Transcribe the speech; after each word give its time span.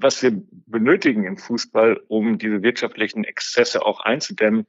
was 0.00 0.22
wir 0.22 0.42
benötigen 0.66 1.24
im 1.24 1.36
Fußball, 1.36 2.00
um 2.08 2.38
diese 2.38 2.62
wirtschaftlichen 2.62 3.24
Exzesse 3.24 3.84
auch 3.84 4.00
einzudämmen, 4.00 4.66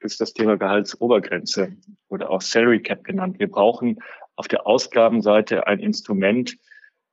ist 0.00 0.20
das 0.20 0.32
Thema 0.32 0.56
Gehaltsobergrenze 0.56 1.76
oder 2.08 2.30
auch 2.30 2.40
Salary 2.40 2.80
Cap 2.80 3.04
genannt. 3.04 3.38
Wir 3.38 3.50
brauchen 3.50 3.98
auf 4.36 4.48
der 4.48 4.66
Ausgabenseite 4.66 5.66
ein 5.66 5.80
Instrument, 5.80 6.56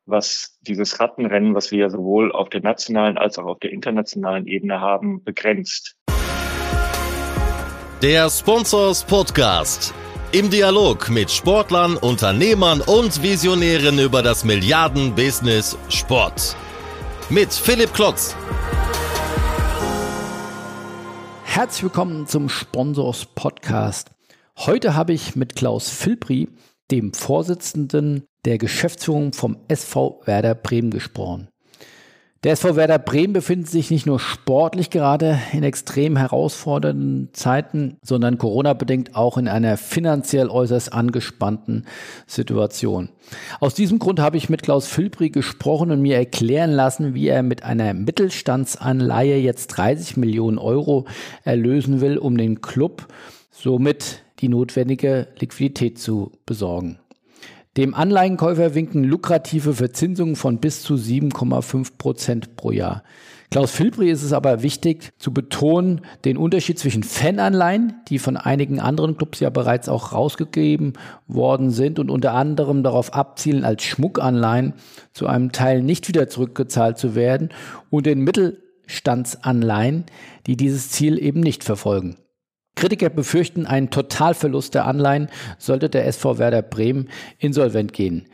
was 0.05 0.57
dieses 0.61 0.99
Rattenrennen, 0.99 1.55
was 1.55 1.71
wir 1.71 1.79
ja 1.79 1.89
sowohl 1.89 2.31
auf 2.31 2.49
der 2.49 2.61
nationalen 2.61 3.17
als 3.17 3.39
auch 3.39 3.45
auf 3.45 3.59
der 3.59 3.71
internationalen 3.71 4.45
Ebene 4.45 4.79
haben, 4.79 5.23
begrenzt. 5.23 5.95
Der 8.03 8.29
Sponsors 8.29 9.03
Podcast. 9.03 9.93
Im 10.31 10.49
Dialog 10.49 11.09
mit 11.09 11.31
Sportlern, 11.31 11.95
Unternehmern 11.97 12.81
und 12.81 13.23
Visionären 13.23 13.97
über 13.99 14.21
das 14.21 14.43
Milliarden-Business 14.43 15.77
Sport. 15.89 16.55
Mit 17.29 17.51
Philipp 17.51 17.91
Klotz. 17.91 18.35
Herzlich 21.43 21.81
willkommen 21.81 22.27
zum 22.27 22.49
Sponsors 22.49 23.25
Podcast. 23.25 24.11
Heute 24.57 24.93
habe 24.93 25.13
ich 25.13 25.35
mit 25.35 25.55
Klaus 25.55 25.89
Filpri, 25.89 26.47
dem 26.91 27.13
Vorsitzenden 27.13 28.27
der 28.45 28.59
Geschäftsführung 28.59 29.33
vom 29.33 29.57
SV 29.67 30.21
Werder 30.25 30.53
Bremen, 30.53 30.91
gesprochen. 30.91 31.49
Der 32.45 32.51
SV 32.51 32.75
Werder 32.75 32.99
Bremen 32.99 33.33
befindet 33.33 33.69
sich 33.69 33.89
nicht 33.89 34.05
nur 34.05 34.19
sportlich 34.19 34.91
gerade 34.91 35.39
in 35.51 35.63
extrem 35.63 36.15
herausfordernden 36.15 37.29
Zeiten, 37.33 37.97
sondern 38.03 38.37
Corona-bedingt 38.37 39.15
auch 39.15 39.39
in 39.39 39.47
einer 39.47 39.77
finanziell 39.77 40.49
äußerst 40.49 40.93
angespannten 40.93 41.87
Situation. 42.27 43.09
Aus 43.59 43.73
diesem 43.73 43.97
Grund 43.97 44.19
habe 44.19 44.37
ich 44.37 44.47
mit 44.47 44.61
Klaus 44.61 44.85
Filbri 44.85 45.31
gesprochen 45.31 45.89
und 45.89 46.03
mir 46.03 46.17
erklären 46.17 46.69
lassen, 46.69 47.15
wie 47.15 47.29
er 47.29 47.41
mit 47.41 47.63
einer 47.63 47.95
Mittelstandsanleihe 47.95 49.37
jetzt 49.37 49.65
30 49.69 50.15
Millionen 50.15 50.59
Euro 50.59 51.07
erlösen 51.45 51.99
will, 51.99 52.19
um 52.19 52.37
den 52.37 52.61
Club 52.61 53.07
somit 53.49 54.21
die 54.37 54.49
notwendige 54.49 55.29
Liquidität 55.39 55.97
zu 55.97 56.31
besorgen. 56.45 56.99
Dem 57.77 57.93
Anleihenkäufer 57.93 58.73
winken 58.73 59.03
lukrative 59.03 59.73
Verzinsungen 59.73 60.37
von 60.37 60.59
bis 60.59 60.81
zu 60.81 60.93
7,5 60.95 61.97
Prozent 61.97 62.55
pro 62.55 62.71
Jahr. 62.71 63.03
Klaus 63.51 63.71
Filbri 63.71 64.09
ist 64.09 64.23
es 64.23 64.31
aber 64.31 64.63
wichtig 64.63 65.11
zu 65.17 65.33
betonen, 65.33 65.99
den 66.23 66.37
Unterschied 66.37 66.79
zwischen 66.79 67.03
Fananleihen, 67.03 68.01
die 68.07 68.17
von 68.17 68.37
einigen 68.37 68.79
anderen 68.79 69.17
Clubs 69.17 69.41
ja 69.41 69.49
bereits 69.49 69.89
auch 69.89 70.13
rausgegeben 70.13 70.93
worden 71.27 71.69
sind 71.69 71.99
und 71.99 72.09
unter 72.09 72.33
anderem 72.33 72.81
darauf 72.81 73.13
abzielen, 73.13 73.65
als 73.65 73.83
Schmuckanleihen 73.83 74.73
zu 75.11 75.27
einem 75.27 75.51
Teil 75.51 75.81
nicht 75.83 76.07
wieder 76.07 76.29
zurückgezahlt 76.29 76.97
zu 76.97 77.13
werden, 77.13 77.49
und 77.89 78.05
den 78.05 78.21
Mittelstandsanleihen, 78.21 80.05
die 80.47 80.55
dieses 80.55 80.91
Ziel 80.91 81.21
eben 81.21 81.41
nicht 81.41 81.65
verfolgen. 81.65 82.15
Kritiker 82.75 83.09
befürchten 83.09 83.65
einen 83.65 83.89
Totalverlust 83.89 84.75
der 84.75 84.85
Anleihen, 84.85 85.29
sollte 85.57 85.89
der 85.89 86.05
SV 86.07 86.37
Werder 86.37 86.61
Bremen 86.61 87.09
insolvent 87.39 87.93
gehen. 87.93 88.27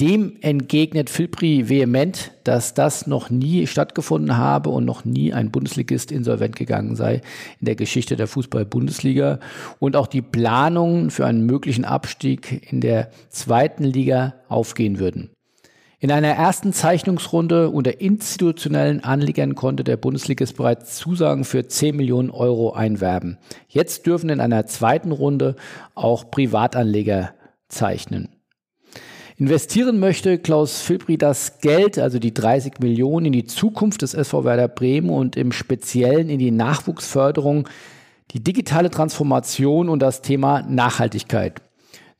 Dem 0.00 0.36
entgegnet 0.42 1.10
Filpri 1.10 1.68
vehement, 1.68 2.30
dass 2.44 2.72
das 2.72 3.08
noch 3.08 3.30
nie 3.30 3.66
stattgefunden 3.66 4.36
habe 4.36 4.70
und 4.70 4.84
noch 4.84 5.04
nie 5.04 5.32
ein 5.32 5.50
Bundesligist 5.50 6.12
insolvent 6.12 6.54
gegangen 6.54 6.94
sei 6.94 7.20
in 7.58 7.64
der 7.64 7.74
Geschichte 7.74 8.14
der 8.14 8.28
Fußball-Bundesliga 8.28 9.40
und 9.80 9.96
auch 9.96 10.06
die 10.06 10.22
Planungen 10.22 11.10
für 11.10 11.26
einen 11.26 11.46
möglichen 11.46 11.84
Abstieg 11.84 12.70
in 12.70 12.80
der 12.80 13.10
zweiten 13.28 13.82
Liga 13.82 14.34
aufgehen 14.46 15.00
würden. 15.00 15.30
In 16.00 16.12
einer 16.12 16.28
ersten 16.28 16.72
Zeichnungsrunde 16.72 17.70
unter 17.70 18.00
institutionellen 18.00 19.02
Anlegern 19.02 19.56
konnte 19.56 19.82
der 19.82 19.96
Bundesligist 19.96 20.56
bereits 20.56 20.94
Zusagen 20.94 21.44
für 21.44 21.66
10 21.66 21.96
Millionen 21.96 22.30
Euro 22.30 22.72
einwerben. 22.72 23.36
Jetzt 23.66 24.06
dürfen 24.06 24.30
in 24.30 24.38
einer 24.38 24.66
zweiten 24.66 25.10
Runde 25.10 25.56
auch 25.96 26.30
Privatanleger 26.30 27.34
zeichnen. 27.68 28.28
Investieren 29.38 29.98
möchte 29.98 30.38
Klaus 30.38 30.80
Filbri 30.82 31.18
das 31.18 31.58
Geld, 31.58 31.98
also 31.98 32.20
die 32.20 32.34
30 32.34 32.78
Millionen, 32.78 33.26
in 33.26 33.32
die 33.32 33.44
Zukunft 33.46 34.02
des 34.02 34.14
SV 34.14 34.44
Werder 34.44 34.68
Bremen 34.68 35.10
und 35.10 35.36
im 35.36 35.50
Speziellen 35.50 36.30
in 36.30 36.38
die 36.38 36.52
Nachwuchsförderung, 36.52 37.68
die 38.30 38.42
digitale 38.42 38.90
Transformation 38.90 39.88
und 39.88 39.98
das 39.98 40.22
Thema 40.22 40.62
Nachhaltigkeit. 40.62 41.60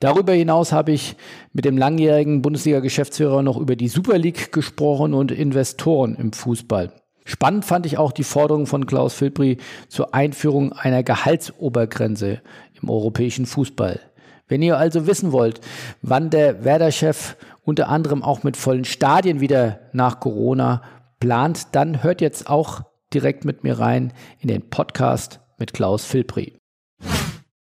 Darüber 0.01 0.33
hinaus 0.33 0.73
habe 0.73 0.93
ich 0.93 1.17
mit 1.53 1.65
dem 1.65 1.77
langjährigen 1.77 2.41
Bundesliga-Geschäftsführer 2.41 3.43
noch 3.43 3.57
über 3.57 3.75
die 3.75 3.89
Super 3.89 4.17
League 4.17 4.53
gesprochen 4.53 5.13
und 5.13 5.33
Investoren 5.33 6.15
im 6.15 6.33
Fußball. 6.33 6.93
Spannend 7.25 7.65
fand 7.65 7.85
ich 7.85 7.99
auch 7.99 8.13
die 8.13 8.25
Forderung 8.25 8.67
von 8.67 8.87
Klaus 8.87 9.15
Filbri 9.15 9.59
zur 9.89 10.15
Einführung 10.15 10.73
einer 10.73 11.03
Gehaltsobergrenze 11.03 12.41
im 12.81 12.89
europäischen 12.89 13.45
Fußball. 13.45 14.01
Wenn 14.47 14.63
ihr 14.63 14.79
also 14.79 15.07
wissen 15.07 15.33
wollt, 15.33 15.61
wann 16.01 16.31
der 16.31 16.65
Werder-Chef 16.65 17.37
unter 17.65 17.89
anderem 17.89 18.23
auch 18.23 18.45
mit 18.45 18.57
vollen 18.57 18.87
Stadien 18.87 19.41
wieder 19.41 19.81
nach 19.93 20.21
Corona 20.21 20.83
plant, 21.21 21.67
dann 21.73 22.03
hört 22.03 22.23
jetzt 22.23 22.49
auch 22.49 22.83
direkt 23.13 23.45
mit 23.45 23.63
mir 23.63 23.79
rein 23.79 24.13
in 24.41 24.49
den 24.49 24.71
Podcast 24.71 25.41
mit 25.59 25.75
Klaus 25.75 26.05
Filbri. 26.05 26.55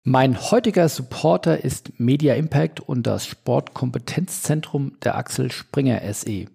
Mein 0.09 0.40
heutiger 0.40 0.88
Supporter 0.88 1.66
ist 1.66 2.00
Media 2.00 2.35
Impact 2.35 2.79
und 2.79 3.06
das 3.06 3.25
Sportkompetenzzentrum 3.25 4.94
der 5.03 5.18
Axel 5.18 5.51
Springer 5.51 6.00
SE. 6.13 6.45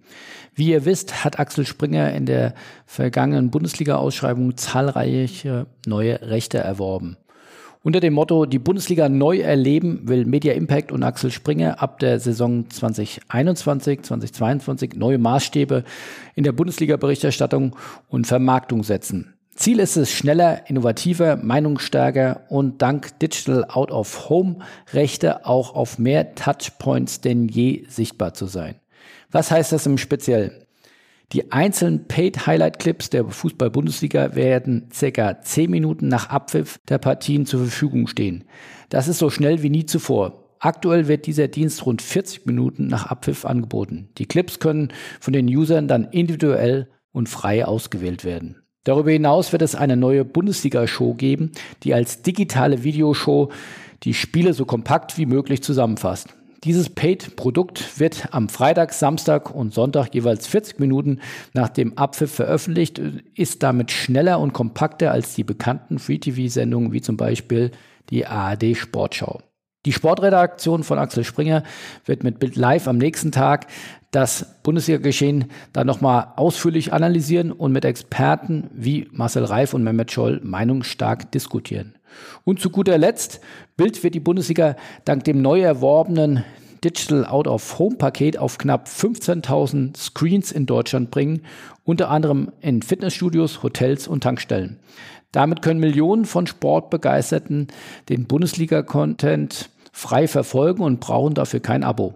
Wie 0.55 0.71
ihr 0.71 0.87
wisst, 0.87 1.23
hat 1.23 1.39
Axel 1.39 1.67
Springer 1.67 2.15
in 2.15 2.25
der 2.25 2.55
vergangenen 2.87 3.51
Bundesliga-Ausschreibung 3.51 4.57
zahlreiche 4.57 5.67
neue 5.85 6.23
Rechte 6.23 6.57
erworben. 6.57 7.19
Unter 7.83 8.01
dem 8.01 8.15
Motto 8.15 8.47
Die 8.47 8.59
Bundesliga 8.59 9.11
neu 9.11 9.41
erleben 9.41 10.09
will 10.09 10.25
Media 10.25 10.55
Impact 10.55 10.91
und 10.91 11.03
Axel 11.03 11.31
Springer 11.31 11.83
ab 11.83 11.99
der 11.99 12.21
Saison 12.21 12.71
2021, 12.71 14.01
2022 14.01 14.95
neue 14.95 15.19
Maßstäbe 15.19 15.85
in 16.35 16.45
der 16.45 16.53
Bundesliga-Berichterstattung 16.53 17.77
und 18.09 18.27
Vermarktung 18.27 18.83
setzen. 18.83 19.32
Ziel 19.55 19.81
ist 19.81 19.97
es, 19.97 20.11
schneller, 20.11 20.69
innovativer, 20.69 21.37
meinungsstärker 21.37 22.45
und 22.49 22.81
dank 22.81 23.19
Digital 23.19 23.67
Out 23.67 23.91
of 23.91 24.29
Home 24.31 24.59
Rechte 24.93 25.45
auch 25.45 25.75
auf 25.75 25.99
mehr 25.99 26.35
Touchpoints 26.35 27.21
denn 27.21 27.49
je 27.49 27.85
sichtbar 27.89 28.33
zu 28.33 28.47
sein. 28.47 28.77
Was 29.31 29.51
heißt 29.51 29.73
das 29.73 29.87
im 29.87 29.99
Speziellen? 29.99 30.53
Die 31.33 31.53
einzelnen 31.53 32.09
Paid 32.09 32.47
Highlight 32.47 32.79
Clips 32.79 33.09
der 33.09 33.25
Fußball-Bundesliga 33.25 34.35
werden 34.35 34.89
circa 34.93 35.41
10 35.41 35.71
Minuten 35.71 36.09
nach 36.09 36.29
Abpfiff 36.29 36.79
der 36.89 36.99
Partien 36.99 37.47
zur 37.47 37.61
Verfügung 37.61 38.07
stehen. 38.07 38.45
Das 38.89 39.09
ist 39.09 39.19
so 39.19 39.31
schnell 39.31 39.63
wie 39.63 39.71
nie 39.71 39.87
zuvor. 39.87 40.51
Aktuell 40.59 41.09
wird 41.09 41.27
dieser 41.27 41.49
Dienst 41.49 41.87
rund 41.87 42.03
40 42.03 42.47
Minuten 42.47 42.87
nach 42.87 43.07
Abpfiff 43.07 43.45
angeboten. 43.45 44.11
Die 44.19 44.27
Clips 44.27 44.61
können 44.61 44.93
von 45.21 45.33
den 45.33 45.49
Usern 45.49 45.89
dann 45.89 46.05
individuell 46.05 46.89
und 47.13 47.29
frei 47.29 47.65
ausgewählt 47.65 48.25
werden. 48.25 48.62
Darüber 48.85 49.13
hinaus 49.13 49.53
wird 49.53 49.63
es 49.63 49.75
eine 49.75 49.97
neue 49.97 50.25
Bundesliga-Show 50.25 51.15
geben, 51.15 51.53
die 51.85 51.95
als 51.95 52.23
digitale 52.23 52.83
Videoshow 52.83 53.51
die 54.03 54.15
Spiele 54.15 54.55
so 54.55 54.65
kompakt 54.65 55.19
wie 55.19 55.27
möglich 55.27 55.63
zusammenfasst. 55.63 56.29
Dieses 56.65 56.91
Paid-Produkt 56.91 57.99
wird 57.99 58.29
am 58.33 58.49
Freitag, 58.49 58.93
Samstag 58.93 59.53
und 59.53 59.75
Sonntag 59.75 60.15
jeweils 60.15 60.47
40 60.47 60.79
Minuten 60.79 61.21
nach 61.55 61.69
dem 61.69 61.99
Abpfiff 61.99 62.33
veröffentlicht, 62.33 63.01
ist 63.35 63.63
damit 63.65 63.91
schneller 63.91 64.39
und 64.39 64.53
kompakter 64.53 65.11
als 65.11 65.35
die 65.35 65.43
bekannten 65.45 65.99
Free-TV-Sendungen 65.99 66.93
wie 66.93 67.01
zum 67.01 67.17
Beispiel 67.17 67.73
die 68.11 68.27
ARD 68.27 68.77
Sportschau. 68.77 69.41
Die 69.87 69.93
Sportredaktion 69.93 70.85
von 70.85 71.01
Axel 71.01 71.25
Springer 71.25 71.65
wird 72.05 72.23
mit 72.23 72.39
Bild 72.39 72.55
Live 72.55 72.87
am 72.87 72.99
nächsten 72.99 73.33
Tag 73.33 73.67
das 74.13 74.61
Bundesliga-Geschehen 74.63 75.47
dann 75.73 75.87
nochmal 75.87 76.29
ausführlich 76.37 76.93
analysieren 76.93 77.51
und 77.51 77.73
mit 77.73 77.85
Experten 77.85 78.71
wie 78.73 79.09
Marcel 79.11 79.45
Reif 79.45 79.75
und 79.75 79.83
Mehmet 79.83 80.13
Scholl 80.13 80.41
meinungsstark 80.45 81.33
diskutieren. 81.33 81.95
Und 82.45 82.61
zu 82.61 82.71
guter 82.71 82.99
Letzt, 82.99 83.41
Bild 83.77 84.05
wird 84.05 84.15
die 84.15 84.21
Bundesliga 84.21 84.77
dank 85.07 85.25
dem 85.25 85.41
neu 85.41 85.63
erworbenen 85.63 86.45
Digital 86.85 87.25
Out 87.25 87.49
of 87.49 87.79
Home 87.79 87.97
Paket 87.97 88.37
auf 88.37 88.59
knapp 88.59 88.87
15.000 88.87 89.97
Screens 89.97 90.53
in 90.53 90.67
Deutschland 90.67 91.11
bringen, 91.11 91.43
unter 91.85 92.11
anderem 92.11 92.53
in 92.61 92.83
Fitnessstudios, 92.83 93.63
Hotels 93.63 94.09
und 94.09 94.23
Tankstellen. 94.23 94.79
Damit 95.31 95.63
können 95.63 95.81
Millionen 95.81 96.27
von 96.27 96.47
Sportbegeisterten 96.47 97.69
den 98.11 98.27
Bundesliga-Content 98.27 99.71
frei 99.91 100.29
verfolgen 100.29 100.83
und 100.83 101.01
brauchen 101.01 101.33
dafür 101.33 101.61
kein 101.61 101.83
Abo. 101.83 102.15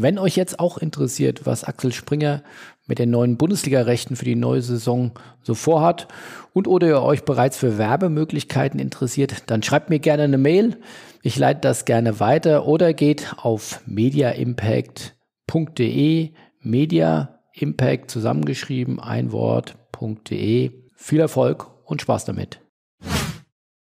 Wenn 0.00 0.20
euch 0.20 0.36
jetzt 0.36 0.60
auch 0.60 0.78
interessiert, 0.78 1.44
was 1.44 1.64
Axel 1.64 1.92
Springer 1.92 2.44
mit 2.86 3.00
den 3.00 3.10
neuen 3.10 3.36
Bundesliga-Rechten 3.36 4.14
für 4.14 4.24
die 4.24 4.36
neue 4.36 4.62
Saison 4.62 5.10
so 5.42 5.54
vorhat 5.54 6.06
und 6.52 6.68
oder 6.68 6.86
ihr 6.86 7.02
euch 7.02 7.24
bereits 7.24 7.56
für 7.56 7.78
Werbemöglichkeiten 7.78 8.78
interessiert, 8.78 9.50
dann 9.50 9.64
schreibt 9.64 9.90
mir 9.90 9.98
gerne 9.98 10.22
eine 10.22 10.38
Mail. 10.38 10.78
Ich 11.22 11.36
leite 11.36 11.62
das 11.62 11.84
gerne 11.84 12.20
weiter 12.20 12.68
oder 12.68 12.94
geht 12.94 13.34
auf 13.38 13.80
mediaimpact.de, 13.86 16.30
media 16.60 17.40
Impact 17.52 18.12
zusammengeschrieben, 18.12 19.00
ein 19.00 19.32
Wort.de. 19.32 20.70
Viel 20.94 21.20
Erfolg 21.20 21.66
und 21.84 22.02
Spaß 22.02 22.24
damit. 22.24 22.60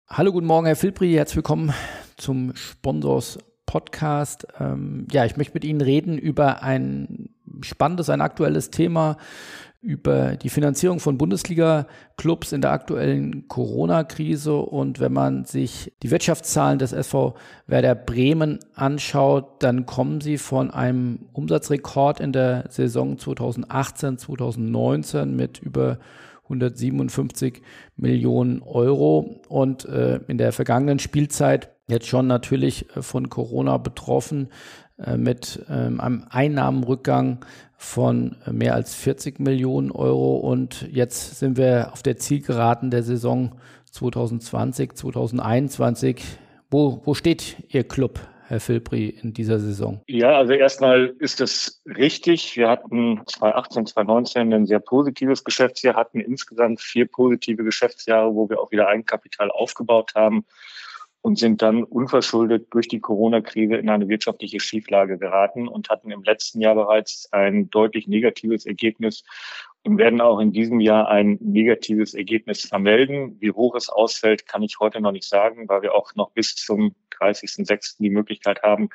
Hallo, 0.09 0.33
guten 0.33 0.47
Morgen, 0.47 0.65
Herr 0.65 0.75
Filbri. 0.75 1.13
Herzlich 1.13 1.37
willkommen 1.37 1.73
zum 2.17 2.53
Sponsors 2.53 3.37
Podcast. 3.71 4.45
Ähm, 4.59 5.07
ja, 5.13 5.23
ich 5.23 5.37
möchte 5.37 5.53
mit 5.53 5.63
Ihnen 5.63 5.79
reden 5.79 6.17
über 6.17 6.61
ein 6.61 7.29
spannendes, 7.61 8.09
ein 8.09 8.19
aktuelles 8.19 8.69
Thema, 8.69 9.15
über 9.79 10.35
die 10.35 10.49
Finanzierung 10.49 10.99
von 10.99 11.17
Bundesliga-Clubs 11.17 12.51
in 12.51 12.59
der 12.59 12.71
aktuellen 12.71 13.47
Corona-Krise. 13.47 14.57
Und 14.57 14.99
wenn 14.99 15.13
man 15.13 15.45
sich 15.45 15.93
die 16.03 16.11
Wirtschaftszahlen 16.11 16.79
des 16.79 16.91
SV 16.91 17.35
Werder 17.65 17.95
Bremen 17.95 18.59
anschaut, 18.75 19.63
dann 19.63 19.85
kommen 19.85 20.19
sie 20.19 20.37
von 20.37 20.69
einem 20.69 21.29
Umsatzrekord 21.31 22.19
in 22.19 22.33
der 22.33 22.65
Saison 22.67 23.17
2018, 23.17 24.17
2019 24.17 25.33
mit 25.33 25.59
über 25.59 25.97
157 26.43 27.61
Millionen 27.95 28.61
Euro 28.63 29.41
und 29.47 29.85
äh, 29.85 30.19
in 30.27 30.37
der 30.37 30.51
vergangenen 30.51 30.99
Spielzeit 30.99 31.69
jetzt 31.91 32.07
schon 32.07 32.25
natürlich 32.25 32.89
äh, 32.95 33.03
von 33.03 33.29
Corona 33.29 33.77
betroffen 33.77 34.49
äh, 34.97 35.17
mit 35.17 35.63
ähm, 35.69 35.99
einem 35.99 36.25
Einnahmenrückgang 36.29 37.45
von 37.77 38.37
äh, 38.45 38.51
mehr 38.51 38.73
als 38.73 38.95
40 38.95 39.39
Millionen 39.39 39.91
Euro 39.91 40.37
und 40.37 40.87
jetzt 40.91 41.39
sind 41.39 41.57
wir 41.57 41.91
auf 41.93 42.01
der 42.01 42.17
Zielgeraden 42.17 42.89
der 42.89 43.03
Saison 43.03 43.55
2020, 43.91 44.93
2021. 44.93 46.23
Wo, 46.69 47.01
wo 47.03 47.13
steht 47.13 47.57
Ihr 47.69 47.83
Club, 47.83 48.19
Herr 48.47 48.61
Filbri, 48.61 49.09
in 49.09 49.33
dieser 49.33 49.59
Saison? 49.59 50.01
Ja, 50.07 50.37
also 50.37 50.53
erstmal 50.53 51.13
ist 51.19 51.41
das 51.41 51.81
richtig. 51.85 52.55
Wir 52.55 52.69
hatten 52.69 53.21
2018, 53.25 53.87
2019 53.87 54.53
ein 54.53 54.65
sehr 54.65 54.79
positives 54.79 55.43
Geschäftsjahr, 55.43 55.95
hatten 55.95 56.21
insgesamt 56.21 56.79
vier 56.79 57.07
positive 57.07 57.63
Geschäftsjahre, 57.63 58.33
wo 58.33 58.49
wir 58.49 58.61
auch 58.61 58.71
wieder 58.71 58.87
Eigenkapital 58.87 59.51
aufgebaut 59.51 60.13
haben 60.15 60.45
und 61.21 61.37
sind 61.37 61.61
dann 61.61 61.83
unverschuldet 61.83 62.67
durch 62.71 62.87
die 62.87 62.99
Corona-Krise 62.99 63.75
in 63.75 63.89
eine 63.89 64.09
wirtschaftliche 64.09 64.59
Schieflage 64.59 65.17
geraten 65.17 65.67
und 65.67 65.89
hatten 65.89 66.11
im 66.11 66.23
letzten 66.23 66.61
Jahr 66.61 66.75
bereits 66.75 67.31
ein 67.31 67.69
deutlich 67.69 68.07
negatives 68.07 68.65
Ergebnis 68.65 69.23
und 69.83 69.97
werden 69.97 70.21
auch 70.21 70.39
in 70.39 70.51
diesem 70.51 70.79
Jahr 70.79 71.07
ein 71.09 71.37
negatives 71.39 72.13
Ergebnis 72.13 72.61
vermelden. 72.61 73.37
Wie 73.39 73.51
hoch 73.51 73.75
es 73.75 73.89
ausfällt, 73.89 74.47
kann 74.47 74.63
ich 74.63 74.79
heute 74.79 75.01
noch 75.01 75.11
nicht 75.11 75.27
sagen, 75.27 75.69
weil 75.69 75.81
wir 75.81 75.93
auch 75.95 76.15
noch 76.15 76.31
bis 76.31 76.55
zum 76.55 76.95
30.06. 77.19 77.97
die 77.99 78.09
Möglichkeit 78.09 78.63
haben, 78.63 78.89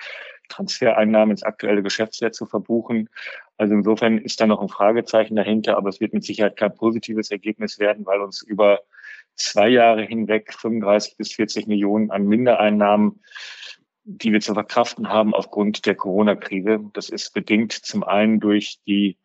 Transfereinnahmen 0.48 1.32
ins 1.32 1.42
aktuelle 1.42 1.82
Geschäftsjahr 1.82 2.32
zu 2.32 2.46
verbuchen. 2.46 3.08
Also 3.56 3.74
insofern 3.74 4.18
ist 4.18 4.40
da 4.40 4.46
noch 4.46 4.60
ein 4.60 4.68
Fragezeichen 4.68 5.36
dahinter, 5.36 5.76
aber 5.76 5.88
es 5.88 6.00
wird 6.00 6.12
mit 6.12 6.24
Sicherheit 6.24 6.56
kein 6.56 6.74
positives 6.74 7.30
Ergebnis 7.30 7.78
werden, 7.78 8.06
weil 8.06 8.20
uns 8.20 8.42
über 8.42 8.80
zwei 9.36 9.68
Jahre 9.68 10.02
hinweg 10.04 10.52
35 10.52 11.16
bis 11.16 11.32
40 11.32 11.66
Millionen 11.66 12.10
an 12.10 12.26
Mindereinnahmen, 12.26 13.20
die 14.04 14.32
wir 14.32 14.40
zu 14.40 14.54
verkraften 14.54 15.08
haben 15.08 15.34
aufgrund 15.34 15.86
der 15.86 15.94
Corona-Krise. 15.94 16.80
Das 16.92 17.08
ist 17.08 17.34
bedingt 17.34 17.72
zum 17.72 18.04
einen 18.04 18.40
durch 18.40 18.78
die 18.86 19.18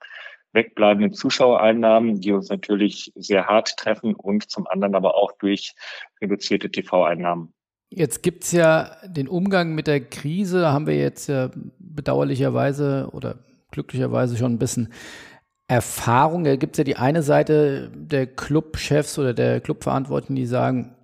wegbleibenden 0.53 1.13
Zuschauereinnahmen, 1.13 2.19
die 2.19 2.33
uns 2.33 2.49
natürlich 2.49 3.11
sehr 3.15 3.47
hart 3.47 3.77
treffen 3.77 4.15
und 4.15 4.49
zum 4.49 4.67
anderen 4.67 4.95
aber 4.95 5.15
auch 5.15 5.31
durch 5.33 5.73
reduzierte 6.21 6.69
TV-Einnahmen. 6.69 7.53
Jetzt 7.89 8.23
gibt 8.23 8.43
es 8.43 8.51
ja 8.51 8.95
den 9.05 9.27
Umgang 9.27 9.75
mit 9.75 9.87
der 9.87 10.01
Krise, 10.01 10.71
haben 10.71 10.87
wir 10.87 10.95
jetzt 10.95 11.27
ja 11.27 11.51
bedauerlicherweise 11.77 13.09
oder 13.11 13.39
glücklicherweise 13.71 14.37
schon 14.37 14.53
ein 14.53 14.59
bisschen 14.59 14.93
Erfahrung. 15.71 16.43
Da 16.43 16.57
gibt 16.57 16.75
es 16.75 16.79
ja 16.79 16.83
die 16.83 16.97
eine 16.97 17.23
Seite 17.23 17.89
der 17.95 18.27
Clubchefs 18.27 19.17
oder 19.17 19.33
der 19.33 19.61
Clubverantwortlichen, 19.61 20.35
die 20.35 20.45
sagen, 20.45 20.97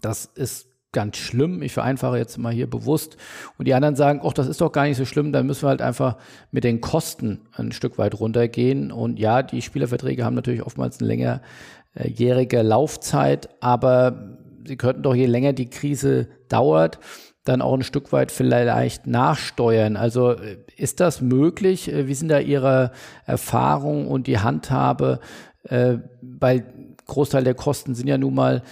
das 0.00 0.24
ist 0.24 0.68
ganz 0.92 1.16
schlimm. 1.16 1.62
Ich 1.62 1.72
vereinfache 1.72 2.16
jetzt 2.16 2.38
mal 2.38 2.52
hier 2.52 2.70
bewusst. 2.70 3.16
Und 3.58 3.66
die 3.66 3.74
anderen 3.74 3.96
sagen, 3.96 4.20
ach, 4.22 4.32
das 4.32 4.46
ist 4.46 4.60
doch 4.60 4.70
gar 4.70 4.84
nicht 4.84 4.96
so 4.96 5.04
schlimm. 5.04 5.32
Dann 5.32 5.48
müssen 5.48 5.64
wir 5.64 5.70
halt 5.70 5.82
einfach 5.82 6.16
mit 6.52 6.62
den 6.62 6.80
Kosten 6.80 7.40
ein 7.52 7.72
Stück 7.72 7.98
weit 7.98 8.20
runtergehen. 8.20 8.92
Und 8.92 9.18
ja, 9.18 9.42
die 9.42 9.62
Spielerverträge 9.62 10.24
haben 10.24 10.36
natürlich 10.36 10.62
oftmals 10.62 11.00
eine 11.00 11.08
längerjährige 11.08 12.62
Laufzeit, 12.62 13.48
aber 13.60 14.38
sie 14.64 14.76
könnten 14.76 15.02
doch, 15.02 15.16
je 15.16 15.26
länger 15.26 15.54
die 15.54 15.70
Krise 15.70 16.28
dauert, 16.48 17.00
dann 17.42 17.62
auch 17.62 17.74
ein 17.74 17.82
Stück 17.82 18.12
weit 18.12 18.30
vielleicht 18.30 19.08
nachsteuern. 19.08 19.96
Also 19.96 20.34
äh, 20.34 20.58
ist 20.78 21.00
das 21.00 21.20
möglich? 21.20 21.92
Äh, 21.92 22.06
wie 22.06 22.14
sind 22.14 22.28
da 22.28 22.38
Ihre 22.38 22.92
Erfahrungen 23.26 24.06
und 24.06 24.26
die 24.26 24.38
Handhabe? 24.38 25.20
Äh, 25.64 25.98
weil 26.22 26.94
Großteil 27.06 27.44
der 27.44 27.54
Kosten 27.54 27.94
sind 27.94 28.06
ja 28.06 28.18
nun 28.18 28.34
mal 28.34 28.62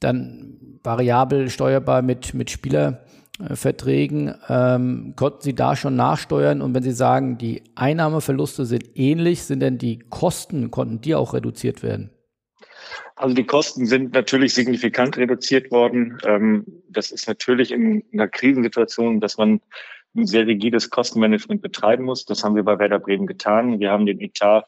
dann 0.00 0.78
variabel 0.82 1.50
steuerbar 1.50 2.02
mit, 2.02 2.34
mit 2.34 2.50
Spielerverträgen. 2.50 4.34
Ähm, 4.48 5.14
konnten 5.16 5.40
Sie 5.40 5.54
da 5.54 5.76
schon 5.76 5.96
nachsteuern? 5.96 6.62
Und 6.62 6.74
wenn 6.74 6.82
Sie 6.82 6.92
sagen, 6.92 7.38
die 7.38 7.62
Einnahmeverluste 7.74 8.66
sind 8.66 8.84
ähnlich, 8.94 9.44
sind 9.44 9.60
denn 9.60 9.78
die 9.78 9.98
Kosten, 9.98 10.70
konnten 10.70 11.00
die 11.00 11.14
auch 11.14 11.34
reduziert 11.34 11.82
werden? 11.82 12.10
Also 13.16 13.34
die 13.34 13.46
Kosten 13.46 13.86
sind 13.86 14.12
natürlich 14.12 14.52
signifikant 14.52 15.16
reduziert 15.16 15.70
worden. 15.70 16.18
Ähm, 16.24 16.66
das 16.90 17.10
ist 17.10 17.26
natürlich 17.26 17.72
in 17.72 18.04
einer 18.12 18.28
Krisensituation, 18.28 19.20
dass 19.20 19.38
man 19.38 19.60
ein 20.16 20.26
sehr 20.26 20.46
rigides 20.46 20.90
Kostenmanagement 20.90 21.62
betreiben 21.62 22.04
muss. 22.04 22.24
Das 22.24 22.42
haben 22.42 22.56
wir 22.56 22.64
bei 22.64 22.78
Werder 22.78 22.98
Bremen 22.98 23.26
getan. 23.26 23.80
Wir 23.80 23.90
haben 23.90 24.06
den 24.06 24.20
Etat 24.20 24.64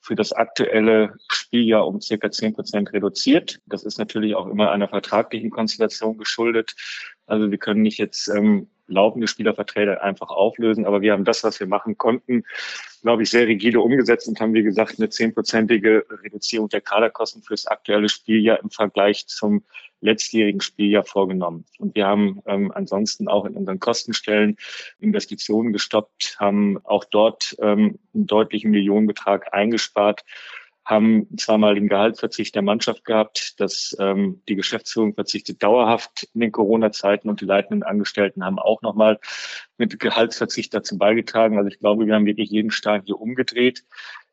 für 0.00 0.14
das 0.14 0.32
aktuelle 0.32 1.14
Spieljahr 1.28 1.86
um 1.86 2.00
circa 2.00 2.30
zehn 2.30 2.54
Prozent 2.54 2.92
reduziert. 2.92 3.60
Das 3.66 3.84
ist 3.84 3.98
natürlich 3.98 4.34
auch 4.34 4.46
immer 4.46 4.70
einer 4.70 4.88
vertraglichen 4.88 5.50
Konstellation 5.50 6.18
geschuldet. 6.18 6.74
Also 7.26 7.50
wir 7.50 7.58
können 7.58 7.82
nicht 7.82 7.98
jetzt 7.98 8.28
ähm, 8.28 8.68
laufende 8.88 9.28
Spielerverträge 9.28 10.02
einfach 10.02 10.30
auflösen. 10.30 10.86
Aber 10.86 11.00
wir 11.00 11.12
haben 11.12 11.24
das, 11.24 11.44
was 11.44 11.60
wir 11.60 11.66
machen 11.66 11.96
konnten, 11.96 12.44
glaube 13.02 13.22
ich, 13.22 13.30
sehr 13.30 13.46
rigide 13.46 13.80
umgesetzt 13.80 14.28
und 14.28 14.40
haben, 14.40 14.54
wie 14.54 14.62
gesagt, 14.62 14.98
eine 14.98 15.08
zehnprozentige 15.08 16.04
Reduzierung 16.24 16.68
der 16.68 16.80
Kaderkosten 16.80 17.42
fürs 17.42 17.66
aktuelle 17.66 18.08
Spieljahr 18.08 18.60
im 18.60 18.70
Vergleich 18.70 19.26
zum 19.26 19.62
letztjährigen 20.00 20.60
Spieljahr 20.60 21.04
vorgenommen. 21.04 21.64
Und 21.78 21.94
wir 21.94 22.06
haben 22.06 22.40
ähm, 22.46 22.72
ansonsten 22.74 23.28
auch 23.28 23.44
in 23.44 23.54
unseren 23.54 23.80
Kostenstellen 23.80 24.56
Investitionen 25.00 25.72
gestoppt, 25.72 26.36
haben 26.38 26.78
auch 26.84 27.04
dort 27.04 27.56
ähm, 27.60 27.98
einen 28.14 28.26
deutlichen 28.26 28.70
Millionenbetrag 28.70 29.52
eingespart 29.52 30.24
haben 30.88 31.28
zweimal 31.36 31.74
den 31.74 31.86
Gehaltsverzicht 31.86 32.54
der 32.54 32.62
Mannschaft 32.62 33.04
gehabt, 33.04 33.60
dass 33.60 33.94
ähm, 34.00 34.40
die 34.48 34.54
Geschäftsführung 34.54 35.12
verzichtet 35.12 35.62
dauerhaft 35.62 36.26
in 36.32 36.40
den 36.40 36.50
Corona-Zeiten 36.50 37.28
und 37.28 37.42
die 37.42 37.44
leitenden 37.44 37.82
Angestellten 37.82 38.42
haben 38.42 38.58
auch 38.58 38.80
nochmal 38.80 39.20
mit 39.76 40.00
Gehaltsverzicht 40.00 40.72
dazu 40.72 40.96
beigetragen. 40.96 41.58
Also 41.58 41.68
ich 41.68 41.78
glaube, 41.78 42.06
wir 42.06 42.14
haben 42.14 42.24
wirklich 42.24 42.48
jeden 42.48 42.70
Stein 42.70 43.02
hier 43.04 43.20
umgedreht. 43.20 43.84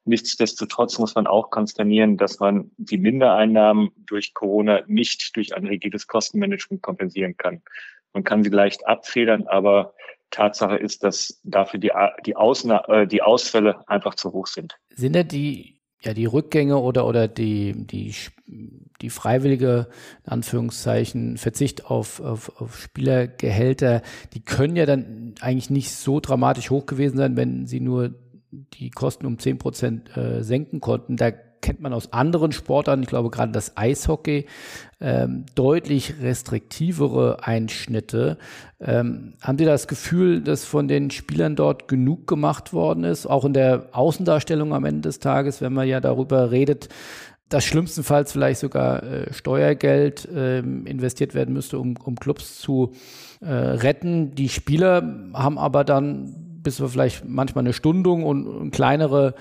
Nichtsdestotrotz 0.06 0.98
muss 0.98 1.13
man 1.15 1.27
auch 1.27 1.50
konsternieren, 1.50 2.15
dass 2.15 2.39
man 2.39 2.72
die 2.77 3.00
Mindereinnahmen 3.00 3.89
durch 3.98 4.34
Corona 4.34 4.84
nicht 4.88 5.36
durch 5.36 5.53
ein 5.58 5.68
rigides 5.68 6.08
Kostenmanagement 6.08 6.82
kompensieren 6.82 7.36
kann. 7.36 7.63
Man 8.13 8.24
kann 8.24 8.46
sie 8.46 8.50
leicht 8.50 8.88
abfedern, 8.88 9.46
aber 9.48 9.94
Tatsache 10.30 10.77
ist, 10.77 11.03
dass 11.03 11.41
dafür 11.44 11.82
die, 11.82 11.91
die, 12.25 12.38
Ausna 12.38 12.86
äh, 12.88 13.08
die 13.08 13.22
Ausfälle 13.22 13.86
einfach 13.89 14.15
zu 14.15 14.32
hoch 14.32 14.48
sind. 14.48 14.77
Sind 14.96 15.18
da 15.18 15.24
die 15.24 15.75
ja, 16.02 16.14
die 16.14 16.25
Rückgänge 16.25 16.78
oder, 16.78 17.08
oder 17.08 17.28
die, 17.28 17.74
die, 17.74 18.14
die 19.02 19.10
freiwillige, 19.10 19.88
in 20.25 20.32
Anführungszeichen, 20.32 21.38
Verzicht 21.38 21.86
auf, 21.86 22.20
auf, 22.20 22.62
auf 22.62 22.80
Spielergehälter, 22.80 24.02
die 24.34 24.42
können 24.42 24.75
ja 24.75 24.86
dann 24.86 25.36
eigentlich 25.42 25.70
nicht 25.70 25.92
so 25.92 26.20
dramatisch 26.20 26.70
hoch 26.70 26.86
gewesen 26.86 27.18
sein, 27.18 27.36
wenn 27.38 27.66
sie 27.66 27.80
nur 27.80 28.14
die 28.52 28.90
Kosten 28.92 29.25
um 29.25 29.40
zehn 29.40 29.58
Prozent 29.58 30.16
äh, 30.16 30.44
senken 30.44 30.80
konnten. 30.80 31.18
Da 31.18 31.32
kennt 31.65 31.81
man 31.81 31.93
aus 31.93 32.13
anderen 32.13 32.51
Sportarten, 32.51 33.01
ich 33.01 33.10
glaube 33.10 33.31
gerade 33.31 33.51
das 33.51 33.75
Eishockey, 33.75 34.45
ähm, 35.01 35.48
deutlich 35.55 36.13
restriktivere 36.22 37.39
Einschnitte. 37.41 38.38
Ähm, 38.79 39.34
haben 39.41 39.57
Sie 39.57 39.65
das 39.65 39.88
Gefühl, 39.88 40.41
dass 40.41 40.63
von 40.63 40.88
den 40.88 41.10
Spielern 41.10 41.55
dort 41.55 41.88
genug 41.88 42.27
gemacht 42.27 42.72
worden 42.72 43.03
ist? 43.03 43.25
Auch 43.25 43.45
in 43.45 43.53
der 43.53 43.88
Außendarstellung 43.93 44.75
am 44.75 44.86
Ende 44.86 45.01
des 45.01 45.17
Tages, 45.17 45.60
wenn 45.60 45.74
man 45.74 45.88
ja 45.88 46.00
darüber 46.00 46.51
redet, 46.51 46.89
dass 47.50 47.63
schlimmstenfalls 47.63 48.31
vielleicht 48.31 48.60
sogar 48.60 49.01
äh, 49.01 49.34
Steuergeld 49.34 50.25
äh, 50.25 50.60
investiert 50.60 51.34
werden 51.34 51.55
müsste, 51.55 51.79
um, 51.79 51.95
um 51.98 52.15
Clubs 52.15 52.60
zu 52.60 52.93
äh, 53.41 53.51
retten. 53.51 54.36
Die 54.36 54.50
Spieler 54.50 55.31
haben 55.34 55.57
aber 55.57 55.84
dann 55.84 56.45
bis 56.65 56.81
wir 56.81 56.89
vielleicht 56.89 57.24
manchmal 57.25 57.63
eine 57.63 57.74
Stundung 57.74 58.24
und, 58.24 58.45
und 58.45 58.72
kleinere 58.72 59.36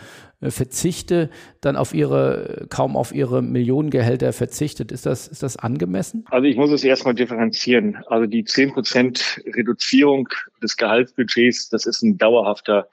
Verzichte 0.50 1.30
dann 1.60 1.76
auf 1.76 1.94
ihre, 1.94 2.66
kaum 2.70 2.96
auf 2.96 3.14
ihre 3.14 3.42
Millionengehälter 3.42 4.32
verzichtet. 4.32 4.92
Ist 4.92 5.06
das, 5.06 5.28
ist 5.28 5.42
das 5.42 5.56
angemessen? 5.56 6.24
Also 6.30 6.46
ich 6.46 6.56
muss 6.56 6.70
es 6.70 6.84
erstmal 6.84 7.14
differenzieren. 7.14 8.02
Also 8.06 8.26
die 8.26 8.44
zehn 8.44 8.72
Prozent 8.72 9.40
Reduzierung 9.46 10.28
des 10.62 10.76
Gehaltsbudgets, 10.76 11.68
das 11.68 11.86
ist 11.86 12.02
ein 12.02 12.18
dauerhafter 12.18 12.88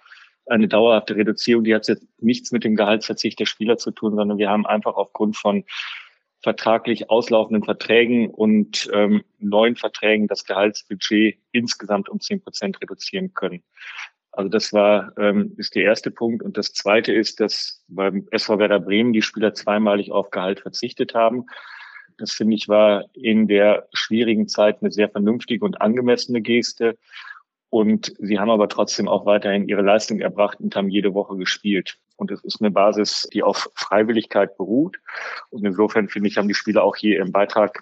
eine 0.47 0.67
dauerhafte 0.67 1.15
Reduzierung, 1.15 1.63
die 1.63 1.73
hat 1.73 1.87
jetzt 1.87 2.05
nichts 2.19 2.51
mit 2.51 2.63
dem 2.63 2.75
Gehaltsverzicht 2.75 3.39
der 3.39 3.45
Spieler 3.45 3.77
zu 3.77 3.91
tun, 3.91 4.15
sondern 4.15 4.37
wir 4.37 4.49
haben 4.49 4.65
einfach 4.65 4.95
aufgrund 4.95 5.37
von 5.37 5.63
vertraglich 6.41 7.09
auslaufenden 7.09 7.63
Verträgen 7.63 8.29
und 8.29 8.89
ähm, 8.93 9.23
neuen 9.39 9.75
Verträgen 9.75 10.27
das 10.27 10.45
Gehaltsbudget 10.45 11.37
insgesamt 11.51 12.09
um 12.09 12.19
zehn 12.19 12.41
Prozent 12.41 12.81
reduzieren 12.81 13.33
können. 13.33 13.63
Also 14.31 14.49
das 14.49 14.71
war 14.71 15.11
ähm, 15.17 15.53
ist 15.57 15.75
der 15.75 15.83
erste 15.83 16.11
Punkt. 16.11 16.41
Und 16.43 16.57
das 16.57 16.73
zweite 16.73 17.13
ist, 17.13 17.39
dass 17.39 17.83
beim 17.87 18.27
SV 18.31 18.59
Werder 18.59 18.79
Bremen 18.79 19.13
die 19.13 19.21
Spieler 19.21 19.53
zweimalig 19.53 20.11
auf 20.11 20.29
Gehalt 20.31 20.61
verzichtet 20.61 21.13
haben. 21.13 21.45
Das 22.17 22.31
finde 22.31 22.55
ich 22.55 22.69
war 22.69 23.05
in 23.13 23.47
der 23.47 23.87
schwierigen 23.93 24.47
Zeit 24.47 24.81
eine 24.81 24.91
sehr 24.91 25.09
vernünftige 25.09 25.65
und 25.65 25.81
angemessene 25.81 26.41
Geste. 26.41 26.97
Und 27.69 28.13
sie 28.19 28.37
haben 28.37 28.49
aber 28.49 28.67
trotzdem 28.67 29.07
auch 29.07 29.25
weiterhin 29.25 29.67
ihre 29.67 29.81
Leistung 29.81 30.19
erbracht 30.19 30.59
und 30.59 30.75
haben 30.75 30.89
jede 30.89 31.13
Woche 31.13 31.37
gespielt. 31.37 31.97
Und 32.17 32.29
es 32.29 32.43
ist 32.43 32.61
eine 32.61 32.69
Basis, 32.69 33.27
die 33.33 33.43
auf 33.43 33.69
Freiwilligkeit 33.75 34.57
beruht. 34.57 34.97
Und 35.49 35.65
insofern 35.65 36.09
finde 36.09 36.27
ich, 36.27 36.37
haben 36.37 36.49
die 36.49 36.53
Spieler 36.53 36.83
auch 36.83 36.95
hier 36.95 37.17
ihren 37.17 37.31
Beitrag 37.31 37.81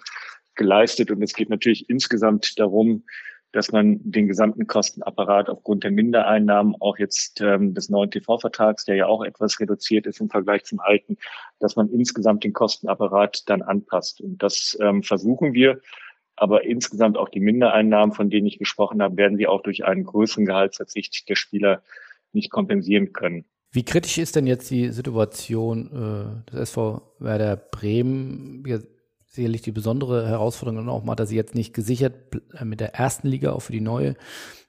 geleistet. 0.54 1.10
Und 1.10 1.22
es 1.22 1.34
geht 1.34 1.50
natürlich 1.50 1.90
insgesamt 1.90 2.58
darum, 2.58 3.04
dass 3.52 3.72
man 3.72 3.98
den 4.02 4.28
gesamten 4.28 4.66
Kostenapparat 4.66 5.48
aufgrund 5.48 5.84
der 5.84 5.90
Mindereinnahmen, 5.90 6.76
auch 6.78 6.98
jetzt 6.98 7.40
ähm, 7.40 7.74
des 7.74 7.88
neuen 7.88 8.10
TV-Vertrags, 8.10 8.84
der 8.84 8.96
ja 8.96 9.06
auch 9.06 9.24
etwas 9.24 9.58
reduziert 9.58 10.06
ist 10.06 10.20
im 10.20 10.30
Vergleich 10.30 10.64
zum 10.64 10.80
alten, 10.80 11.16
dass 11.58 11.76
man 11.76 11.88
insgesamt 11.90 12.44
den 12.44 12.52
Kostenapparat 12.52 13.48
dann 13.48 13.62
anpasst. 13.62 14.20
Und 14.20 14.42
das 14.42 14.78
ähm, 14.80 15.02
versuchen 15.02 15.52
wir. 15.52 15.80
Aber 16.36 16.64
insgesamt 16.64 17.18
auch 17.18 17.28
die 17.28 17.40
Mindereinnahmen, 17.40 18.14
von 18.14 18.30
denen 18.30 18.46
ich 18.46 18.58
gesprochen 18.58 19.02
habe, 19.02 19.16
werden 19.16 19.36
wir 19.36 19.50
auch 19.50 19.62
durch 19.62 19.84
einen 19.84 20.04
größeren 20.04 20.46
Gehaltsverzicht 20.46 21.28
der 21.28 21.36
Spieler 21.36 21.82
nicht 22.32 22.50
kompensieren 22.50 23.12
können. 23.12 23.44
Wie 23.72 23.84
kritisch 23.84 24.18
ist 24.18 24.36
denn 24.36 24.46
jetzt 24.46 24.70
die 24.70 24.88
Situation 24.88 26.42
äh, 26.46 26.50
des 26.50 26.70
SV 26.70 27.02
Werder 27.18 27.56
Bremen? 27.56 28.64
Sicherlich 29.30 29.62
die 29.62 29.72
besondere 29.72 30.28
Herausforderung 30.28 30.88
auch 30.88 31.04
mal, 31.04 31.14
dass 31.14 31.28
sie 31.28 31.36
jetzt 31.36 31.54
nicht 31.54 31.72
gesichert 31.72 32.14
äh, 32.58 32.64
mit 32.64 32.80
der 32.80 32.94
ersten 32.94 33.28
Liga 33.28 33.52
auch 33.52 33.60
für 33.60 33.72
die 33.72 33.80
neue 33.80 34.16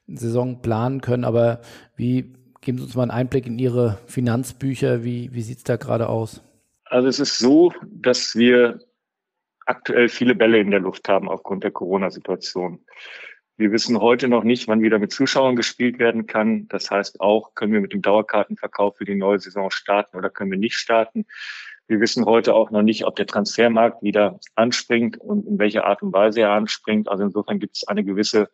Saison 0.06 0.62
planen 0.62 1.00
können. 1.00 1.24
Aber 1.24 1.60
wie 1.96 2.32
geben 2.60 2.78
Sie 2.78 2.84
uns 2.84 2.94
mal 2.94 3.02
einen 3.02 3.10
Einblick 3.10 3.46
in 3.46 3.58
Ihre 3.58 3.98
Finanzbücher? 4.06 5.04
Wie, 5.04 5.34
wie 5.34 5.42
sieht 5.42 5.58
es 5.58 5.64
da 5.64 5.76
gerade 5.76 6.08
aus? 6.08 6.42
Also 6.84 7.08
es 7.08 7.18
ist 7.18 7.38
so, 7.38 7.72
dass 7.90 8.36
wir 8.36 8.80
aktuell 9.66 10.08
viele 10.08 10.34
Bälle 10.34 10.58
in 10.58 10.70
der 10.70 10.80
Luft 10.80 11.08
haben 11.08 11.28
aufgrund 11.28 11.64
der 11.64 11.70
Corona-Situation. 11.70 12.80
Wir 13.56 13.72
wissen 13.72 14.00
heute 14.00 14.28
noch 14.28 14.44
nicht, 14.44 14.68
wann 14.68 14.82
wieder 14.82 14.98
mit 14.98 15.12
Zuschauern 15.12 15.56
gespielt 15.56 15.98
werden 15.98 16.26
kann. 16.26 16.68
Das 16.68 16.90
heißt 16.90 17.20
auch, 17.20 17.54
können 17.54 17.72
wir 17.72 17.80
mit 17.80 17.92
dem 17.92 18.02
Dauerkartenverkauf 18.02 18.96
für 18.96 19.04
die 19.04 19.14
neue 19.14 19.38
Saison 19.38 19.70
starten 19.70 20.16
oder 20.16 20.30
können 20.30 20.50
wir 20.50 20.58
nicht 20.58 20.76
starten. 20.76 21.26
Wir 21.88 22.00
wissen 22.00 22.24
heute 22.24 22.54
auch 22.54 22.70
noch 22.70 22.82
nicht, 22.82 23.04
ob 23.04 23.16
der 23.16 23.26
Transfermarkt 23.26 24.02
wieder 24.02 24.38
anspringt 24.54 25.18
und 25.18 25.46
in 25.46 25.58
welcher 25.58 25.84
Art 25.84 26.02
und 26.02 26.12
Weise 26.12 26.40
er 26.40 26.50
anspringt. 26.50 27.08
Also 27.08 27.24
insofern 27.24 27.58
gibt 27.58 27.76
es 27.76 27.88
eine 27.88 28.04
gewisse 28.04 28.48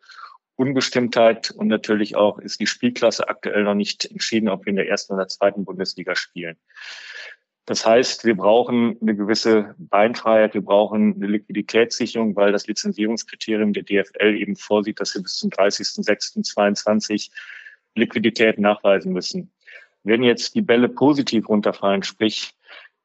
Unbestimmtheit 0.55 1.51
und 1.51 1.67
natürlich 1.67 2.17
auch 2.17 2.37
ist 2.39 2.59
die 2.59 2.67
Spielklasse 2.67 3.29
aktuell 3.29 3.63
noch 3.63 3.75
nicht 3.75 4.05
entschieden, 4.05 4.49
ob 4.49 4.65
wir 4.65 4.71
in 4.71 4.75
der 4.75 4.89
ersten 4.89 5.13
oder 5.13 5.27
zweiten 5.27 5.63
Bundesliga 5.63 6.15
spielen. 6.15 6.57
Das 7.65 7.85
heißt, 7.85 8.25
wir 8.25 8.35
brauchen 8.35 8.97
eine 8.99 9.15
gewisse 9.15 9.75
Beinfreiheit, 9.77 10.55
wir 10.55 10.63
brauchen 10.63 11.13
eine 11.13 11.27
Liquiditätssicherung, 11.27 12.35
weil 12.35 12.51
das 12.51 12.65
Lizenzierungskriterium 12.65 13.73
der 13.73 13.83
DFL 13.83 14.35
eben 14.35 14.55
vorsieht, 14.55 14.99
dass 14.99 15.13
wir 15.13 15.21
bis 15.21 15.35
zum 15.35 15.51
30.06.22 15.51 17.29
Liquidität 17.95 18.57
nachweisen 18.57 19.13
müssen. 19.13 19.51
Wenn 20.03 20.23
jetzt 20.23 20.55
die 20.55 20.61
Bälle 20.61 20.89
positiv 20.89 21.47
runterfallen, 21.47 22.01
sprich 22.03 22.55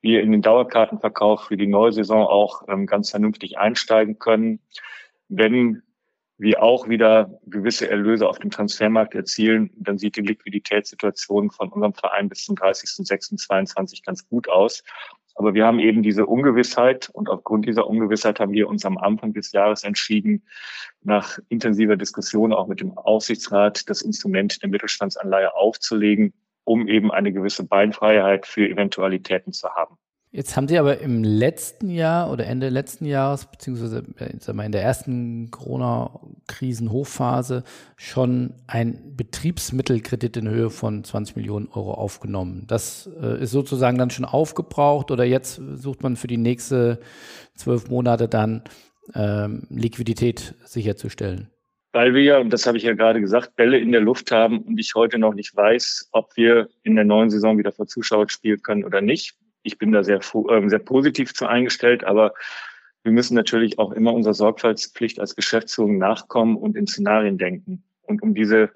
wir 0.05 0.23
in 0.23 0.31
den 0.33 0.43
Dauerkartenverkauf 0.43 1.47
für 1.47 1.57
die 1.57 1.67
neue 1.67 1.91
Saison 1.91 2.27
auch 2.27 2.63
ähm, 2.69 2.87
ganz 2.87 3.11
vernünftig 3.11 3.59
einsteigen 3.59 4.19
können. 4.19 4.61
Wenn 5.29 5.83
wir 6.37 6.63
auch 6.63 6.89
wieder 6.89 7.41
gewisse 7.47 7.89
Erlöse 7.89 8.29
auf 8.29 8.39
dem 8.39 8.51
Transfermarkt 8.51 9.15
erzielen, 9.15 9.71
dann 9.77 9.97
sieht 9.97 10.17
die 10.17 10.21
Liquiditätssituation 10.21 11.51
von 11.51 11.71
unserem 11.71 11.95
Verein 11.95 12.29
bis 12.29 12.45
zum 12.45 12.55
30.06.22 12.55 14.05
ganz 14.05 14.29
gut 14.29 14.49
aus. 14.49 14.85
Aber 15.37 15.55
wir 15.55 15.65
haben 15.65 15.79
eben 15.79 16.03
diese 16.03 16.27
Ungewissheit 16.27 17.09
und 17.13 17.31
aufgrund 17.31 17.67
dieser 17.67 17.87
Ungewissheit 17.87 18.41
haben 18.41 18.53
wir 18.53 18.69
uns 18.69 18.85
am 18.85 18.99
Anfang 18.99 19.33
des 19.33 19.53
Jahres 19.53 19.85
entschieden, 19.85 20.45
nach 21.03 21.39
intensiver 21.49 21.97
Diskussion 21.97 22.53
auch 22.53 22.69
mit 22.69 22.81
dem 22.81 22.97
Aufsichtsrat 22.99 23.89
das 23.89 24.03
Instrument 24.03 24.63
der 24.63 24.69
Mittelstandsanleihe 24.69 25.55
aufzulegen, 25.55 26.35
um 26.65 26.89
eben 26.89 27.13
eine 27.13 27.33
gewisse 27.33 27.65
Beinfreiheit 27.65 28.47
für 28.47 28.69
Eventualitäten 28.69 29.53
zu 29.53 29.69
haben. 29.71 29.97
Jetzt 30.37 30.57
haben 30.57 30.67
Sie 30.67 30.79
aber 30.79 30.99
im 30.99 31.23
letzten 31.23 31.91
Jahr 31.91 32.29
oder 32.29 32.47
Ende 32.47 32.69
letzten 32.69 33.07
Jahres, 33.07 33.47
beziehungsweise 33.47 34.03
mal, 34.53 34.65
in 34.65 34.73
der 34.73 34.83
ersten 34.83 35.53
Corona-Krisen-Hochphase 35.53 37.63
schon 37.97 38.55
ein 38.67 39.15
Betriebsmittelkredit 39.17 40.39
in 40.39 40.49
Höhe 40.49 40.71
von 40.71 41.05
20 41.05 41.37
Millionen 41.37 41.69
Euro 41.69 41.95
aufgenommen. 41.95 42.65
Das 42.67 43.09
äh, 43.23 43.45
ist 43.45 43.53
sozusagen 43.53 43.97
dann 43.97 44.11
schon 44.11 44.25
aufgebraucht 44.25 45.13
oder 45.13 45.23
jetzt 45.23 45.63
sucht 45.77 46.03
man 46.03 46.17
für 46.17 46.27
die 46.27 46.37
nächste 46.37 46.99
zwölf 47.55 47.89
Monate 47.89 48.27
dann 48.27 48.65
ähm, 49.15 49.69
Liquidität 49.71 50.57
sicherzustellen? 50.65 51.54
Weil 51.95 52.13
wir 52.13 52.23
ja, 52.23 52.39
und 52.39 52.51
das 52.53 52.67
habe 52.67 52.77
ich 52.77 52.83
ja 52.83 52.95
gerade 52.95 53.21
gesagt, 53.21 53.55
Bälle 53.55 53.79
in 53.79 53.93
der 53.93 54.01
Luft 54.01 54.33
haben 54.33 54.59
und 54.59 54.79
ich 54.79 54.97
heute 54.97 55.17
noch 55.17 55.33
nicht 55.33 55.55
weiß, 55.55 56.09
ob 56.11 56.37
wir 56.37 56.69
in 56.83 56.97
der 56.97 57.05
neuen 57.05 57.31
Saison 57.31 57.57
wieder 57.57 57.71
vor 57.71 57.87
Zuschauern 57.87 58.29
spielen 58.29 58.61
können 58.63 58.85
oder 58.85 59.01
nicht. 59.01 59.37
Ich 59.63 59.79
bin 59.79 59.93
da 59.93 60.03
sehr, 60.03 60.19
äh, 60.19 60.69
sehr 60.69 60.81
positiv 60.81 61.35
zu 61.35 61.47
eingestellt, 61.47 62.03
aber 62.03 62.35
wir 63.05 63.13
müssen 63.13 63.37
natürlich 63.37 63.79
auch 63.79 63.93
immer 63.93 64.13
unserer 64.13 64.35
Sorgfaltspflicht 64.35 65.21
als 65.21 65.37
Geschäftsführung 65.37 65.97
nachkommen 65.99 66.57
und 66.57 66.77
in 66.77 66.89
Szenarien 66.89 67.39
denken. 67.39 67.85
Und 68.03 68.23
um 68.23 68.35
diese 68.35 68.71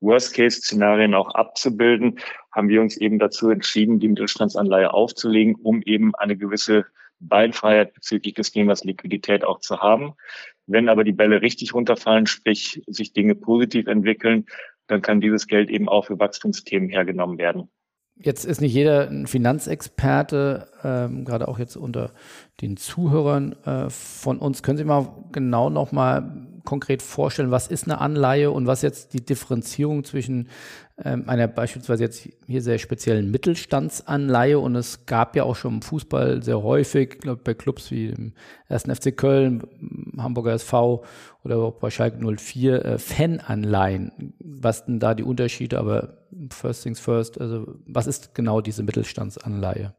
Worst-Case-Szenarien 0.00 1.14
auch 1.14 1.32
abzubilden, 1.32 2.18
haben 2.50 2.68
wir 2.68 2.80
uns 2.80 2.96
eben 2.96 3.20
dazu 3.20 3.50
entschieden, 3.50 4.00
die 4.00 4.08
Mittelstandsanleihe 4.08 4.92
aufzulegen, 4.92 5.54
um 5.54 5.80
eben 5.82 6.12
eine 6.16 6.36
gewisse 6.36 6.86
Beinfreiheit 7.28 7.94
bezüglich 7.94 8.34
des 8.34 8.52
Themas 8.52 8.84
Liquidität 8.84 9.44
auch 9.44 9.60
zu 9.60 9.80
haben. 9.80 10.14
Wenn 10.66 10.88
aber 10.88 11.04
die 11.04 11.12
Bälle 11.12 11.42
richtig 11.42 11.74
runterfallen, 11.74 12.26
sprich 12.26 12.82
sich 12.86 13.12
Dinge 13.12 13.34
positiv 13.34 13.86
entwickeln, 13.86 14.46
dann 14.86 15.02
kann 15.02 15.20
dieses 15.20 15.46
Geld 15.46 15.70
eben 15.70 15.88
auch 15.88 16.06
für 16.06 16.18
Wachstumsthemen 16.18 16.88
hergenommen 16.88 17.38
werden. 17.38 17.68
Jetzt 18.16 18.44
ist 18.44 18.60
nicht 18.60 18.72
jeder 18.72 19.08
ein 19.10 19.26
Finanzexperte, 19.26 20.68
ähm, 20.84 21.24
gerade 21.24 21.48
auch 21.48 21.58
jetzt 21.58 21.76
unter 21.76 22.12
den 22.60 22.76
Zuhörern 22.76 23.56
äh, 23.64 23.90
von 23.90 24.38
uns. 24.38 24.62
Können 24.62 24.78
Sie 24.78 24.84
mal 24.84 25.08
genau 25.32 25.68
nochmal 25.68 26.46
konkret 26.64 27.02
vorstellen, 27.02 27.50
was 27.50 27.68
ist 27.68 27.84
eine 27.84 28.00
Anleihe 28.00 28.50
und 28.50 28.66
was 28.66 28.82
jetzt 28.82 29.12
die 29.12 29.24
Differenzierung 29.24 30.04
zwischen 30.04 30.48
ähm, 31.02 31.28
einer 31.28 31.48
beispielsweise 31.48 32.04
jetzt 32.04 32.28
hier 32.46 32.62
sehr 32.62 32.78
speziellen 32.78 33.30
Mittelstandsanleihe 33.30 34.58
und 34.58 34.76
es 34.76 35.06
gab 35.06 35.36
ja 35.36 35.44
auch 35.44 35.56
schon 35.56 35.74
im 35.74 35.82
Fußball 35.82 36.42
sehr 36.42 36.62
häufig, 36.62 37.18
glaube 37.18 37.42
bei 37.42 37.54
Clubs 37.54 37.90
wie 37.90 38.08
dem 38.08 38.32
1. 38.68 38.84
FC 38.84 39.16
Köln, 39.16 39.62
Hamburger 40.16 40.52
SV 40.52 41.04
oder 41.42 41.56
auch 41.58 41.74
bei 41.74 41.90
Schalke 41.90 42.18
04 42.24 42.84
äh, 42.84 42.98
Fananleihen. 42.98 44.34
Was 44.38 44.86
denn 44.86 45.00
da 45.00 45.14
die 45.14 45.24
Unterschiede, 45.24 45.78
aber 45.78 46.18
first 46.50 46.84
things 46.84 47.00
first, 47.00 47.40
also 47.40 47.66
was 47.86 48.06
ist 48.06 48.34
genau 48.34 48.60
diese 48.60 48.82
Mittelstandsanleihe? 48.82 49.94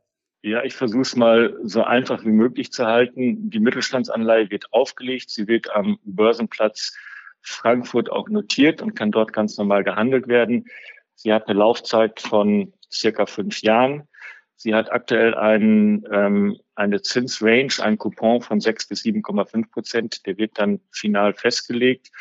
Ja, 0.46 0.64
ich 0.64 0.76
versuche 0.76 1.02
es 1.02 1.16
mal 1.16 1.58
so 1.64 1.84
einfach 1.84 2.24
wie 2.24 2.30
möglich 2.30 2.72
zu 2.72 2.86
halten. 2.86 3.50
Die 3.50 3.60
Mittelstandsanleihe 3.60 4.52
wird 4.52 4.72
aufgelegt, 4.72 5.32
sie 5.32 5.48
wird 5.48 5.76
am 5.76 5.98
Börsenplatz 6.04 6.96
Frankfurt 7.42 8.12
auch 8.12 8.30
notiert 8.30 8.80
und 8.84 8.94
kann 8.94 9.10
dort 9.12 9.34
ganz 9.34 9.58
normal 9.58 9.84
gehandelt 9.84 10.28
werden. 10.28 10.68
Sie 11.16 11.34
hat 11.34 11.48
eine 11.48 11.58
Laufzeit 11.58 12.20
von 12.20 12.74
circa 12.92 13.26
fünf 13.26 13.64
Jahren. 13.64 14.08
Sie 14.56 14.76
hat 14.76 14.92
aktuell 14.92 15.34
einen, 15.34 16.06
ähm, 16.12 16.60
eine 16.76 17.02
Zinsrange, 17.02 17.82
einen 17.82 17.98
Coupon 17.98 18.44
von 18.44 18.60
sechs 18.60 18.88
bis 18.88 19.02
7,5 19.02 19.72
Prozent. 19.72 20.28
Der 20.28 20.38
wird 20.38 20.60
dann 20.60 20.80
final 20.92 21.34
festgelegt. 21.34 22.12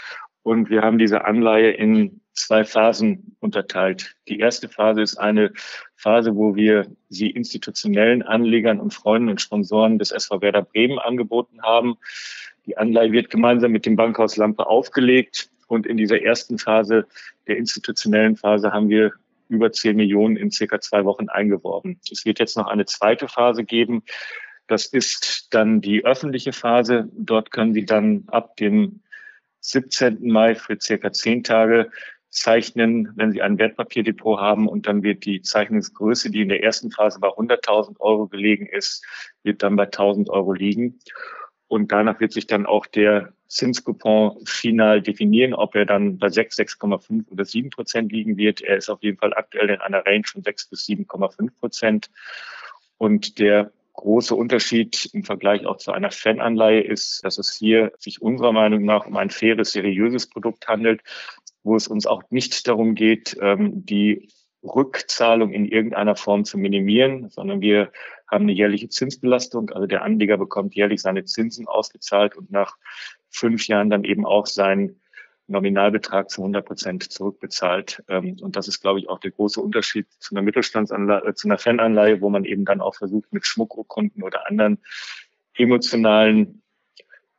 Und 0.42 0.70
wir 0.70 0.80
haben 0.80 0.96
diese 0.96 1.26
Anleihe 1.26 1.72
in 1.72 2.22
zwei 2.34 2.64
Phasen 2.64 3.36
unterteilt. 3.40 4.16
Die 4.28 4.38
erste 4.38 4.68
Phase 4.68 5.02
ist 5.02 5.16
eine 5.16 5.52
Phase, 5.96 6.34
wo 6.36 6.54
wir 6.56 6.86
sie 7.08 7.30
institutionellen 7.30 8.22
Anlegern 8.22 8.80
und 8.80 8.92
Freunden 8.92 9.28
und 9.28 9.40
Sponsoren 9.40 9.98
des 9.98 10.10
SV 10.10 10.40
Werder 10.42 10.62
Bremen 10.62 10.98
angeboten 10.98 11.62
haben. 11.62 11.96
Die 12.66 12.76
Anleihe 12.76 13.12
wird 13.12 13.30
gemeinsam 13.30 13.72
mit 13.72 13.86
dem 13.86 13.96
Bankhaus 13.96 14.36
Lampe 14.36 14.66
aufgelegt 14.66 15.50
und 15.66 15.86
in 15.86 15.96
dieser 15.96 16.22
ersten 16.22 16.58
Phase, 16.58 17.06
der 17.46 17.56
institutionellen 17.56 18.36
Phase, 18.36 18.72
haben 18.72 18.88
wir 18.88 19.12
über 19.48 19.72
10 19.72 19.96
Millionen 19.96 20.36
in 20.36 20.50
circa 20.50 20.80
zwei 20.80 21.04
Wochen 21.04 21.28
eingeworben. 21.28 22.00
Es 22.10 22.24
wird 22.24 22.38
jetzt 22.38 22.56
noch 22.56 22.66
eine 22.66 22.86
zweite 22.86 23.28
Phase 23.28 23.64
geben. 23.64 24.02
Das 24.66 24.86
ist 24.86 25.48
dann 25.50 25.80
die 25.80 26.04
öffentliche 26.04 26.52
Phase. 26.52 27.08
Dort 27.12 27.50
können 27.50 27.74
Sie 27.74 27.84
dann 27.84 28.24
ab 28.28 28.56
dem 28.56 29.00
17. 29.60 30.26
Mai 30.26 30.54
für 30.54 30.78
circa 30.80 31.12
zehn 31.12 31.42
Tage 31.42 31.90
zeichnen, 32.34 33.12
wenn 33.14 33.32
Sie 33.32 33.42
ein 33.42 33.58
Wertpapierdepot 33.58 34.40
haben 34.40 34.68
und 34.68 34.86
dann 34.86 35.02
wird 35.02 35.24
die 35.24 35.40
Zeichnungsgröße, 35.40 36.30
die 36.30 36.42
in 36.42 36.48
der 36.48 36.62
ersten 36.62 36.90
Phase 36.90 37.20
bei 37.20 37.28
100.000 37.28 38.00
Euro 38.00 38.26
gelegen 38.26 38.66
ist, 38.66 39.04
wird 39.42 39.62
dann 39.62 39.76
bei 39.76 39.84
1.000 39.84 40.28
Euro 40.30 40.52
liegen. 40.52 40.98
Und 41.68 41.92
danach 41.92 42.20
wird 42.20 42.32
sich 42.32 42.46
dann 42.46 42.66
auch 42.66 42.86
der 42.86 43.32
Zinscoupon 43.48 44.44
final 44.44 45.00
definieren, 45.00 45.54
ob 45.54 45.74
er 45.74 45.86
dann 45.86 46.18
bei 46.18 46.28
6, 46.28 46.58
6,5 46.58 47.30
oder 47.30 47.44
7 47.44 47.70
Prozent 47.70 48.12
liegen 48.12 48.36
wird. 48.36 48.60
Er 48.60 48.76
ist 48.76 48.90
auf 48.90 49.02
jeden 49.02 49.18
Fall 49.18 49.32
aktuell 49.34 49.70
in 49.70 49.80
einer 49.80 50.04
Range 50.04 50.24
von 50.26 50.42
6 50.42 50.70
bis 50.70 50.86
7,5 50.86 51.50
Prozent. 51.58 52.10
Und 52.98 53.38
der 53.38 53.70
große 53.94 54.34
Unterschied 54.34 55.08
im 55.12 55.24
Vergleich 55.24 55.66
auch 55.66 55.76
zu 55.76 55.92
einer 55.92 56.10
Fananleihe 56.10 56.82
ist, 56.82 57.24
dass 57.24 57.38
es 57.38 57.54
hier 57.54 57.92
sich 57.98 58.20
unserer 58.20 58.52
Meinung 58.52 58.84
nach 58.84 59.06
um 59.06 59.16
ein 59.16 59.30
faires, 59.30 59.72
seriöses 59.72 60.28
Produkt 60.28 60.68
handelt, 60.68 61.00
wo 61.64 61.74
es 61.74 61.88
uns 61.88 62.06
auch 62.06 62.22
nicht 62.30 62.68
darum 62.68 62.94
geht, 62.94 63.36
ähm, 63.40 63.84
die 63.84 64.28
Rückzahlung 64.62 65.52
in 65.52 65.66
irgendeiner 65.66 66.16
Form 66.16 66.44
zu 66.44 66.56
minimieren, 66.56 67.28
sondern 67.30 67.60
wir 67.60 67.90
haben 68.30 68.44
eine 68.44 68.52
jährliche 68.52 68.88
Zinsbelastung. 68.88 69.70
Also 69.70 69.86
der 69.86 70.02
Anleger 70.02 70.38
bekommt 70.38 70.74
jährlich 70.74 71.02
seine 71.02 71.24
Zinsen 71.24 71.66
ausgezahlt 71.66 72.36
und 72.36 72.50
nach 72.50 72.76
fünf 73.28 73.66
Jahren 73.66 73.90
dann 73.90 74.04
eben 74.04 74.24
auch 74.24 74.46
seinen 74.46 75.00
Nominalbetrag 75.46 76.30
zu 76.30 76.40
100 76.40 76.64
Prozent 76.64 77.12
zurückbezahlt. 77.12 78.02
Ähm, 78.08 78.36
und 78.40 78.56
das 78.56 78.68
ist, 78.68 78.80
glaube 78.80 78.98
ich, 79.00 79.08
auch 79.08 79.18
der 79.18 79.32
große 79.32 79.60
Unterschied 79.60 80.06
zu 80.18 80.34
einer 80.34 80.42
Mittelstandsanleihe, 80.42 81.26
äh, 81.26 81.34
zu 81.34 81.48
einer 81.48 81.58
Fananleihe, 81.58 82.20
wo 82.22 82.30
man 82.30 82.44
eben 82.44 82.64
dann 82.64 82.80
auch 82.80 82.94
versucht, 82.94 83.32
mit 83.32 83.46
Schmuckurkunden 83.46 84.22
oder 84.22 84.48
anderen 84.48 84.78
emotionalen 85.56 86.62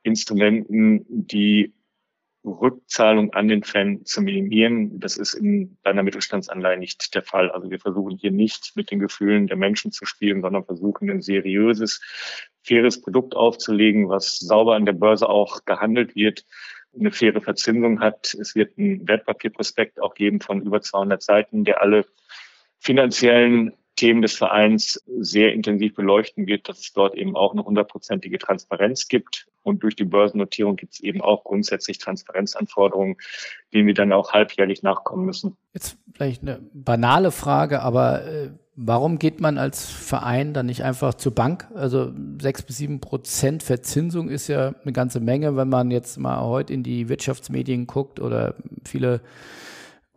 Instrumenten 0.04 1.04
die 1.08 1.74
Rückzahlung 2.46 3.34
an 3.34 3.48
den 3.48 3.64
Fan 3.64 4.06
zu 4.06 4.22
minimieren. 4.22 5.00
Das 5.00 5.18
ist 5.18 5.34
in 5.34 5.78
einer 5.84 6.04
Mittelstandsanleihe 6.04 6.78
nicht 6.78 7.16
der 7.16 7.24
Fall. 7.24 7.52
Also 7.52 7.70
wir 7.70 7.80
versuchen 7.80 8.18
hier 8.18 8.32
nicht 8.32 8.74
mit 8.76 8.92
den 8.92 9.00
Gefühlen 9.00 9.48
der 9.48 9.58
Menschen 9.58 9.92
zu 9.92 10.06
spielen, 10.06 10.42
sondern 10.42 10.66
versuchen 10.66 11.10
ein 11.10 11.22
seriöses, 11.22 12.02
faires 12.64 13.02
Produkt 13.02 13.36
aufzulegen, 13.36 14.10
was 14.10 14.38
sauber 14.38 14.76
an 14.76 14.86
der 14.86 14.94
Börse 14.94 15.28
auch 15.28 15.66
gehandelt 15.66 16.16
wird, 16.16 16.46
eine 16.98 17.12
faire 17.12 17.42
Verzinsung 17.42 18.00
hat. 18.00 18.34
Es 18.34 18.56
wird 18.56 18.78
ein 18.78 19.08
Wertpapierprospekt 19.08 20.02
auch 20.02 20.14
geben 20.14 20.40
von 20.40 20.62
über 20.62 20.82
200 20.82 21.22
Seiten, 21.22 21.66
der 21.66 21.82
alle 21.82 22.06
finanziellen 22.80 23.74
Themen 23.96 24.22
des 24.22 24.34
Vereins 24.34 25.02
sehr 25.20 25.54
intensiv 25.54 25.96
beleuchten 25.96 26.48
wird, 26.48 26.68
dass 26.68 26.80
es 26.80 26.94
dort 26.94 27.16
eben 27.16 27.36
auch 27.36 27.54
eine 27.54 27.64
hundertprozentige 27.64 28.38
Transparenz 28.38 29.08
gibt. 29.08 29.48
Und 29.64 29.84
durch 29.84 29.96
die 29.96 30.04
Börsennotierung 30.04 30.76
gibt 30.76 30.94
es 30.94 31.00
eben 31.00 31.22
auch 31.22 31.44
grundsätzlich 31.44 31.98
Transparenzanforderungen, 31.98 33.18
denen 33.74 33.88
wir 33.88 33.94
dann 33.94 34.14
auch 34.14 34.34
halbjährlich 34.34 34.84
nachkommen 34.84 35.26
müssen. 35.26 35.58
Jetzt 35.74 35.98
vielleicht 36.14 36.42
eine 36.44 36.60
banale 36.74 37.32
Frage, 37.32 37.82
aber 37.82 38.26
äh, 38.26 38.50
warum 38.76 39.18
geht 39.18 39.40
man 39.40 39.58
als 39.58 39.90
Verein 39.90 40.54
dann 40.54 40.68
nicht 40.68 40.84
einfach 40.84 41.16
zur 41.16 41.34
Bank? 41.34 41.68
Also 41.74 42.12
sechs 42.40 42.62
bis 42.62 42.78
sieben 42.78 43.00
Prozent 43.00 43.64
Verzinsung 43.64 44.30
ist 44.30 44.48
ja 44.48 44.76
eine 44.84 44.94
ganze 44.94 45.20
Menge, 45.20 45.56
wenn 45.56 45.70
man 45.70 45.90
jetzt 45.90 46.18
mal 46.18 46.42
heute 46.42 46.74
in 46.74 46.84
die 46.84 47.10
Wirtschaftsmedien 47.10 47.88
guckt 47.88 48.20
oder 48.20 48.56
viele 48.84 49.22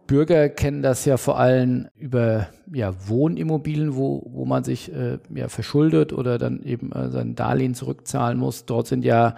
Bürger 0.09 0.49
kennen 0.49 0.83
das 0.83 1.05
ja 1.05 1.19
vor 1.19 1.39
allem 1.39 1.89
über 1.95 2.49
ja, 2.73 2.93
Wohnimmobilien, 3.07 3.95
wo, 3.95 4.27
wo 4.27 4.45
man 4.45 4.65
sich 4.65 4.93
äh, 4.93 5.19
ja, 5.33 5.49
verschuldet 5.49 6.13
oder 6.13 6.39
dann 6.39 6.63
eben 6.65 6.91
äh, 6.91 7.11
sein 7.11 7.37
Darlehen 7.37 7.75
zurückzahlen 7.75 8.39
muss. 8.39 8.65
Dort 8.65 8.89
sind 8.89 9.05
ja 9.05 9.37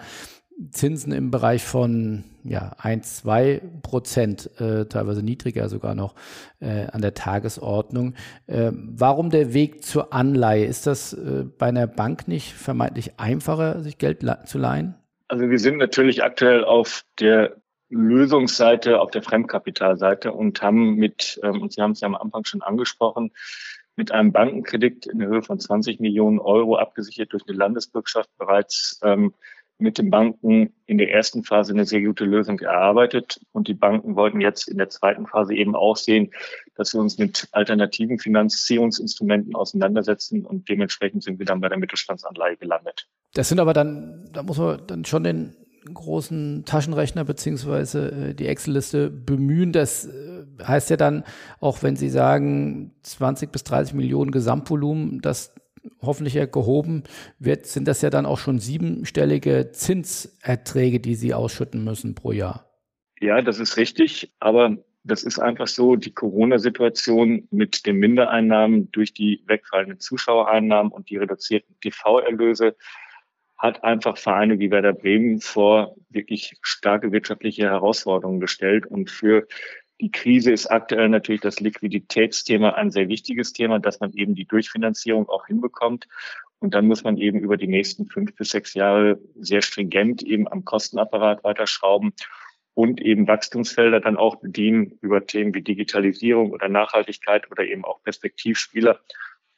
Zinsen 0.70 1.12
im 1.12 1.30
Bereich 1.30 1.64
von 1.64 2.24
ja, 2.44 2.72
1, 2.78 3.16
2 3.18 3.62
Prozent, 3.82 4.48
äh, 4.60 4.86
teilweise 4.86 5.22
niedriger 5.22 5.68
sogar 5.68 5.94
noch 5.94 6.14
äh, 6.60 6.86
an 6.86 7.02
der 7.02 7.14
Tagesordnung. 7.14 8.14
Äh, 8.46 8.70
warum 8.72 9.30
der 9.30 9.52
Weg 9.52 9.84
zur 9.84 10.12
Anleihe? 10.12 10.64
Ist 10.64 10.86
das 10.86 11.12
äh, 11.12 11.44
bei 11.58 11.66
einer 11.66 11.88
Bank 11.88 12.28
nicht 12.28 12.52
vermeintlich 12.52 13.18
einfacher, 13.18 13.80
sich 13.80 13.98
Geld 13.98 14.24
zu 14.46 14.58
leihen? 14.58 14.94
Also 15.26 15.50
wir 15.50 15.58
sind 15.58 15.78
natürlich 15.78 16.22
aktuell 16.22 16.64
auf 16.64 17.04
der 17.18 17.56
Lösungsseite, 17.90 19.00
auf 19.00 19.10
der 19.10 19.22
Fremdkapitalseite 19.22 20.32
und 20.32 20.62
haben 20.62 20.94
mit, 20.94 21.40
ähm, 21.42 21.60
und 21.62 21.72
Sie 21.72 21.82
haben 21.82 21.92
es 21.92 22.00
ja 22.00 22.06
am 22.06 22.14
Anfang 22.14 22.44
schon 22.44 22.62
angesprochen, 22.62 23.32
mit 23.96 24.12
einem 24.12 24.32
Bankenkredit 24.32 25.06
in 25.06 25.18
der 25.18 25.28
Höhe 25.28 25.42
von 25.42 25.58
20 25.58 26.00
Millionen 26.00 26.38
Euro 26.38 26.76
abgesichert 26.76 27.32
durch 27.32 27.42
eine 27.46 27.58
Landesbürgschaft 27.58 28.30
bereits 28.38 28.98
ähm, 29.02 29.34
mit 29.80 29.98
den 29.98 30.10
Banken 30.10 30.74
in 30.86 30.98
der 30.98 31.10
ersten 31.10 31.42
Phase 31.42 31.72
eine 31.72 31.86
sehr 31.86 32.02
gute 32.02 32.24
Lösung 32.24 32.60
erarbeitet. 32.60 33.40
Und 33.52 33.66
die 33.68 33.74
Banken 33.74 34.14
wollten 34.14 34.40
jetzt 34.40 34.68
in 34.68 34.78
der 34.78 34.90
zweiten 34.90 35.26
Phase 35.26 35.54
eben 35.54 35.74
auch 35.74 35.96
sehen, 35.96 36.32
dass 36.76 36.94
wir 36.94 37.00
uns 37.00 37.18
mit 37.18 37.48
alternativen 37.52 38.18
Finanzierungsinstrumenten 38.18 39.54
auseinandersetzen. 39.54 40.44
Und 40.44 40.68
dementsprechend 40.68 41.24
sind 41.24 41.38
wir 41.38 41.46
dann 41.46 41.60
bei 41.60 41.68
der 41.68 41.78
Mittelstandsanleihe 41.78 42.56
gelandet. 42.56 43.08
Das 43.34 43.48
sind 43.48 43.60
aber 43.60 43.72
dann, 43.72 44.28
da 44.32 44.42
muss 44.42 44.58
man 44.58 44.86
dann 44.86 45.04
schon 45.04 45.24
den 45.24 45.56
großen 45.92 46.64
Taschenrechner 46.64 47.24
beziehungsweise 47.24 48.10
äh, 48.10 48.34
die 48.34 48.46
Excel-Liste 48.46 49.10
bemühen. 49.10 49.72
Das 49.72 50.06
äh, 50.06 50.44
heißt 50.62 50.90
ja 50.90 50.96
dann, 50.96 51.24
auch 51.60 51.82
wenn 51.82 51.96
Sie 51.96 52.08
sagen 52.08 52.92
20 53.02 53.50
bis 53.50 53.64
30 53.64 53.94
Millionen 53.94 54.30
Gesamtvolumen, 54.30 55.20
das 55.20 55.54
hoffentlich 56.02 56.34
ja 56.34 56.46
gehoben 56.46 57.04
wird, 57.38 57.66
sind 57.66 57.88
das 57.88 58.02
ja 58.02 58.10
dann 58.10 58.26
auch 58.26 58.38
schon 58.38 58.58
siebenstellige 58.58 59.70
Zinserträge, 59.72 61.00
die 61.00 61.14
Sie 61.14 61.34
ausschütten 61.34 61.82
müssen 61.84 62.14
pro 62.14 62.32
Jahr. 62.32 62.66
Ja, 63.20 63.42
das 63.42 63.60
ist 63.60 63.76
richtig, 63.76 64.32
aber 64.40 64.76
das 65.04 65.22
ist 65.22 65.38
einfach 65.38 65.66
so, 65.66 65.96
die 65.96 66.12
Corona-Situation 66.12 67.48
mit 67.50 67.86
den 67.86 67.96
Mindereinnahmen 67.96 68.90
durch 68.92 69.14
die 69.14 69.42
wegfallenden 69.46 69.98
Zuschauereinnahmen 69.98 70.92
und 70.92 71.08
die 71.08 71.16
reduzierten 71.16 71.74
TV-Erlöse 71.80 72.76
hat 73.60 73.84
einfach 73.84 74.16
Vereine 74.16 74.58
wie 74.58 74.70
Werder 74.70 74.94
Bremen 74.94 75.40
vor 75.40 75.94
wirklich 76.08 76.56
starke 76.62 77.12
wirtschaftliche 77.12 77.64
Herausforderungen 77.64 78.40
gestellt. 78.40 78.86
Und 78.86 79.10
für 79.10 79.46
die 80.00 80.10
Krise 80.10 80.50
ist 80.50 80.66
aktuell 80.68 81.10
natürlich 81.10 81.42
das 81.42 81.60
Liquiditätsthema 81.60 82.70
ein 82.70 82.90
sehr 82.90 83.08
wichtiges 83.08 83.52
Thema, 83.52 83.78
dass 83.78 84.00
man 84.00 84.14
eben 84.14 84.34
die 84.34 84.46
Durchfinanzierung 84.46 85.28
auch 85.28 85.46
hinbekommt. 85.46 86.08
Und 86.58 86.72
dann 86.72 86.86
muss 86.86 87.04
man 87.04 87.18
eben 87.18 87.38
über 87.38 87.58
die 87.58 87.66
nächsten 87.66 88.06
fünf 88.06 88.34
bis 88.34 88.48
sechs 88.48 88.72
Jahre 88.72 89.20
sehr 89.38 89.60
stringent 89.60 90.22
eben 90.22 90.48
am 90.48 90.64
Kostenapparat 90.64 91.44
weiterschrauben 91.44 92.14
und 92.72 93.02
eben 93.02 93.28
Wachstumsfelder 93.28 94.00
dann 94.00 94.16
auch 94.16 94.36
bedienen 94.36 94.98
über 95.02 95.26
Themen 95.26 95.54
wie 95.54 95.62
Digitalisierung 95.62 96.50
oder 96.50 96.70
Nachhaltigkeit 96.70 97.50
oder 97.50 97.64
eben 97.64 97.84
auch 97.84 98.02
Perspektivspieler, 98.02 99.00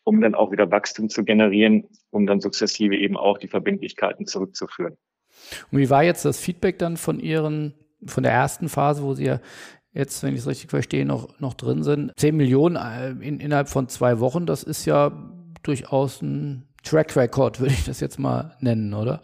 um 0.05 0.21
dann 0.21 0.35
auch 0.35 0.53
wieder 0.53 0.71
Wachstum 0.71 1.09
zu 1.09 1.25
generieren, 1.25 1.89
um 2.11 2.27
dann 2.27 2.41
sukzessive 2.41 2.97
eben 2.97 3.17
auch 3.17 3.39
die 3.39 3.49
Verbindlichkeiten 3.49 4.27
zurückzuführen. 4.27 4.97
Und 5.71 5.79
wie 5.79 5.91
war 5.91 6.03
jetzt 6.03 6.25
das 6.25 6.39
Feedback 6.41 6.79
dann 6.79 6.97
von 6.97 7.21
Ihren, 7.21 7.75
von 8.05 8.23
der 8.23 8.33
ersten 8.33 8.69
Phase, 8.69 9.03
wo 9.03 9.15
Sie 9.15 9.25
ja 9.25 9.41
jetzt, 9.93 10.23
wenn 10.23 10.35
ich 10.35 10.41
es 10.41 10.47
richtig 10.47 10.71
verstehe, 10.71 11.05
noch, 11.05 11.39
noch 11.41 11.55
drin 11.55 11.83
sind? 11.83 12.13
10 12.17 12.37
Millionen 12.37 12.77
äh, 12.77 13.11
in, 13.27 13.41
innerhalb 13.41 13.69
von 13.69 13.89
zwei 13.89 14.21
Wochen, 14.21 14.47
das 14.47 14.63
ist 14.63 14.85
ja 14.85 15.13
durchaus 15.63 16.23
ein 16.23 16.69
Track 16.83 17.17
Record, 17.17 17.61
würde 17.61 17.75
ich 17.75 17.85
das 17.85 18.01
jetzt 18.01 18.19
mal 18.19 18.57
nennen, 18.61 18.93
oder? 18.95 19.23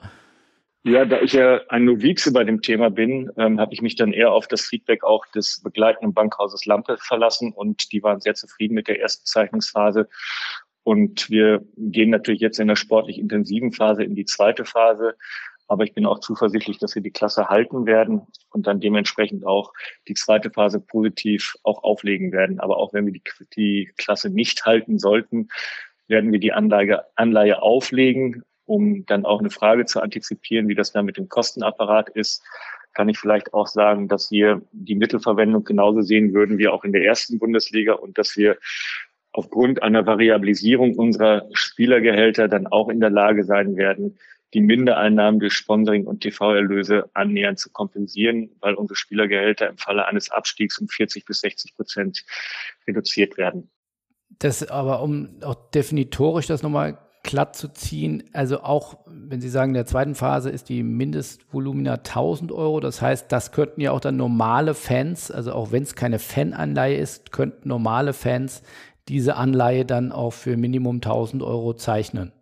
Ja, 0.84 1.04
da 1.04 1.20
ich 1.20 1.32
ja 1.32 1.60
ein 1.68 1.84
Novize 1.84 2.32
bei 2.32 2.44
dem 2.44 2.62
Thema 2.62 2.88
bin, 2.88 3.30
ähm, 3.36 3.60
habe 3.60 3.74
ich 3.74 3.82
mich 3.82 3.96
dann 3.96 4.12
eher 4.12 4.32
auf 4.32 4.46
das 4.46 4.62
Feedback 4.62 5.04
auch 5.04 5.26
des 5.26 5.60
begleitenden 5.62 6.14
Bankhauses 6.14 6.64
Lampe 6.66 6.96
verlassen 6.98 7.52
und 7.52 7.92
die 7.92 8.02
waren 8.02 8.20
sehr 8.20 8.34
zufrieden 8.34 8.74
mit 8.74 8.88
der 8.88 9.00
ersten 9.00 9.26
Zeichnungsphase 9.26 10.08
und 10.84 11.30
wir 11.30 11.64
gehen 11.76 12.10
natürlich 12.10 12.40
jetzt 12.40 12.60
in 12.60 12.68
der 12.68 12.76
sportlich 12.76 13.18
intensiven 13.18 13.72
Phase 13.72 14.04
in 14.04 14.14
die 14.14 14.24
zweite 14.24 14.64
Phase. 14.64 15.14
Aber 15.66 15.84
ich 15.84 15.92
bin 15.92 16.06
auch 16.06 16.20
zuversichtlich, 16.20 16.78
dass 16.78 16.94
wir 16.94 17.02
die 17.02 17.10
Klasse 17.10 17.48
halten 17.48 17.84
werden 17.84 18.22
und 18.50 18.66
dann 18.66 18.80
dementsprechend 18.80 19.46
auch 19.46 19.74
die 20.08 20.14
zweite 20.14 20.50
Phase 20.50 20.80
positiv 20.80 21.56
auch 21.62 21.84
auflegen 21.84 22.32
werden. 22.32 22.58
Aber 22.58 22.78
auch 22.78 22.94
wenn 22.94 23.04
wir 23.04 23.12
die, 23.12 23.22
die 23.54 23.92
Klasse 23.98 24.30
nicht 24.30 24.64
halten 24.64 24.98
sollten, 24.98 25.48
werden 26.06 26.32
wir 26.32 26.40
die 26.40 26.54
Anlage, 26.54 27.04
Anleihe 27.16 27.60
auflegen, 27.60 28.42
um 28.64 29.04
dann 29.04 29.26
auch 29.26 29.40
eine 29.40 29.50
Frage 29.50 29.84
zu 29.84 30.00
antizipieren, 30.00 30.68
wie 30.68 30.74
das 30.74 30.92
dann 30.92 31.04
mit 31.04 31.18
dem 31.18 31.28
Kostenapparat 31.28 32.08
ist 32.08 32.42
kann 32.98 33.08
ich 33.08 33.18
vielleicht 33.18 33.54
auch 33.54 33.68
sagen, 33.68 34.08
dass 34.08 34.32
wir 34.32 34.60
die 34.72 34.96
Mittelverwendung 34.96 35.62
genauso 35.62 36.00
sehen 36.00 36.34
würden 36.34 36.58
wie 36.58 36.66
auch 36.66 36.82
in 36.82 36.92
der 36.92 37.04
ersten 37.04 37.38
Bundesliga 37.38 37.92
und 37.92 38.18
dass 38.18 38.36
wir 38.36 38.58
aufgrund 39.38 39.84
einer 39.84 40.04
Variabilisierung 40.04 40.96
unserer 40.96 41.48
Spielergehälter 41.52 42.48
dann 42.48 42.66
auch 42.66 42.88
in 42.88 42.98
der 42.98 43.10
Lage 43.10 43.44
sein 43.44 43.76
werden, 43.76 44.18
die 44.52 44.60
Mindereinnahmen 44.60 45.38
durch 45.38 45.52
Sponsoring 45.52 46.06
und 46.06 46.22
TV-Erlöse 46.22 47.08
annähernd 47.14 47.60
zu 47.60 47.70
kompensieren, 47.70 48.50
weil 48.58 48.74
unsere 48.74 48.96
Spielergehälter 48.96 49.68
im 49.68 49.76
Falle 49.78 50.06
eines 50.08 50.32
Abstiegs 50.32 50.76
um 50.78 50.88
40 50.88 51.24
bis 51.24 51.40
60 51.42 51.76
Prozent 51.76 52.24
reduziert 52.88 53.36
werden. 53.36 53.70
Das 54.40 54.68
aber, 54.68 55.02
um 55.02 55.36
auch 55.44 55.70
definitorisch 55.70 56.48
das 56.48 56.64
nochmal 56.64 56.98
glatt 57.22 57.54
zu 57.54 57.68
ziehen. 57.68 58.24
Also 58.32 58.62
auch, 58.62 58.98
wenn 59.06 59.40
Sie 59.40 59.50
sagen, 59.50 59.70
in 59.70 59.74
der 59.74 59.86
zweiten 59.86 60.14
Phase 60.14 60.50
ist 60.50 60.68
die 60.68 60.82
Mindestvolumina 60.82 61.94
1000 61.94 62.52
Euro. 62.52 62.80
Das 62.80 63.02
heißt, 63.02 63.30
das 63.30 63.52
könnten 63.52 63.82
ja 63.82 63.92
auch 63.92 64.00
dann 64.00 64.16
normale 64.16 64.74
Fans, 64.74 65.30
also 65.30 65.52
auch 65.52 65.70
wenn 65.70 65.82
es 65.82 65.94
keine 65.94 66.18
Fananleihe 66.18 66.96
ist, 66.96 67.30
könnten 67.30 67.68
normale 67.68 68.14
Fans 68.14 68.62
diese 69.08 69.36
Anleihe 69.36 69.84
dann 69.84 70.12
auch 70.12 70.32
für 70.32 70.56
Minimum 70.56 70.96
1000 70.96 71.42
Euro 71.42 71.74
zeichnen. 71.74 72.32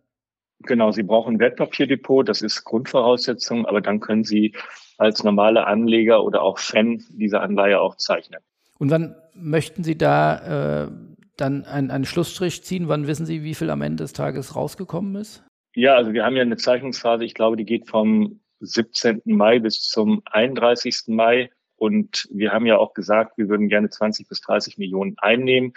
Genau, 0.61 0.91
Sie 0.91 1.03
brauchen 1.03 1.37
ein 1.37 1.39
Wertpapierdepot, 1.39 2.29
das 2.29 2.43
ist 2.43 2.65
Grundvoraussetzung, 2.65 3.67
aber 3.67 3.81
dann 3.81 4.01
können 4.01 4.25
Sie 4.25 4.55
als 4.99 5.23
normale 5.23 5.67
Anleger 5.67 6.25
oder 6.25 6.43
auch 6.43 6.59
Fan 6.59 7.03
diese 7.11 7.41
Anleihe 7.41 7.81
auch 7.81 7.97
zeichnen. 7.97 8.41
Und 8.79 8.91
wann 8.91 9.15
möchten 9.35 9.85
Sie 9.85 9.97
da 9.97 10.87
äh, 10.87 10.91
dann 11.37 11.65
einen, 11.65 11.91
einen 11.91 12.05
Schlussstrich 12.05 12.65
ziehen? 12.65 12.89
Wann 12.89 13.07
wissen 13.07 13.27
Sie, 13.27 13.43
wie 13.43 13.55
viel 13.55 13.71
am 13.71 13.83
Ende 13.83 14.05
des 14.05 14.13
Tages 14.13 14.57
rausgekommen 14.57 15.17
ist? 15.17 15.45
Ja, 15.75 15.95
also 15.95 16.13
wir 16.15 16.25
haben 16.25 16.37
ja 16.37 16.43
eine 16.43 16.57
Zeichnungsphase, 16.57 17.25
ich 17.25 17.35
glaube, 17.35 17.57
die 17.57 17.67
geht 17.67 17.89
vom 17.89 18.41
17. 18.61 19.21
Mai 19.27 19.59
bis 19.59 19.83
zum 19.83 20.23
31. 20.25 21.05
Mai. 21.09 21.51
Und 21.77 22.27
wir 22.33 22.53
haben 22.53 22.65
ja 22.65 22.79
auch 22.79 22.95
gesagt, 22.95 23.37
wir 23.37 23.51
würden 23.51 23.69
gerne 23.69 23.91
20 23.91 24.29
bis 24.29 24.41
30 24.41 24.79
Millionen 24.79 25.17
einnehmen. 25.19 25.75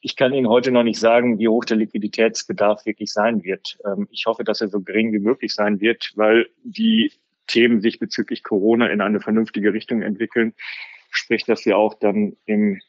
Ich 0.00 0.16
kann 0.16 0.34
Ihnen 0.34 0.48
heute 0.48 0.70
noch 0.70 0.82
nicht 0.82 1.00
sagen, 1.00 1.38
wie 1.38 1.48
hoch 1.48 1.64
der 1.64 1.78
Liquiditätsbedarf 1.78 2.84
wirklich 2.86 3.12
sein 3.12 3.42
wird. 3.42 3.78
Ähm, 3.84 4.08
ich 4.10 4.26
hoffe, 4.26 4.44
dass 4.44 4.60
er 4.60 4.68
so 4.68 4.80
gering 4.80 5.12
wie 5.12 5.18
möglich 5.18 5.54
sein 5.54 5.80
wird, 5.80 6.12
weil 6.16 6.48
die 6.62 7.12
Themen 7.46 7.80
sich 7.80 7.98
bezüglich 7.98 8.42
Corona 8.42 8.88
in 8.88 9.00
eine 9.00 9.20
vernünftige 9.20 9.72
Richtung 9.72 10.02
entwickeln. 10.02 10.54
Sprich, 11.10 11.44
dass 11.44 11.64
wir 11.64 11.78
auch 11.78 11.94
dann 11.94 12.36
im 12.44 12.80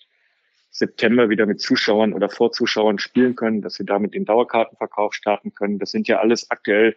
September 0.70 1.30
wieder 1.30 1.46
mit 1.46 1.60
Zuschauern 1.60 2.14
oder 2.14 2.30
Vorzuschauern 2.30 3.00
spielen 3.00 3.36
können, 3.36 3.62
dass 3.62 3.80
wir 3.80 3.86
damit 3.86 4.14
den 4.14 4.26
Dauerkartenverkauf 4.26 5.14
starten 5.14 5.54
können. 5.54 5.80
Das 5.80 5.92
sind 5.92 6.08
ja 6.08 6.20
alles 6.20 6.52
aktuell 6.52 6.96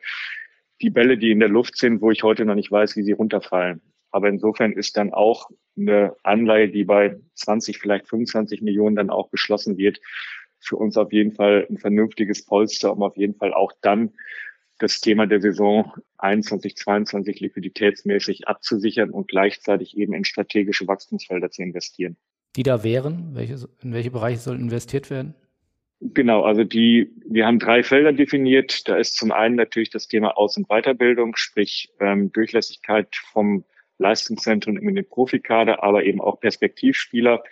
die 0.82 0.90
Bälle, 0.90 1.18
die 1.18 1.30
in 1.30 1.40
der 1.40 1.48
Luft 1.48 1.76
sind, 1.76 2.00
wo 2.00 2.10
ich 2.10 2.22
heute 2.22 2.44
noch 2.44 2.54
nicht 2.54 2.70
weiß, 2.70 2.96
wie 2.96 3.02
sie 3.02 3.12
runterfallen. 3.12 3.80
Aber 4.10 4.28
insofern 4.28 4.72
ist 4.72 4.96
dann 4.96 5.12
auch 5.12 5.50
eine 5.76 6.14
Anleihe, 6.22 6.68
die 6.68 6.84
bei 6.84 7.16
20, 7.34 7.78
vielleicht 7.78 8.08
25 8.08 8.62
Millionen 8.62 8.96
dann 8.96 9.10
auch 9.10 9.30
beschlossen 9.30 9.76
wird, 9.76 10.00
für 10.58 10.76
uns 10.76 10.96
auf 10.96 11.12
jeden 11.12 11.32
Fall 11.32 11.66
ein 11.70 11.78
vernünftiges 11.78 12.44
Polster, 12.44 12.92
um 12.92 13.02
auf 13.02 13.16
jeden 13.16 13.34
Fall 13.34 13.54
auch 13.54 13.72
dann 13.80 14.12
das 14.78 15.00
Thema 15.00 15.26
der 15.26 15.40
Saison 15.40 15.92
21, 16.18 16.76
22 16.76 17.40
liquiditätsmäßig 17.40 18.48
abzusichern 18.48 19.10
und 19.10 19.28
gleichzeitig 19.28 19.96
eben 19.96 20.14
in 20.14 20.24
strategische 20.24 20.86
Wachstumsfelder 20.86 21.50
zu 21.50 21.62
investieren 21.62 22.16
die 22.56 22.62
da 22.62 22.82
wären? 22.82 23.34
Welche, 23.34 23.68
in 23.82 23.92
welche 23.92 24.10
Bereiche 24.10 24.40
soll 24.40 24.56
investiert 24.56 25.10
werden? 25.10 25.34
Genau, 26.00 26.42
also 26.42 26.64
die, 26.64 27.10
wir 27.26 27.46
haben 27.46 27.58
drei 27.58 27.82
Felder 27.82 28.12
definiert. 28.12 28.88
Da 28.88 28.96
ist 28.96 29.16
zum 29.16 29.32
einen 29.32 29.56
natürlich 29.56 29.90
das 29.90 30.08
Thema 30.08 30.36
Aus- 30.36 30.56
und 30.56 30.68
Weiterbildung, 30.68 31.36
sprich 31.36 31.92
ähm, 32.00 32.32
Durchlässigkeit 32.32 33.14
vom 33.32 33.64
Leistungszentrum 34.00 34.76
in 34.76 34.94
den 34.94 35.08
Profikader, 35.08 35.82
aber 35.82 36.04
eben 36.04 36.20
auch 36.20 36.40
Perspektivspieler. 36.40 37.42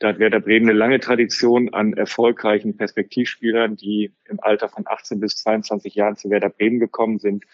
Da 0.00 0.08
hat 0.08 0.18
Werder 0.18 0.40
Bremen 0.40 0.68
eine 0.68 0.78
lange 0.78 1.00
Tradition 1.00 1.72
an 1.72 1.94
erfolgreichen 1.94 2.76
Perspektivspielern, 2.76 3.76
die 3.76 4.12
im 4.28 4.40
Alter 4.40 4.68
von 4.68 4.84
18 4.86 5.20
bis 5.20 5.36
22 5.36 5.94
Jahren 5.94 6.16
zu 6.16 6.30
Werder 6.30 6.50
Bremen 6.50 6.80
gekommen 6.80 7.18
sind 7.18 7.44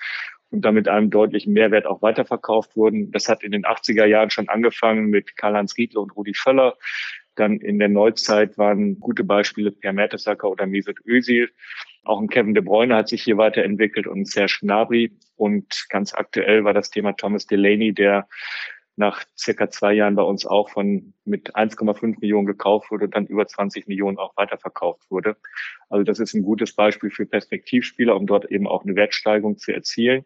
und 0.50 0.64
damit 0.64 0.88
einem 0.88 1.10
deutlichen 1.10 1.52
Mehrwert 1.52 1.86
auch 1.86 2.02
weiterverkauft 2.02 2.76
wurden. 2.76 3.12
Das 3.12 3.28
hat 3.28 3.44
in 3.44 3.52
den 3.52 3.64
80er 3.64 4.06
Jahren 4.06 4.30
schon 4.30 4.48
angefangen 4.48 5.06
mit 5.06 5.36
Karl-Heinz 5.36 5.76
Riedle 5.76 6.00
und 6.00 6.16
Rudi 6.16 6.34
Völler. 6.34 6.76
Dann 7.36 7.58
in 7.58 7.78
der 7.78 7.88
Neuzeit 7.88 8.58
waren 8.58 8.98
gute 8.98 9.22
Beispiele 9.22 9.70
Per 9.70 9.92
Mertesacker 9.92 10.50
oder 10.50 10.66
Mesut 10.66 10.98
Özil. 11.06 11.50
Auch 12.04 12.20
ein 12.20 12.28
Kevin 12.28 12.54
De 12.54 12.62
Bruyne 12.62 12.94
hat 12.96 13.08
sich 13.08 13.22
hier 13.22 13.36
weiterentwickelt 13.36 14.06
und 14.06 14.28
Serge 14.28 14.58
Gnabry. 14.60 15.12
Und 15.36 15.86
ganz 15.88 16.14
aktuell 16.14 16.64
war 16.64 16.74
das 16.74 16.90
Thema 16.90 17.12
Thomas 17.12 17.46
Delaney, 17.46 17.92
der 17.92 18.26
nach 18.96 19.24
circa 19.36 19.70
zwei 19.70 19.94
Jahren 19.94 20.14
bei 20.14 20.22
uns 20.22 20.44
auch 20.46 20.68
von 20.68 21.14
mit 21.24 21.54
1,5 21.56 22.20
Millionen 22.20 22.46
gekauft 22.46 22.90
wurde 22.90 23.06
und 23.06 23.14
dann 23.14 23.26
über 23.26 23.46
20 23.46 23.88
Millionen 23.88 24.18
auch 24.18 24.36
weiterverkauft 24.36 25.10
wurde. 25.10 25.36
Also 25.88 26.04
das 26.04 26.18
ist 26.18 26.34
ein 26.34 26.42
gutes 26.42 26.74
Beispiel 26.74 27.10
für 27.10 27.26
Perspektivspieler, 27.26 28.14
um 28.14 28.26
dort 28.26 28.50
eben 28.50 28.66
auch 28.66 28.84
eine 28.84 28.94
Wertsteigerung 28.96 29.56
zu 29.56 29.72
erzielen. 29.72 30.24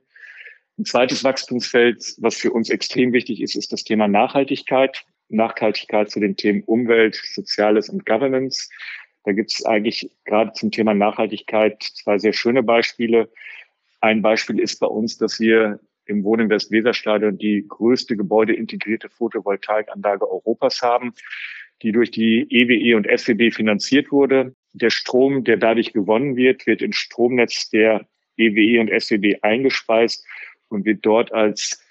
Ein 0.76 0.84
zweites 0.84 1.22
Wachstumsfeld, 1.22 2.16
was 2.18 2.36
für 2.36 2.50
uns 2.50 2.68
extrem 2.68 3.12
wichtig 3.12 3.40
ist, 3.40 3.54
ist 3.54 3.72
das 3.72 3.84
Thema 3.84 4.08
Nachhaltigkeit. 4.08 5.04
Nachhaltigkeit 5.28 6.10
zu 6.10 6.20
den 6.20 6.36
Themen 6.36 6.62
Umwelt, 6.64 7.14
Soziales 7.14 7.88
und 7.88 8.04
Governance. 8.04 8.68
Da 9.24 9.32
gibt 9.32 9.52
es 9.52 9.64
eigentlich 9.64 10.10
gerade 10.24 10.52
zum 10.52 10.70
Thema 10.70 10.94
Nachhaltigkeit 10.94 11.82
zwei 11.82 12.18
sehr 12.18 12.32
schöne 12.32 12.62
Beispiele. 12.62 13.30
Ein 14.00 14.22
Beispiel 14.22 14.60
ist 14.60 14.80
bei 14.80 14.86
uns, 14.86 15.16
dass 15.16 15.40
wir 15.40 15.80
im 16.06 16.22
Wohninvest 16.24 16.70
Weserstadion 16.70 17.38
die 17.38 17.64
größte 17.66 18.16
gebäudeintegrierte 18.16 19.08
Photovoltaikanlage 19.08 20.30
Europas 20.30 20.82
haben, 20.82 21.14
die 21.82 21.92
durch 21.92 22.10
die 22.10 22.46
EWE 22.50 22.74
e 22.74 22.94
und 22.94 23.06
SWB 23.06 23.50
finanziert 23.50 24.12
wurde. 24.12 24.54
Der 24.74 24.90
Strom, 24.90 25.44
der 25.44 25.56
dadurch 25.56 25.94
gewonnen 25.94 26.36
wird, 26.36 26.66
wird 26.66 26.82
ins 26.82 26.96
Stromnetz 26.96 27.70
der 27.70 28.06
EWE 28.36 28.60
e 28.60 28.78
und 28.78 28.90
SWB 28.90 29.38
eingespeist 29.40 30.26
und 30.68 30.84
wird 30.84 31.06
dort 31.06 31.32
als 31.32 31.82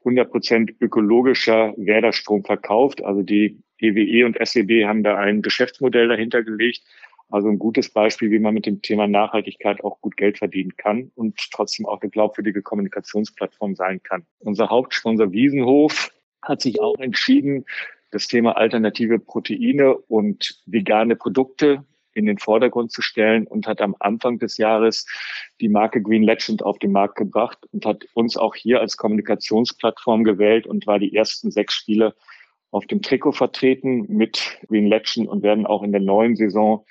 100 0.00 0.30
Prozent 0.30 0.74
ökologischer 0.80 1.74
Werderstrom 1.76 2.44
verkauft. 2.44 3.04
Also 3.04 3.22
die 3.22 3.58
EWE 3.80 4.00
e 4.00 4.24
und 4.24 4.36
SEB 4.40 4.84
haben 4.84 5.02
da 5.02 5.16
ein 5.16 5.42
Geschäftsmodell 5.42 6.08
dahinter 6.08 6.42
gelegt. 6.42 6.82
Also 7.30 7.48
ein 7.48 7.58
gutes 7.58 7.90
Beispiel, 7.90 8.30
wie 8.30 8.38
man 8.38 8.54
mit 8.54 8.64
dem 8.64 8.80
Thema 8.80 9.06
Nachhaltigkeit 9.06 9.84
auch 9.84 10.00
gut 10.00 10.16
Geld 10.16 10.38
verdienen 10.38 10.76
kann 10.76 11.10
und 11.14 11.36
trotzdem 11.52 11.84
auch 11.86 12.00
eine 12.00 12.10
glaubwürdige 12.10 12.62
Kommunikationsplattform 12.62 13.74
sein 13.74 14.02
kann. 14.02 14.24
Unser 14.38 14.70
Hauptsponsor 14.70 15.30
Wiesenhof 15.32 16.10
hat 16.42 16.62
sich 16.62 16.80
auch 16.80 16.98
entschieden, 16.98 17.66
das 18.10 18.26
Thema 18.26 18.56
alternative 18.56 19.18
Proteine 19.18 19.94
und 19.96 20.62
vegane 20.64 21.16
Produkte 21.16 21.84
in 22.14 22.26
den 22.26 22.38
Vordergrund 22.38 22.90
zu 22.90 23.02
stellen 23.02 23.46
und 23.46 23.66
hat 23.66 23.80
am 23.80 23.94
Anfang 24.00 24.38
des 24.38 24.56
Jahres 24.56 25.06
die 25.60 25.68
Marke 25.68 26.02
Green 26.02 26.22
Legend 26.22 26.62
auf 26.62 26.78
den 26.78 26.92
Markt 26.92 27.16
gebracht 27.16 27.58
und 27.72 27.84
hat 27.84 28.06
uns 28.14 28.36
auch 28.36 28.54
hier 28.54 28.80
als 28.80 28.96
Kommunikationsplattform 28.96 30.24
gewählt 30.24 30.66
und 30.66 30.86
war 30.86 30.98
die 30.98 31.14
ersten 31.14 31.50
sechs 31.50 31.74
Spiele 31.74 32.14
auf 32.70 32.86
dem 32.86 33.02
Trikot 33.02 33.32
vertreten 33.32 34.06
mit 34.08 34.58
Green 34.68 34.86
Legend 34.86 35.28
und 35.28 35.42
werden 35.42 35.66
auch 35.66 35.82
in 35.82 35.92
der 35.92 36.00
neuen 36.00 36.36
Saison 36.36 36.84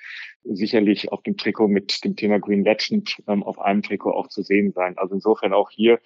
sicherlich 0.44 1.12
auf 1.12 1.22
dem 1.22 1.36
Trikot 1.36 1.68
mit 1.68 2.04
dem 2.04 2.16
Thema 2.16 2.38
Green 2.38 2.64
Legend 2.64 3.16
ähm, 3.26 3.42
auf 3.42 3.58
einem 3.58 3.82
Trikot 3.82 4.12
auch 4.12 4.28
zu 4.28 4.42
sehen 4.42 4.72
sein. 4.72 4.96
Also 4.96 5.14
insofern 5.14 5.52
auch 5.52 5.70
hier 5.70 6.00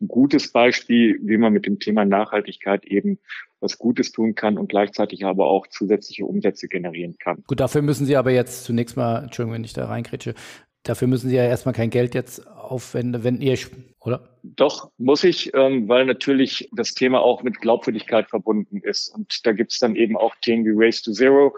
ein 0.00 0.08
gutes 0.08 0.52
Beispiel, 0.52 1.18
wie 1.22 1.36
man 1.36 1.52
mit 1.52 1.66
dem 1.66 1.78
Thema 1.78 2.04
Nachhaltigkeit 2.04 2.84
eben 2.86 3.18
was 3.60 3.78
Gutes 3.78 4.12
tun 4.12 4.34
kann 4.34 4.56
und 4.56 4.68
gleichzeitig 4.68 5.26
aber 5.26 5.46
auch 5.46 5.66
zusätzliche 5.66 6.24
Umsätze 6.24 6.68
generieren 6.68 7.16
kann. 7.18 7.44
Gut, 7.46 7.60
dafür 7.60 7.82
müssen 7.82 8.06
Sie 8.06 8.16
aber 8.16 8.30
jetzt 8.30 8.64
zunächst 8.64 8.96
mal, 8.96 9.24
Entschuldigung, 9.24 9.54
wenn 9.54 9.64
ich 9.64 9.74
da 9.74 9.86
reinkretsche, 9.86 10.34
dafür 10.82 11.08
müssen 11.08 11.28
Sie 11.28 11.36
ja 11.36 11.44
erstmal 11.44 11.74
kein 11.74 11.90
Geld 11.90 12.14
jetzt 12.14 12.46
aufwenden, 12.46 13.24
wenn 13.24 13.40
ihr, 13.40 13.58
oder? 14.00 14.28
Doch, 14.42 14.90
muss 14.98 15.24
ich, 15.24 15.52
ähm, 15.54 15.88
weil 15.88 16.06
natürlich 16.06 16.68
das 16.72 16.94
Thema 16.94 17.20
auch 17.20 17.42
mit 17.42 17.60
Glaubwürdigkeit 17.60 18.28
verbunden 18.28 18.80
ist. 18.82 19.14
Und 19.14 19.46
da 19.46 19.52
gibt 19.52 19.72
es 19.72 19.78
dann 19.78 19.96
eben 19.96 20.16
auch 20.16 20.34
Themen 20.36 20.64
wie 20.64 20.72
Race 20.74 21.02
to 21.02 21.12
Zero, 21.12 21.54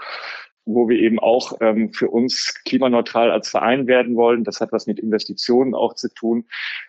wo 0.65 0.89
wir 0.89 0.99
eben 0.99 1.19
auch 1.19 1.59
ähm, 1.61 1.93
für 1.93 2.09
uns 2.09 2.55
klimaneutral 2.65 3.31
als 3.31 3.51
Verein 3.51 3.87
werden 3.87 4.17
wollen. 4.17 4.45
Das 4.45 4.61
hat 4.61 4.73
was 4.73 4.87
mit 4.87 4.99
Investitionen 4.99 5.75
auch 5.75 5.95
zu 5.95 6.13
tun. 6.13 6.45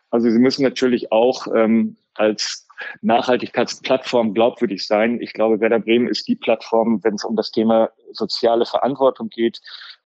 Also 0.09 0.29
Sie 0.29 0.39
müssen 0.39 0.63
natürlich 0.63 1.11
auch 1.11 1.47
ähm, 1.53 1.97
als 2.15 2.67
Nachhaltigkeitsplattform 3.01 4.33
glaubwürdig 4.33 4.85
sein. 4.85 5.21
Ich 5.21 5.33
glaube, 5.33 5.59
Werder 5.59 5.79
Bremen 5.79 6.07
ist 6.07 6.27
die 6.27 6.35
Plattform, 6.35 7.03
wenn 7.03 7.15
es 7.15 7.23
um 7.23 7.35
das 7.35 7.51
Thema 7.51 7.89
soziale 8.11 8.65
Verantwortung 8.65 9.29
geht, 9.29 9.61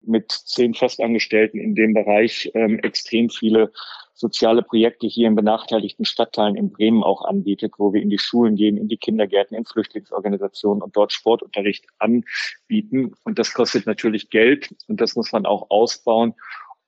mit 0.07 0.31
zehn 0.31 0.75
Festangestellten 0.75 1.61
in 1.61 1.75
dem 1.75 1.95
Bereich 1.95 2.51
ähm, 2.55 2.79
extrem 2.81 3.31
viele 3.31 3.73
soziale 4.15 4.63
Projekte 4.63 5.07
hier 5.07 5.29
in 5.29 5.35
benachteiligten 5.35 6.07
Stadtteilen 6.07 6.57
in 6.57 6.71
Bremen 6.71 7.03
auch 7.03 7.25
anbietet, 7.25 7.75
wo 7.77 7.93
wir 7.93 8.01
in 8.01 8.09
die 8.09 8.19
Schulen 8.19 8.57
gehen, 8.57 8.79
in 8.79 8.89
die 8.89 8.97
Kindergärten, 8.97 9.57
in 9.57 9.67
Flüchtlingsorganisationen 9.67 10.83
und 10.83 10.97
dort 10.97 11.13
Sportunterricht 11.13 11.85
anbieten. 11.99 13.15
Und 13.25 13.39
das 13.39 13.53
kostet 13.53 13.87
natürlich 13.87 14.31
Geld 14.31 14.75
und 14.89 15.01
das 15.01 15.17
muss 15.17 15.33
man 15.33 15.45
auch 15.45 15.71
ausbauen 15.71 16.35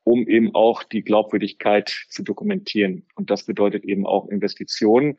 um 0.08 0.26
eben 0.26 0.54
auch 0.54 0.84
die 0.84 1.02
Glaubwürdigkeit 1.02 1.94
zu 2.08 2.22
dokumentieren. 2.22 3.04
Und 3.14 3.28
das 3.28 3.44
bedeutet 3.44 3.84
eben 3.84 4.06
auch 4.06 4.26
Investitionen. 4.28 5.18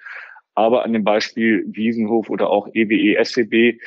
Aber 0.55 0.83
an 0.83 0.93
dem 0.93 1.03
Beispiel 1.03 1.63
Wiesenhof 1.67 2.27
oder 2.27 2.49
auch 2.49 2.67
EWE, 2.73 3.23
SWB 3.23 3.79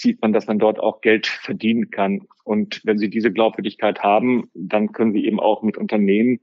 sieht 0.00 0.20
man, 0.22 0.32
dass 0.32 0.46
man 0.46 0.58
dort 0.58 0.78
auch 0.78 1.00
Geld 1.00 1.26
verdienen 1.26 1.90
kann. 1.90 2.26
Und 2.44 2.80
wenn 2.84 2.98
Sie 2.98 3.10
diese 3.10 3.32
Glaubwürdigkeit 3.32 4.02
haben, 4.02 4.50
dann 4.54 4.92
können 4.92 5.12
Sie 5.12 5.24
eben 5.26 5.40
auch 5.40 5.62
mit 5.62 5.76
Unternehmen, 5.76 6.40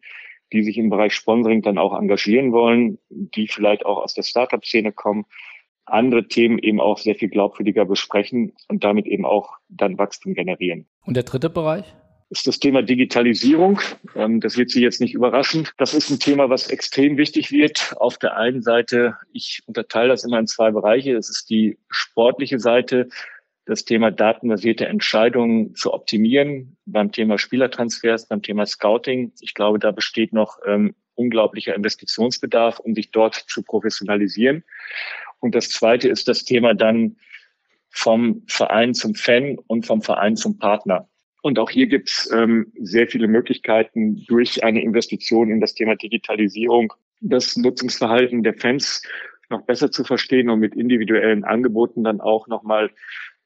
die 0.53 0.63
sich 0.63 0.77
im 0.77 0.89
Bereich 0.89 1.13
Sponsoring 1.13 1.61
dann 1.61 1.77
auch 1.77 1.97
engagieren 1.97 2.51
wollen, 2.51 2.99
die 3.09 3.47
vielleicht 3.47 3.85
auch 3.85 4.01
aus 4.01 4.13
der 4.13 4.23
Startup-Szene 4.23 4.91
kommen, 4.91 5.25
andere 5.85 6.27
Themen 6.27 6.59
eben 6.59 6.79
auch 6.79 6.97
sehr 6.97 7.15
viel 7.15 7.29
glaubwürdiger 7.29 7.85
besprechen 7.85 8.53
und 8.67 8.83
damit 8.83 9.07
eben 9.07 9.25
auch 9.25 9.55
dann 9.69 9.97
Wachstum 9.97 10.33
generieren. 10.33 10.85
Und 11.05 11.15
der 11.15 11.23
dritte 11.23 11.49
Bereich? 11.49 11.85
ist 12.29 12.47
das 12.47 12.59
Thema 12.59 12.81
Digitalisierung. 12.81 13.79
Ähm, 14.15 14.41
das 14.41 14.57
wird 14.57 14.69
Sie 14.69 14.81
jetzt 14.81 14.99
nicht 14.99 15.13
überraschen. 15.13 15.67
Das 15.77 15.93
ist 15.93 16.09
ein 16.09 16.19
Thema, 16.19 16.49
was 16.49 16.69
extrem 16.69 17.17
wichtig 17.17 17.51
wird. 17.51 17.95
Auf 17.97 18.17
der 18.17 18.35
einen 18.35 18.61
Seite, 18.61 19.15
ich 19.31 19.61
unterteile 19.65 20.09
das 20.09 20.23
immer 20.23 20.39
in 20.39 20.47
zwei 20.47 20.71
Bereiche. 20.71 21.13
Das 21.13 21.29
ist 21.29 21.49
die 21.49 21.77
sportliche 21.89 22.59
Seite, 22.59 23.07
das 23.67 23.83
Thema 23.83 24.11
datenbasierte 24.11 24.87
Entscheidungen 24.87 25.75
zu 25.75 25.93
optimieren 25.93 26.77
beim 26.85 27.11
Thema 27.11 27.37
Spielertransfers, 27.37 28.27
beim 28.27 28.41
Thema 28.41 28.65
Scouting. 28.65 29.33
Ich 29.41 29.53
glaube, 29.53 29.77
da 29.77 29.91
besteht 29.91 30.31
noch 30.31 30.57
ähm, 30.65 30.95
unglaublicher 31.15 31.75
Investitionsbedarf, 31.75 32.79
um 32.79 32.95
sich 32.95 33.11
dort 33.11 33.35
zu 33.35 33.63
professionalisieren. 33.63 34.63
Und 35.39 35.53
das 35.53 35.69
Zweite 35.69 36.07
ist 36.07 36.29
das 36.29 36.45
Thema 36.45 36.73
dann 36.73 37.17
vom 37.89 38.43
Verein 38.47 38.93
zum 38.93 39.15
Fan 39.15 39.57
und 39.67 39.85
vom 39.85 40.01
Verein 40.01 40.37
zum 40.37 40.57
Partner. 40.57 41.09
Und 41.41 41.59
auch 41.59 41.69
hier 41.69 41.87
gibt 41.87 42.09
es 42.09 42.31
ähm, 42.33 42.71
sehr 42.79 43.07
viele 43.07 43.27
Möglichkeiten 43.27 44.25
durch 44.27 44.63
eine 44.63 44.81
Investition 44.81 45.49
in 45.49 45.59
das 45.59 45.73
Thema 45.73 45.95
Digitalisierung, 45.95 46.93
das 47.19 47.57
Nutzungsverhalten 47.57 48.43
der 48.43 48.53
Fans 48.53 49.01
noch 49.49 49.61
besser 49.63 49.91
zu 49.91 50.03
verstehen 50.03 50.49
und 50.49 50.59
mit 50.59 50.75
individuellen 50.75 51.43
Angeboten 51.43 52.03
dann 52.03 52.21
auch 52.21 52.47
nochmal 52.47 52.91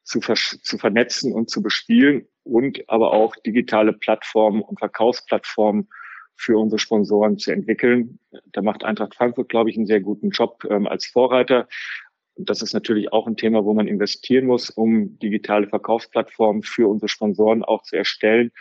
zu, 0.04 0.20
zu 0.20 0.78
vernetzen 0.78 1.34
und 1.34 1.50
zu 1.50 1.62
bespielen 1.62 2.28
und 2.44 2.84
aber 2.90 3.14
auch 3.14 3.36
digitale 3.36 3.94
Plattformen 3.94 4.62
und 4.62 4.80
Verkaufsplattformen 4.80 5.90
für 6.36 6.58
unsere 6.58 6.80
Sponsoren 6.80 7.38
zu 7.38 7.52
entwickeln. 7.52 8.20
Da 8.52 8.62
macht 8.62 8.84
Eintracht 8.84 9.16
Frankfurt, 9.16 9.50
glaube 9.50 9.70
ich, 9.70 9.78
einen 9.78 9.86
sehr 9.86 10.02
guten 10.02 10.32
Job 10.32 10.66
ähm, 10.70 10.88
als 10.88 11.06
Vorreiter. 11.06 11.68
Und 12.36 12.50
das 12.50 12.62
ist 12.62 12.74
natürlich 12.74 13.14
auch 13.14 13.28
ein 13.28 13.38
Thema, 13.38 13.64
wo 13.64 13.74
man 13.74 13.88
investieren 13.88 14.48
muss, 14.48 14.70
um 14.70 15.20
digitale 15.20 15.68
Verkaufsplattformen 15.68 16.64
für 16.64 16.90
unsere 16.90 17.10
Sponsoren 17.10 17.64
auch 17.64 17.84
zu 17.84 17.96
erstellen. 17.96 18.52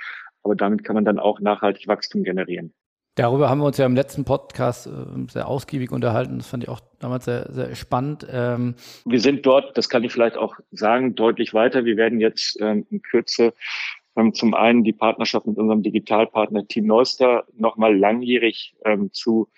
Aber 0.43 0.55
damit 0.55 0.85
kann 0.85 0.95
man 0.95 1.05
dann 1.05 1.19
auch 1.19 1.41
nachhaltig 1.41 1.89
Wachstum 1.89 2.23
generieren. 2.23 2.75
Darüber 3.21 3.51
haben 3.51 3.59
wir 3.59 3.67
uns 3.67 3.77
ja 3.77 3.85
im 3.85 3.95
letzten 3.95 4.25
Podcast 4.25 4.87
äh, 4.87 4.91
sehr 5.31 5.47
ausgiebig 5.47 5.93
unterhalten. 5.93 6.39
Das 6.39 6.47
fand 6.47 6.63
ich 6.63 6.71
auch 6.71 6.81
damals 7.01 7.27
sehr, 7.27 7.53
sehr 7.53 7.75
spannend. 7.75 8.27
Ähm 8.33 8.77
wir 9.05 9.21
sind 9.21 9.45
dort, 9.45 9.77
das 9.77 9.91
kann 9.91 10.05
ich 10.05 10.11
vielleicht 10.11 10.39
auch 10.39 10.57
sagen, 10.71 11.17
deutlich 11.17 11.53
weiter. 11.53 11.85
Wir 11.85 11.99
werden 11.99 12.19
jetzt 12.19 12.59
ähm, 12.63 12.87
in 12.89 13.03
Kürze 13.03 13.53
ähm, 14.17 14.33
zum 14.33 14.55
einen 14.55 14.85
die 14.85 14.95
Partnerschaft 14.95 15.47
mit 15.47 15.59
unserem 15.59 15.83
Digitalpartner 15.83 16.67
Team 16.67 16.87
Neuster 16.87 17.45
nochmal 17.55 17.95
langjährig 17.95 18.75
zu 19.13 19.49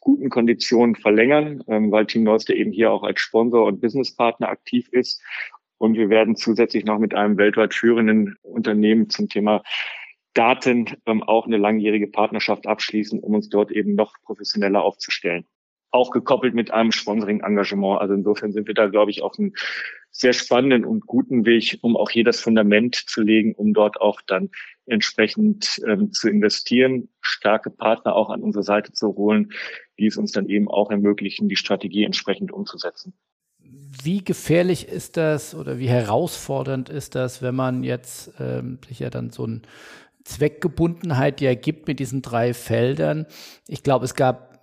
guten 0.00 0.28
Konditionen 0.28 0.94
verlängern, 0.94 1.64
weil 1.66 2.06
Team 2.06 2.24
Neuster 2.24 2.54
eben 2.54 2.72
hier 2.72 2.92
auch 2.92 3.02
als 3.02 3.20
Sponsor 3.20 3.64
und 3.64 3.80
Businesspartner 3.80 4.48
aktiv 4.48 4.88
ist. 4.92 5.22
Und 5.78 5.96
wir 5.96 6.10
werden 6.10 6.36
zusätzlich 6.36 6.84
noch 6.84 6.98
mit 6.98 7.14
einem 7.14 7.38
weltweit 7.38 7.72
führenden 7.72 8.36
Unternehmen 8.42 9.08
zum 9.08 9.28
Thema 9.28 9.62
Daten 10.38 10.86
ähm, 11.04 11.24
auch 11.24 11.46
eine 11.46 11.56
langjährige 11.56 12.06
Partnerschaft 12.06 12.68
abschließen, 12.68 13.18
um 13.18 13.34
uns 13.34 13.48
dort 13.48 13.72
eben 13.72 13.96
noch 13.96 14.14
professioneller 14.22 14.82
aufzustellen. 14.84 15.46
Auch 15.90 16.12
gekoppelt 16.12 16.54
mit 16.54 16.70
einem 16.70 16.92
Sponsoring-Engagement. 16.92 18.00
Also 18.00 18.14
insofern 18.14 18.52
sind 18.52 18.68
wir 18.68 18.74
da, 18.74 18.86
glaube 18.86 19.10
ich, 19.10 19.22
auf 19.22 19.36
einem 19.36 19.52
sehr 20.12 20.32
spannenden 20.32 20.84
und 20.84 21.06
guten 21.06 21.44
Weg, 21.44 21.78
um 21.82 21.96
auch 21.96 22.10
hier 22.10 22.22
das 22.22 22.40
Fundament 22.40 22.94
zu 22.94 23.22
legen, 23.22 23.52
um 23.56 23.74
dort 23.74 24.00
auch 24.00 24.20
dann 24.28 24.50
entsprechend 24.86 25.80
ähm, 25.88 26.12
zu 26.12 26.28
investieren, 26.28 27.08
starke 27.20 27.70
Partner 27.70 28.14
auch 28.14 28.30
an 28.30 28.42
unsere 28.42 28.62
Seite 28.62 28.92
zu 28.92 29.16
holen, 29.16 29.50
die 29.98 30.06
es 30.06 30.16
uns 30.16 30.30
dann 30.30 30.48
eben 30.48 30.68
auch 30.68 30.92
ermöglichen, 30.92 31.48
die 31.48 31.56
Strategie 31.56 32.04
entsprechend 32.04 32.52
umzusetzen. 32.52 33.12
Wie 33.60 34.22
gefährlich 34.22 34.86
ist 34.86 35.16
das 35.16 35.54
oder 35.54 35.80
wie 35.80 35.88
herausfordernd 35.88 36.90
ist 36.90 37.16
das, 37.16 37.42
wenn 37.42 37.56
man 37.56 37.82
jetzt 37.82 38.32
ähm, 38.38 38.78
sich 38.86 39.00
ja 39.00 39.10
dann 39.10 39.30
so 39.30 39.46
ein 39.46 39.62
Zweckgebundenheit, 40.28 41.40
die 41.40 41.46
er 41.46 41.56
gibt 41.56 41.88
mit 41.88 41.98
diesen 41.98 42.22
drei 42.22 42.52
Feldern. 42.52 43.26
Ich 43.66 43.82
glaube, 43.82 44.04
es 44.04 44.14
gab 44.14 44.60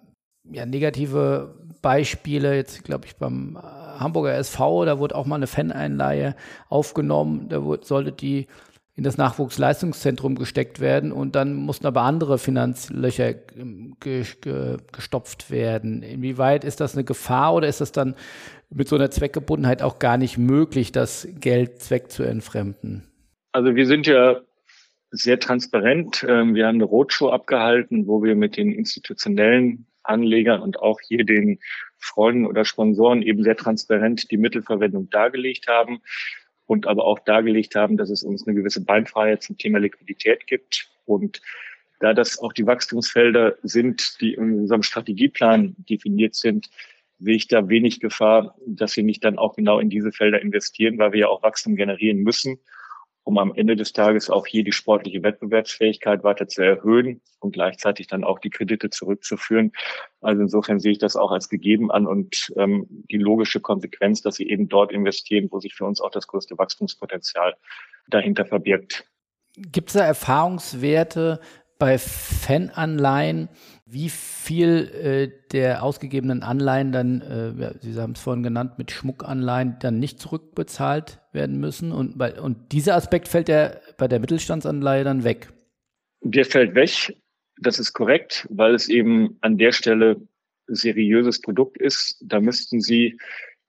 ja 0.51 0.65
negative 0.65 1.55
Beispiele, 1.81 2.55
jetzt 2.55 2.83
glaube 2.83 3.05
ich 3.07 3.15
beim 3.15 3.57
Hamburger 3.57 4.35
SV, 4.35 4.85
da 4.85 4.99
wurde 4.99 5.15
auch 5.15 5.25
mal 5.25 5.37
eine 5.37 5.47
Faneinleihe 5.47 6.35
aufgenommen, 6.69 7.49
da 7.49 7.63
wurde, 7.63 7.85
sollte 7.85 8.11
die 8.11 8.47
in 8.95 9.03
das 9.03 9.17
Nachwuchsleistungszentrum 9.17 10.35
gesteckt 10.35 10.79
werden 10.79 11.11
und 11.11 11.35
dann 11.35 11.53
mussten 11.53 11.85
aber 11.85 12.03
andere 12.03 12.37
Finanzlöcher 12.37 13.33
gestopft 13.99 15.51
werden. 15.51 16.01
Inwieweit 16.01 16.63
ist 16.63 16.79
das 16.79 16.93
eine 16.95 17.03
Gefahr 17.03 17.55
oder 17.55 17.67
ist 17.67 17.81
das 17.81 17.91
dann 17.91 18.15
mit 18.69 18.87
so 18.87 18.95
einer 18.95 19.11
Zweckgebundenheit 19.11 19.81
auch 19.81 19.99
gar 19.99 20.17
nicht 20.17 20.37
möglich, 20.37 20.91
das 20.91 21.27
Geld 21.39 21.81
Zweck 21.81 22.09
zu 22.09 22.23
entfremden? 22.23 23.03
Also 23.51 23.75
wir 23.75 23.85
sind 23.85 24.07
ja 24.07 24.41
sehr 25.11 25.39
transparent. 25.39 26.25
Ähm, 26.27 26.55
wir 26.55 26.67
haben 26.67 26.75
eine 26.75 26.85
Roadshow 26.85 27.29
abgehalten, 27.29 28.07
wo 28.07 28.23
wir 28.23 28.35
mit 28.35 28.57
den 28.57 28.71
institutionellen 28.71 29.87
Anlegern 30.03 30.61
und 30.61 30.79
auch 30.79 30.99
hier 31.01 31.23
den 31.23 31.59
Freunden 31.97 32.45
oder 32.45 32.65
Sponsoren 32.65 33.21
eben 33.21 33.43
sehr 33.43 33.57
transparent 33.57 34.29
die 34.31 34.37
Mittelverwendung 34.37 35.09
dargelegt 35.09 35.67
haben 35.67 36.01
und 36.67 36.87
aber 36.87 37.05
auch 37.05 37.19
dargelegt 37.19 37.75
haben, 37.75 37.97
dass 37.97 38.09
es 38.09 38.23
uns 38.23 38.45
eine 38.45 38.55
gewisse 38.55 38.83
Beinfreiheit 38.83 39.43
zum 39.43 39.57
Thema 39.57 39.79
Liquidität 39.79 40.47
gibt. 40.47 40.89
Und 41.05 41.41
da 41.99 42.13
das 42.13 42.39
auch 42.39 42.53
die 42.53 42.65
Wachstumsfelder 42.65 43.55
sind, 43.63 44.19
die 44.21 44.33
in 44.33 44.59
unserem 44.59 44.83
Strategieplan 44.83 45.75
definiert 45.89 46.35
sind, 46.35 46.69
sehe 47.19 47.35
ich 47.35 47.47
da 47.47 47.69
wenig 47.69 47.99
Gefahr, 47.99 48.55
dass 48.67 48.97
wir 48.97 49.03
nicht 49.03 49.23
dann 49.23 49.37
auch 49.37 49.55
genau 49.55 49.79
in 49.79 49.89
diese 49.89 50.11
Felder 50.11 50.41
investieren, 50.41 50.97
weil 50.97 51.13
wir 51.13 51.21
ja 51.21 51.27
auch 51.27 51.43
Wachstum 51.43 51.75
generieren 51.75 52.19
müssen 52.19 52.59
um 53.25 53.39
am 53.39 53.53
Ende 53.55 53.75
des 53.75 53.91
Tages 53.91 54.29
auch 54.29 54.45
hier 54.45 54.63
die 54.63 54.71
sportliche 54.71 55.23
Wettbewerbsfähigkeit 55.23 56.23
weiter 56.23 56.47
zu 56.47 56.61
erhöhen 56.61 57.21
und 57.39 57.53
gleichzeitig 57.53 58.07
dann 58.07 58.23
auch 58.23 58.39
die 58.39 58.51
Kredite 58.51 58.91
zurückzuführen. 58.91 59.71
Also 60.21 60.43
insofern 60.43 60.79
sehe 60.79 60.91
ich 60.91 60.99
das 60.99 61.15
auch 61.15 61.31
als 61.31 61.49
gegeben 61.49 61.91
an 61.91 62.05
und 62.05 62.53
ähm, 62.55 62.85
die 62.89 63.17
logische 63.17 63.59
Konsequenz, 63.59 64.21
dass 64.21 64.35
sie 64.35 64.47
eben 64.47 64.69
dort 64.69 64.91
investieren, 64.91 65.47
wo 65.51 65.59
sich 65.59 65.73
für 65.73 65.85
uns 65.85 66.01
auch 66.01 66.11
das 66.11 66.27
größte 66.27 66.57
Wachstumspotenzial 66.57 67.55
dahinter 68.07 68.45
verbirgt. 68.45 69.05
Gibt 69.57 69.89
es 69.89 69.93
da 69.93 70.05
Erfahrungswerte 70.05 71.39
bei 71.79 71.97
Fananleihen, 71.97 73.49
wie 73.87 74.09
viel 74.09 74.89
äh, 74.93 75.31
der 75.51 75.83
ausgegebenen 75.83 76.41
Anleihen 76.41 76.91
dann, 76.91 77.21
äh, 77.21 77.73
Sie 77.81 77.99
haben 77.99 78.13
es 78.13 78.21
vorhin 78.21 78.41
genannt, 78.41 78.79
mit 78.79 78.91
Schmuckanleihen 78.91 79.77
dann 79.79 79.99
nicht 79.99 80.19
zurückbezahlt 80.19 81.21
werden 81.33 81.59
müssen. 81.59 81.91
Und, 81.91 82.17
bei, 82.17 82.39
und 82.39 82.71
dieser 82.71 82.95
Aspekt 82.95 83.27
fällt 83.27 83.47
ja 83.47 83.71
bei 83.97 84.07
der 84.07 84.19
Mittelstandsanleihe 84.19 85.03
dann 85.03 85.23
weg. 85.23 85.49
Der 86.21 86.45
fällt 86.45 86.73
weg. 86.73 87.15
Das 87.61 87.77
ist 87.79 87.93
korrekt, 87.93 88.47
weil 88.49 88.73
es 88.73 88.89
eben 88.89 89.37
an 89.41 89.57
der 89.57 89.71
Stelle 89.71 90.19
seriöses 90.67 91.39
Produkt 91.41 91.77
ist. 91.77 92.17
Da 92.25 92.39
müssten 92.39 92.81
Sie 92.81 93.17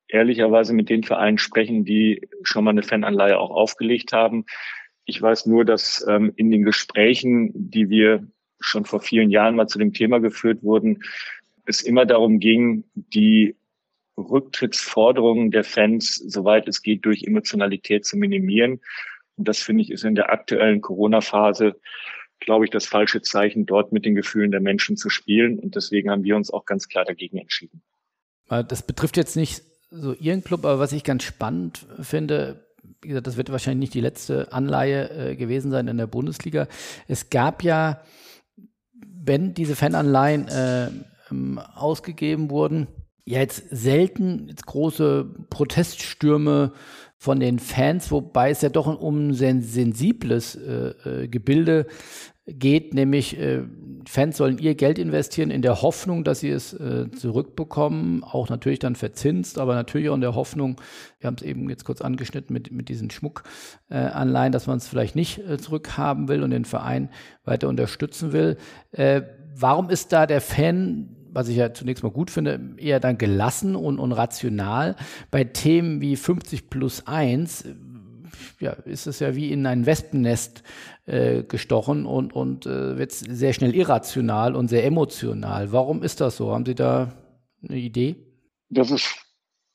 ehrlicherweise 0.09 0.73
mit 0.73 0.89
den 0.89 1.03
Vereinen 1.03 1.39
sprechen, 1.39 1.85
die 1.85 2.27
schon 2.43 2.65
mal 2.65 2.71
eine 2.71 2.83
Fananleihe 2.83 3.39
auch 3.39 3.51
aufgelegt 3.51 4.13
haben. 4.13 4.47
Ich 5.05 5.21
weiß 5.21 5.47
nur, 5.47 5.65
dass 5.65 6.05
ähm, 6.09 6.33
in 6.37 6.51
den 6.51 6.65
Gesprächen, 6.65 7.53
die 7.55 7.91
wir 7.91 8.27
schon 8.61 8.85
vor 8.85 9.01
vielen 9.01 9.31
Jahren 9.31 9.57
mal 9.57 9.69
zu 9.69 9.79
dem 9.79 9.93
Thema 9.93 10.19
geführt 10.19 10.63
wurden, 10.63 11.03
es 11.67 11.83
immer 11.83 12.07
darum 12.07 12.39
ging, 12.39 12.85
die 12.95 13.57
Rücktrittsforderungen 14.17 15.51
der 15.51 15.65
Fans, 15.65 16.15
soweit 16.15 16.69
es 16.69 16.83
geht, 16.83 17.05
durch 17.05 17.25
Emotionalität 17.25 18.07
zu 18.07 18.17
minimieren. 18.17 18.81
Und 19.37 19.49
das 19.49 19.59
finde 19.59 19.83
ich 19.83 19.91
ist 19.91 20.05
in 20.05 20.15
der 20.15 20.31
aktuellen 20.31 20.81
Corona-Phase, 20.81 21.79
glaube 22.41 22.65
ich, 22.65 22.71
das 22.71 22.87
falsche 22.87 23.21
Zeichen, 23.23 23.67
dort 23.67 23.93
mit 23.93 24.05
den 24.05 24.15
Gefühlen 24.15 24.51
der 24.51 24.61
Menschen 24.61 24.97
zu 24.97 25.11
spielen. 25.11 25.59
Und 25.59 25.75
deswegen 25.75 26.11
haben 26.11 26.25
wir 26.25 26.37
uns 26.37 26.51
auch 26.51 26.65
ganz 26.65 26.89
klar 26.89 27.05
dagegen 27.05 27.39
entschieden. 27.39 27.83
Das 28.49 28.87
betrifft 28.87 29.17
jetzt 29.17 29.37
nicht 29.37 29.63
so 29.91 30.13
Ihren 30.15 30.45
Club, 30.45 30.65
aber 30.65 30.79
was 30.79 30.93
ich 30.93 31.05
ganz 31.05 31.25
spannend 31.25 31.87
finde, 32.01 32.67
wie 33.03 33.09
gesagt, 33.09 33.27
das 33.27 33.37
wird 33.37 33.51
wahrscheinlich 33.51 33.81
nicht 33.81 33.95
die 33.95 34.01
letzte 34.01 34.53
Anleihe 34.53 35.11
äh, 35.11 35.37
gewesen 35.37 35.71
sein 35.71 35.89
in 35.89 35.97
der 35.97 36.07
Bundesliga. 36.07 36.69
Es 37.09 37.31
gab 37.31 37.63
ja 37.63 38.01
wenn 39.27 39.55
diese 39.55 39.77
Fananleihen 39.77 40.49
äh, 40.49 40.89
ähm, 41.31 41.59
ausgegeben 41.59 42.51
wurden, 42.51 42.87
ja 43.25 43.41
jetzt 43.41 43.65
selten 43.71 44.49
jetzt 44.49 44.67
große 44.67 45.29
Proteststürme 45.51 46.73
von 47.19 47.41
den 47.41 47.59
Fans, 47.59 48.11
wobei 48.11 48.51
es 48.51 48.63
ja 48.63 48.69
doch 48.69 48.87
um 48.87 49.31
ein 49.31 49.63
sensibles 49.63 50.55
äh, 50.55 50.95
äh, 51.05 51.29
Gebilde 51.29 51.87
geht, 52.47 52.95
nämlich 52.95 53.39
äh, 53.39 53.63
Fans 54.09 54.37
sollen 54.37 54.59
ihr 54.59 54.77
Geld 54.77 54.99
investieren 54.99 55.51
in 55.51 55.63
der 55.63 55.83
Hoffnung, 55.83 56.23
dass 56.23 56.41
sie 56.41 56.51
es 56.51 56.73
äh, 56.73 57.11
zurückbekommen, 57.11 58.23
auch 58.23 58.49
natürlich 58.49 58.79
dann 58.79 58.95
verzinst, 58.95 59.59
aber 59.59 59.75
natürlich 59.75 60.09
auch 60.09 60.15
in 60.15 60.21
der 60.21 60.37
Hoffnung, 60.37 60.81
wir 61.19 61.27
haben 61.27 61.37
es 61.39 61.43
eben 61.43 61.69
jetzt 61.69 61.85
kurz 61.85 62.01
angeschnitten 62.01 62.53
mit, 62.53 62.71
mit 62.71 62.89
diesen 62.89 63.11
Schmuckanleihen, 63.11 64.53
äh, 64.53 64.53
dass 64.53 64.69
man 64.69 64.77
es 64.77 64.87
vielleicht 64.87 65.17
nicht 65.17 65.39
äh, 65.39 65.59
zurückhaben 65.59 66.29
will 66.29 66.45
und 66.45 66.51
den 66.51 66.65
Verein 66.65 67.11
weiter 67.45 67.69
unterstützen 67.69 68.33
will. 68.33 68.59
Äh, 68.93 69.23
warum 69.55 69.91
ist 69.91 70.13
da 70.13 70.27
der 70.27 70.41
Fan 70.41 71.17
was 71.37 71.49
ich 71.49 71.57
ja 71.57 71.75
zunächst 71.75 72.03
mal 72.03 72.11
gut 72.11 72.31
finde, 72.31 72.59
eher 72.79 72.99
dann 72.99 73.19
gelassen 73.19 73.77
und, 73.77 73.99
und 73.99 74.13
rational. 74.13 74.97
Bei 75.31 75.45
Themen 75.45 76.01
wie 76.01 76.17
50 76.17 76.71
plus 76.71 77.07
1 77.07 77.67
ja, 78.61 78.73
ist 78.73 79.07
es 79.07 79.21
ja 79.21 79.35
wie 79.35 79.53
in 79.53 79.67
ein 79.67 79.87
Wespennest 79.87 80.63
äh, 81.07 81.43
gestochen 81.43 82.07
und, 82.07 82.33
und 82.33 82.67
äh, 82.67 82.99
wird 82.99 83.13
sehr 83.13 83.53
schnell 83.53 83.75
irrational 83.75 84.55
und 84.55 84.69
sehr 84.69 84.85
emotional. 84.85 85.73
Warum 85.73 86.03
ist 86.03 86.21
das 86.21 86.37
so? 86.37 86.53
Haben 86.53 86.67
Sie 86.67 86.75
da 86.75 87.13
eine 87.67 87.79
Idee? 87.79 88.17
Das 88.69 88.91
ist 88.91 89.15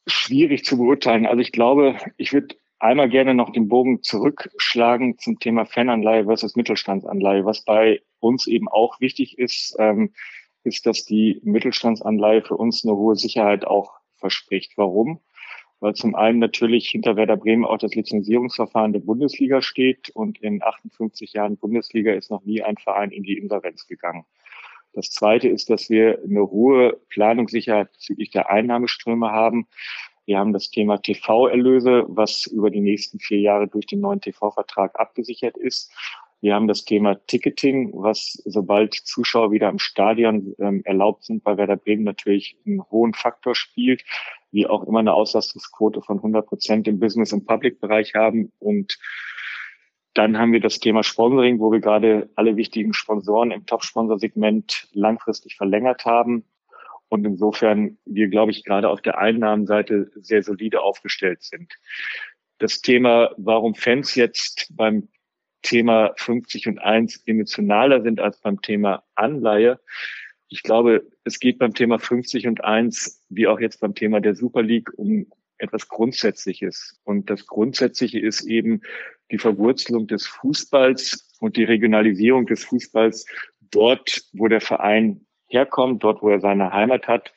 schwierig 0.07 0.65
zu 0.65 0.77
beurteilen. 0.77 1.25
Also 1.25 1.39
ich 1.41 1.51
glaube, 1.51 1.97
ich 2.17 2.33
würde 2.33 2.55
einmal 2.79 3.09
gerne 3.09 3.33
noch 3.33 3.51
den 3.51 3.67
Bogen 3.67 4.01
zurückschlagen 4.01 5.17
zum 5.19 5.39
Thema 5.39 5.65
Fananleihe 5.65 6.25
versus 6.25 6.55
Mittelstandsanleihe. 6.55 7.45
Was 7.45 7.63
bei 7.63 8.01
uns 8.19 8.47
eben 8.47 8.67
auch 8.67 8.99
wichtig 8.99 9.37
ist, 9.37 9.75
ähm, 9.79 10.13
ist, 10.63 10.85
dass 10.85 11.05
die 11.05 11.39
Mittelstandsanleihe 11.43 12.41
für 12.41 12.55
uns 12.55 12.83
eine 12.83 12.95
hohe 12.95 13.15
Sicherheit 13.15 13.65
auch 13.65 13.93
verspricht. 14.17 14.73
Warum? 14.77 15.19
Weil 15.81 15.95
zum 15.95 16.15
einen 16.15 16.37
natürlich 16.37 16.87
hinter 16.89 17.15
Werder 17.15 17.37
Bremen 17.37 17.65
auch 17.65 17.79
das 17.79 17.95
Lizenzierungsverfahren 17.95 18.93
der 18.93 18.99
Bundesliga 18.99 19.63
steht 19.63 20.11
und 20.11 20.39
in 20.41 20.63
58 20.63 21.33
Jahren 21.33 21.57
Bundesliga 21.57 22.13
ist 22.13 22.29
noch 22.29 22.45
nie 22.45 22.61
ein 22.61 22.77
Verein 22.77 23.11
in 23.11 23.23
die 23.23 23.37
Insolvenz 23.37 23.87
gegangen. 23.87 24.25
Das 24.93 25.09
zweite 25.09 25.47
ist, 25.47 25.71
dass 25.71 25.89
wir 25.89 26.21
eine 26.23 26.41
hohe 26.41 26.99
Planungssicherheit 27.09 27.91
bezüglich 27.93 28.29
der 28.29 28.49
Einnahmeströme 28.49 29.31
haben. 29.31 29.67
Wir 30.25 30.37
haben 30.37 30.53
das 30.53 30.69
Thema 30.69 31.01
TV-Erlöse, 31.01 32.05
was 32.07 32.45
über 32.45 32.69
die 32.69 32.81
nächsten 32.81 33.19
vier 33.19 33.39
Jahre 33.39 33.67
durch 33.67 33.87
den 33.87 34.01
neuen 34.01 34.21
TV-Vertrag 34.21 34.99
abgesichert 34.99 35.57
ist. 35.57 35.91
Wir 36.41 36.55
haben 36.55 36.67
das 36.67 36.85
Thema 36.85 37.15
Ticketing, 37.27 37.91
was 37.93 38.41
sobald 38.45 38.95
Zuschauer 38.95 39.51
wieder 39.51 39.69
im 39.69 39.77
Stadion 39.77 40.55
ähm, 40.59 40.81
erlaubt 40.85 41.23
sind, 41.23 41.43
bei 41.43 41.55
Werder 41.55 41.77
Bremen 41.77 42.03
natürlich 42.03 42.57
einen 42.65 42.83
hohen 42.89 43.13
Faktor 43.13 43.53
spielt, 43.53 44.03
wie 44.51 44.65
auch 44.65 44.83
immer 44.83 44.99
eine 44.99 45.13
Auslastungsquote 45.13 46.01
von 46.01 46.17
100 46.17 46.47
Prozent 46.47 46.87
im 46.87 46.99
Business- 46.99 47.31
und 47.31 47.45
Public-Bereich 47.45 48.15
haben. 48.15 48.51
Und 48.57 48.97
dann 50.15 50.37
haben 50.37 50.51
wir 50.51 50.59
das 50.59 50.79
Thema 50.79 51.03
Sponsoring, 51.03 51.59
wo 51.59 51.71
wir 51.71 51.79
gerade 51.79 52.29
alle 52.35 52.57
wichtigen 52.57 52.93
Sponsoren 52.93 53.51
im 53.51 53.67
Top-Sponsor-Segment 53.67 54.89
langfristig 54.93 55.55
verlängert 55.55 56.05
haben. 56.05 56.43
Und 57.07 57.23
insofern 57.25 57.99
wir, 58.05 58.29
glaube 58.29 58.51
ich, 58.51 58.63
gerade 58.63 58.89
auf 58.89 59.01
der 59.01 59.19
Einnahmenseite 59.19 60.09
sehr 60.15 60.41
solide 60.41 60.81
aufgestellt 60.81 61.43
sind. 61.43 61.71
Das 62.57 62.81
Thema, 62.81 63.31
warum 63.37 63.75
Fans 63.75 64.15
jetzt 64.15 64.71
beim 64.75 65.07
Thema 65.61 66.13
50 66.17 66.67
und 66.67 66.79
1 66.79 67.23
emotionaler 67.25 68.01
sind 68.01 68.19
als 68.19 68.39
beim 68.39 68.61
Thema 68.61 69.03
Anleihe. 69.15 69.79
Ich 70.49 70.63
glaube, 70.63 71.07
es 71.23 71.39
geht 71.39 71.59
beim 71.59 71.73
Thema 71.73 71.99
50 71.99 72.47
und 72.47 72.63
1, 72.63 73.25
wie 73.29 73.47
auch 73.47 73.59
jetzt 73.59 73.79
beim 73.79 73.95
Thema 73.95 74.19
der 74.19 74.35
Super 74.35 74.61
League, 74.61 74.89
um 74.97 75.27
etwas 75.57 75.87
Grundsätzliches. 75.87 76.99
Und 77.03 77.29
das 77.29 77.45
Grundsätzliche 77.45 78.19
ist 78.19 78.41
eben 78.45 78.81
die 79.31 79.37
Verwurzelung 79.37 80.07
des 80.07 80.27
Fußballs 80.27 81.37
und 81.39 81.55
die 81.55 81.63
Regionalisierung 81.63 82.47
des 82.47 82.65
Fußballs 82.65 83.25
dort, 83.61 84.23
wo 84.33 84.47
der 84.47 84.61
Verein 84.61 85.25
herkommt, 85.47 86.03
dort, 86.03 86.21
wo 86.21 86.29
er 86.29 86.39
seine 86.39 86.71
Heimat 86.71 87.07
hat. 87.07 87.33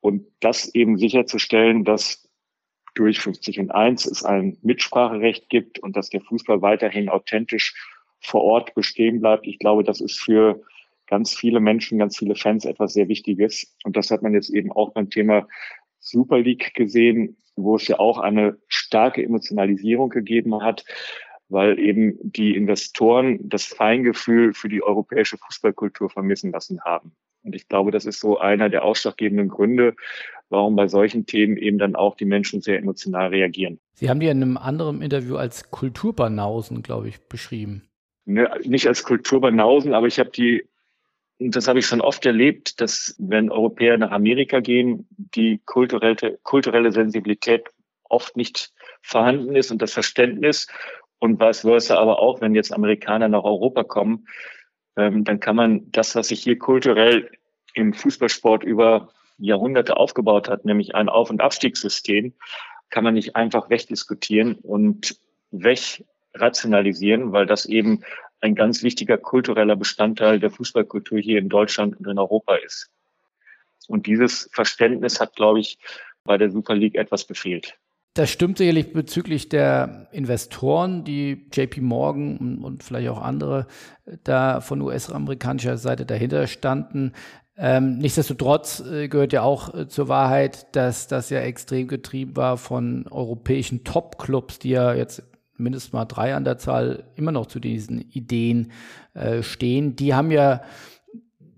Und 0.00 0.26
das 0.40 0.74
eben 0.74 0.98
sicherzustellen, 0.98 1.84
dass 1.84 2.25
durch 2.96 3.20
50 3.20 3.60
und 3.60 3.70
1 3.70 4.06
es 4.06 4.24
ein 4.24 4.56
Mitspracherecht 4.62 5.48
gibt 5.48 5.78
und 5.78 5.96
dass 5.96 6.10
der 6.10 6.22
Fußball 6.22 6.62
weiterhin 6.62 7.08
authentisch 7.08 7.74
vor 8.20 8.42
Ort 8.42 8.74
bestehen 8.74 9.20
bleibt. 9.20 9.46
Ich 9.46 9.58
glaube, 9.58 9.84
das 9.84 10.00
ist 10.00 10.18
für 10.18 10.62
ganz 11.06 11.34
viele 11.34 11.60
Menschen, 11.60 11.98
ganz 11.98 12.16
viele 12.16 12.34
Fans 12.34 12.64
etwas 12.64 12.94
sehr 12.94 13.08
Wichtiges. 13.08 13.76
Und 13.84 13.96
das 13.96 14.10
hat 14.10 14.22
man 14.22 14.34
jetzt 14.34 14.50
eben 14.50 14.72
auch 14.72 14.92
beim 14.92 15.10
Thema 15.10 15.46
Super 16.00 16.38
League 16.38 16.74
gesehen, 16.74 17.36
wo 17.54 17.76
es 17.76 17.86
ja 17.86 17.98
auch 17.98 18.18
eine 18.18 18.58
starke 18.66 19.22
Emotionalisierung 19.22 20.10
gegeben 20.10 20.62
hat, 20.62 20.84
weil 21.48 21.78
eben 21.78 22.18
die 22.22 22.56
Investoren 22.56 23.38
das 23.48 23.66
Feingefühl 23.66 24.52
für 24.52 24.68
die 24.68 24.82
europäische 24.82 25.38
Fußballkultur 25.38 26.10
vermissen 26.10 26.50
lassen 26.50 26.80
haben. 26.82 27.14
Und 27.46 27.54
ich 27.54 27.68
glaube, 27.68 27.92
das 27.92 28.04
ist 28.04 28.20
so 28.20 28.38
einer 28.38 28.68
der 28.68 28.84
ausschlaggebenden 28.84 29.48
Gründe, 29.48 29.94
warum 30.48 30.76
bei 30.76 30.88
solchen 30.88 31.26
Themen 31.26 31.56
eben 31.56 31.78
dann 31.78 31.94
auch 31.96 32.16
die 32.16 32.24
Menschen 32.24 32.60
sehr 32.60 32.78
emotional 32.78 33.28
reagieren. 33.28 33.78
Sie 33.94 34.10
haben 34.10 34.20
die 34.20 34.26
in 34.26 34.42
einem 34.42 34.56
anderen 34.56 35.00
Interview 35.00 35.36
als 35.36 35.70
Kulturbanausen, 35.70 36.82
glaube 36.82 37.08
ich, 37.08 37.20
beschrieben. 37.28 37.88
Ne, 38.24 38.50
nicht 38.64 38.88
als 38.88 39.04
Kulturbanausen, 39.04 39.94
aber 39.94 40.08
ich 40.08 40.18
habe 40.18 40.30
die 40.30 40.68
und 41.38 41.54
das 41.54 41.68
habe 41.68 41.78
ich 41.78 41.86
schon 41.86 42.00
oft 42.00 42.24
erlebt, 42.24 42.80
dass 42.80 43.14
wenn 43.18 43.50
Europäer 43.50 43.98
nach 43.98 44.10
Amerika 44.10 44.60
gehen, 44.60 45.06
die 45.10 45.60
kulturelle, 45.66 46.38
kulturelle 46.42 46.92
Sensibilität 46.92 47.66
oft 48.04 48.36
nicht 48.36 48.72
vorhanden 49.02 49.54
ist 49.54 49.70
und 49.70 49.82
das 49.82 49.92
Verständnis 49.92 50.66
und 51.18 51.38
vice 51.38 51.60
versa 51.60 51.98
aber 51.98 52.20
auch, 52.20 52.40
wenn 52.40 52.54
jetzt 52.54 52.72
Amerikaner 52.72 53.28
nach 53.28 53.44
Europa 53.44 53.84
kommen, 53.84 54.26
ähm, 54.96 55.24
dann 55.24 55.40
kann 55.40 55.56
man 55.56 55.90
das, 55.92 56.14
was 56.14 56.28
sich 56.28 56.42
hier 56.42 56.58
kulturell 56.58 57.30
im 57.74 57.92
Fußballsport 57.92 58.64
über 58.64 59.10
Jahrhunderte 59.38 59.96
aufgebaut 59.96 60.48
hat, 60.48 60.64
nämlich 60.64 60.94
ein 60.94 61.08
Auf- 61.08 61.30
und 61.30 61.40
Abstiegssystem, 61.40 62.32
kann 62.88 63.04
man 63.04 63.14
nicht 63.14 63.36
einfach 63.36 63.68
wegdiskutieren 63.68 64.54
und 64.54 65.18
wegrationalisieren, 65.50 67.32
weil 67.32 67.46
das 67.46 67.66
eben 67.66 68.02
ein 68.40 68.54
ganz 68.54 68.82
wichtiger 68.82 69.18
kultureller 69.18 69.76
Bestandteil 69.76 70.40
der 70.40 70.50
Fußballkultur 70.50 71.18
hier 71.18 71.38
in 71.38 71.48
Deutschland 71.48 71.98
und 71.98 72.06
in 72.06 72.18
Europa 72.18 72.56
ist. 72.56 72.90
Und 73.88 74.06
dieses 74.06 74.48
Verständnis 74.52 75.20
hat, 75.20 75.36
glaube 75.36 75.60
ich, 75.60 75.78
bei 76.24 76.38
der 76.38 76.50
Super 76.50 76.74
League 76.74 76.96
etwas 76.96 77.24
befehlt. 77.24 77.78
Das 78.16 78.30
stimmt 78.30 78.56
sicherlich 78.56 78.94
bezüglich 78.94 79.50
der 79.50 80.08
Investoren, 80.10 81.04
die 81.04 81.48
JP 81.52 81.82
Morgan 81.82 82.58
und, 82.62 82.82
vielleicht 82.82 83.10
auch 83.10 83.20
andere 83.20 83.66
da 84.24 84.62
von 84.62 84.80
US-amerikanischer 84.80 85.76
Seite 85.76 86.06
dahinter 86.06 86.46
standen. 86.46 87.12
Ähm, 87.58 87.98
nichtsdestotrotz 87.98 88.80
äh, 88.80 89.08
gehört 89.08 89.34
ja 89.34 89.42
auch 89.42 89.74
äh, 89.74 89.86
zur 89.88 90.08
Wahrheit, 90.08 90.74
dass 90.74 91.08
das 91.08 91.28
ja 91.28 91.40
extrem 91.40 91.88
getrieben 91.88 92.36
war 92.36 92.56
von 92.56 93.06
europäischen 93.06 93.84
Top-Clubs, 93.84 94.60
die 94.60 94.70
ja 94.70 94.94
jetzt 94.94 95.22
mindestens 95.58 95.92
mal 95.92 96.06
drei 96.06 96.34
an 96.34 96.44
der 96.44 96.56
Zahl 96.56 97.04
immer 97.16 97.32
noch 97.32 97.44
zu 97.44 97.60
diesen 97.60 98.00
Ideen 98.00 98.72
äh, 99.12 99.42
stehen. 99.42 99.94
Die 99.94 100.14
haben 100.14 100.30
ja, 100.30 100.62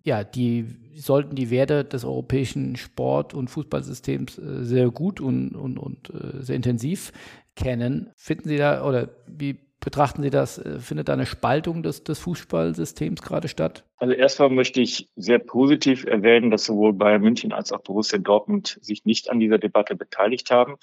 ja, 0.02 0.24
die 0.24 0.66
sollten 1.00 1.36
die 1.36 1.50
Werte 1.50 1.84
des 1.84 2.04
europäischen 2.04 2.76
Sport- 2.76 3.34
und 3.34 3.48
Fußballsystems 3.48 4.38
äh, 4.38 4.64
sehr 4.64 4.90
gut 4.90 5.20
und, 5.20 5.54
und, 5.54 5.78
und 5.78 6.10
äh, 6.10 6.42
sehr 6.42 6.56
intensiv 6.56 7.12
kennen. 7.56 8.10
Finden 8.16 8.48
Sie 8.48 8.56
da 8.56 8.84
oder 8.84 9.10
wie 9.26 9.58
betrachten 9.80 10.22
Sie 10.22 10.30
das? 10.30 10.58
Äh, 10.58 10.80
findet 10.80 11.08
da 11.08 11.12
eine 11.12 11.26
Spaltung 11.26 11.82
des, 11.82 12.04
des 12.04 12.18
Fußballsystems 12.18 13.22
gerade 13.22 13.48
statt? 13.48 13.84
Also 13.96 14.14
erstmal 14.14 14.50
möchte 14.50 14.80
ich 14.80 15.08
sehr 15.16 15.38
positiv 15.38 16.04
erwähnen, 16.04 16.50
dass 16.50 16.64
sowohl 16.64 16.92
Bayern 16.92 17.22
München 17.22 17.52
als 17.52 17.72
auch 17.72 17.80
Borussia 17.80 18.18
Dortmund 18.18 18.78
sich 18.80 19.04
nicht 19.04 19.30
an 19.30 19.40
dieser 19.40 19.58
Debatte 19.58 19.96
beteiligt 19.96 20.50
haben 20.50 20.76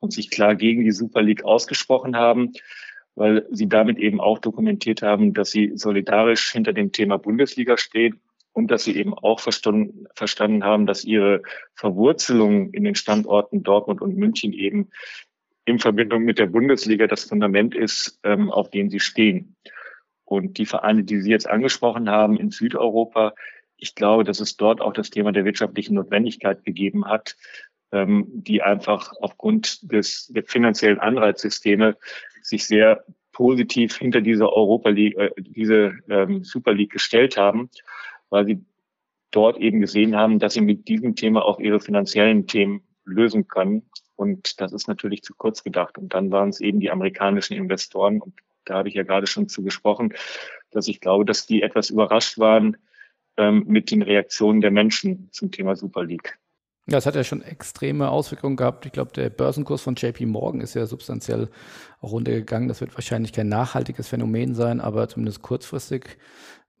und 0.00 0.12
sich 0.12 0.30
klar 0.30 0.54
gegen 0.54 0.84
die 0.84 0.92
Super 0.92 1.22
League 1.22 1.44
ausgesprochen 1.44 2.16
haben, 2.16 2.52
weil 3.14 3.46
sie 3.50 3.68
damit 3.68 3.98
eben 3.98 4.20
auch 4.20 4.38
dokumentiert 4.38 5.02
haben, 5.02 5.34
dass 5.34 5.50
sie 5.50 5.72
solidarisch 5.74 6.52
hinter 6.52 6.72
dem 6.72 6.92
Thema 6.92 7.16
Bundesliga 7.16 7.76
stehen 7.76 8.20
und 8.54 8.70
dass 8.70 8.84
sie 8.84 8.96
eben 8.96 9.12
auch 9.12 9.40
verstanden, 9.40 10.06
verstanden 10.14 10.64
haben, 10.64 10.86
dass 10.86 11.04
ihre 11.04 11.42
Verwurzelung 11.74 12.70
in 12.72 12.84
den 12.84 12.94
Standorten 12.94 13.62
Dortmund 13.62 14.00
und 14.00 14.16
München 14.16 14.52
eben 14.52 14.90
in 15.66 15.78
Verbindung 15.78 16.22
mit 16.22 16.38
der 16.38 16.46
Bundesliga 16.46 17.06
das 17.06 17.24
Fundament 17.24 17.74
ist, 17.74 18.20
ähm, 18.22 18.50
auf 18.50 18.70
dem 18.70 18.90
sie 18.90 19.00
stehen. 19.00 19.56
Und 20.24 20.56
die 20.58 20.66
Vereine, 20.66 21.04
die 21.04 21.20
Sie 21.20 21.30
jetzt 21.30 21.48
angesprochen 21.48 22.08
haben 22.08 22.36
in 22.38 22.50
Südeuropa, 22.50 23.34
ich 23.76 23.94
glaube, 23.94 24.24
dass 24.24 24.40
es 24.40 24.56
dort 24.56 24.80
auch 24.80 24.92
das 24.92 25.10
Thema 25.10 25.32
der 25.32 25.44
wirtschaftlichen 25.44 25.94
Notwendigkeit 25.94 26.64
gegeben 26.64 27.06
hat, 27.06 27.36
ähm, 27.92 28.26
die 28.28 28.62
einfach 28.62 29.12
aufgrund 29.20 29.90
des 29.90 30.28
der 30.28 30.44
finanziellen 30.44 31.00
Anreizsysteme 31.00 31.96
sich 32.40 32.66
sehr 32.66 33.04
positiv 33.32 33.96
hinter 33.96 34.20
diese 34.20 34.50
Europa 34.50 34.90
League, 34.90 35.18
äh, 35.18 35.30
diese 35.38 35.98
ähm, 36.08 36.44
Super 36.44 36.72
League 36.72 36.92
gestellt 36.92 37.36
haben, 37.36 37.68
weil 38.30 38.46
sie 38.46 38.64
dort 39.30 39.58
eben 39.58 39.80
gesehen 39.80 40.16
haben, 40.16 40.38
dass 40.38 40.54
sie 40.54 40.60
mit 40.60 40.88
diesem 40.88 41.16
Thema 41.16 41.44
auch 41.44 41.58
ihre 41.58 41.80
finanziellen 41.80 42.46
Themen 42.46 42.82
lösen 43.04 43.48
können. 43.48 43.82
Und 44.16 44.60
das 44.60 44.72
ist 44.72 44.86
natürlich 44.86 45.22
zu 45.22 45.34
kurz 45.34 45.64
gedacht. 45.64 45.98
Und 45.98 46.14
dann 46.14 46.30
waren 46.30 46.48
es 46.48 46.60
eben 46.60 46.80
die 46.80 46.90
amerikanischen 46.90 47.54
Investoren. 47.54 48.20
Und 48.20 48.34
da 48.64 48.74
habe 48.78 48.88
ich 48.88 48.94
ja 48.94 49.02
gerade 49.02 49.26
schon 49.26 49.48
zu 49.48 49.62
gesprochen, 49.62 50.14
dass 50.70 50.88
ich 50.88 51.00
glaube, 51.00 51.24
dass 51.24 51.46
die 51.46 51.62
etwas 51.62 51.90
überrascht 51.90 52.38
waren 52.38 52.76
ähm, 53.36 53.64
mit 53.66 53.90
den 53.90 54.02
Reaktionen 54.02 54.60
der 54.60 54.70
Menschen 54.70 55.28
zum 55.32 55.50
Thema 55.50 55.76
Super 55.76 56.04
League. 56.04 56.38
Ja, 56.86 56.98
es 56.98 57.06
hat 57.06 57.14
ja 57.14 57.24
schon 57.24 57.40
extreme 57.40 58.10
Auswirkungen 58.10 58.56
gehabt. 58.56 58.84
Ich 58.84 58.92
glaube, 58.92 59.12
der 59.12 59.30
Börsenkurs 59.30 59.80
von 59.80 59.94
JP 59.94 60.26
Morgan 60.26 60.60
ist 60.60 60.74
ja 60.74 60.84
substanziell 60.84 61.48
runtergegangen. 62.02 62.68
Das 62.68 62.82
wird 62.82 62.94
wahrscheinlich 62.94 63.32
kein 63.32 63.48
nachhaltiges 63.48 64.08
Phänomen 64.08 64.54
sein, 64.54 64.82
aber 64.82 65.08
zumindest 65.08 65.40
kurzfristig 65.40 66.18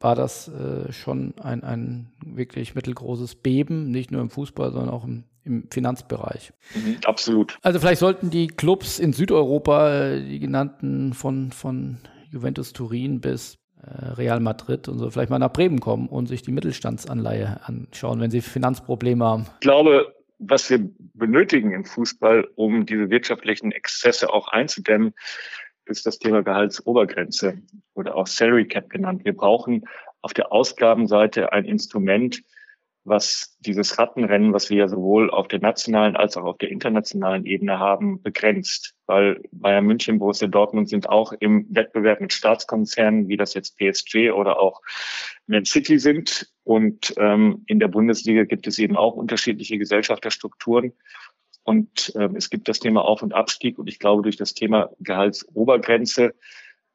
war 0.04 0.14
das 0.14 0.48
äh, 0.48 0.92
schon 0.92 1.32
ein, 1.42 1.64
ein 1.64 2.12
wirklich 2.24 2.74
mittelgroßes 2.74 3.36
Beben, 3.36 3.90
nicht 3.90 4.10
nur 4.10 4.20
im 4.20 4.28
Fußball, 4.28 4.70
sondern 4.70 4.90
auch 4.90 5.04
im, 5.04 5.24
im 5.44 5.66
Finanzbereich. 5.70 6.52
Mhm, 6.74 6.98
absolut. 7.06 7.56
Also 7.62 7.80
vielleicht 7.80 8.00
sollten 8.00 8.28
die 8.28 8.48
Clubs 8.48 8.98
in 8.98 9.14
Südeuropa, 9.14 10.16
die 10.18 10.38
genannten 10.38 11.14
von, 11.14 11.52
von 11.52 11.96
Juventus 12.30 12.74
Turin 12.74 13.22
bis 13.22 13.58
äh, 13.82 14.12
Real 14.12 14.40
Madrid 14.40 14.88
und 14.88 14.98
so, 14.98 15.10
vielleicht 15.10 15.30
mal 15.30 15.38
nach 15.38 15.52
Bremen 15.52 15.80
kommen 15.80 16.08
und 16.08 16.26
sich 16.26 16.42
die 16.42 16.52
Mittelstandsanleihe 16.52 17.60
anschauen, 17.64 18.20
wenn 18.20 18.30
sie 18.30 18.42
Finanzprobleme 18.42 19.24
haben. 19.24 19.46
Ich 19.54 19.60
glaube, 19.60 20.14
was 20.38 20.68
wir 20.68 20.86
benötigen 21.14 21.72
im 21.72 21.86
Fußball, 21.86 22.46
um 22.56 22.84
diese 22.84 23.08
wirtschaftlichen 23.08 23.72
Exzesse 23.72 24.30
auch 24.30 24.48
einzudämmen, 24.48 25.14
ist 25.86 26.06
das 26.06 26.18
Thema 26.18 26.42
Gehaltsobergrenze 26.42 27.58
oder 27.94 28.16
auch 28.16 28.26
Salary 28.26 28.66
Cap 28.66 28.90
genannt. 28.90 29.24
Wir 29.24 29.36
brauchen 29.36 29.84
auf 30.22 30.32
der 30.32 30.52
Ausgabenseite 30.52 31.52
ein 31.52 31.64
Instrument, 31.64 32.42
was 33.04 33.56
dieses 33.60 33.98
Rattenrennen, 33.98 34.54
was 34.54 34.70
wir 34.70 34.78
ja 34.78 34.88
sowohl 34.88 35.30
auf 35.30 35.46
der 35.48 35.60
nationalen 35.60 36.16
als 36.16 36.38
auch 36.38 36.44
auf 36.44 36.58
der 36.58 36.70
internationalen 36.70 37.44
Ebene 37.44 37.78
haben, 37.78 38.22
begrenzt. 38.22 38.94
Weil 39.06 39.42
Bayern 39.52 39.84
München, 39.84 40.18
Borussia 40.18 40.48
Dortmund 40.48 40.88
sind 40.88 41.10
auch 41.10 41.34
im 41.38 41.66
Wettbewerb 41.68 42.22
mit 42.22 42.32
Staatskonzernen, 42.32 43.28
wie 43.28 43.36
das 43.36 43.52
jetzt 43.52 43.76
PSG 43.76 44.30
oder 44.32 44.58
auch 44.58 44.80
Man 45.46 45.66
City 45.66 45.98
sind. 45.98 46.50
Und 46.62 47.12
ähm, 47.18 47.62
in 47.66 47.78
der 47.78 47.88
Bundesliga 47.88 48.44
gibt 48.44 48.66
es 48.66 48.78
eben 48.78 48.96
auch 48.96 49.12
unterschiedliche 49.12 49.76
Gesellschafterstrukturen. 49.76 50.94
Und 51.64 52.12
ähm, 52.16 52.36
es 52.36 52.50
gibt 52.50 52.68
das 52.68 52.78
Thema 52.78 53.04
Auf- 53.04 53.22
und 53.22 53.34
Abstieg. 53.34 53.78
Und 53.78 53.88
ich 53.88 53.98
glaube, 53.98 54.22
durch 54.22 54.36
das 54.36 54.54
Thema 54.54 54.90
Gehaltsobergrenze 55.00 56.34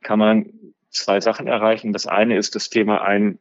kann 0.02 0.20
man 0.20 0.54
zwei 0.90 1.20
Sachen 1.20 1.48
erreichen. 1.48 1.92
Das 1.92 2.08
eine 2.08 2.38
ist 2.38 2.56
das 2.56 2.70
Thema 2.70 3.02
ein 3.02 3.40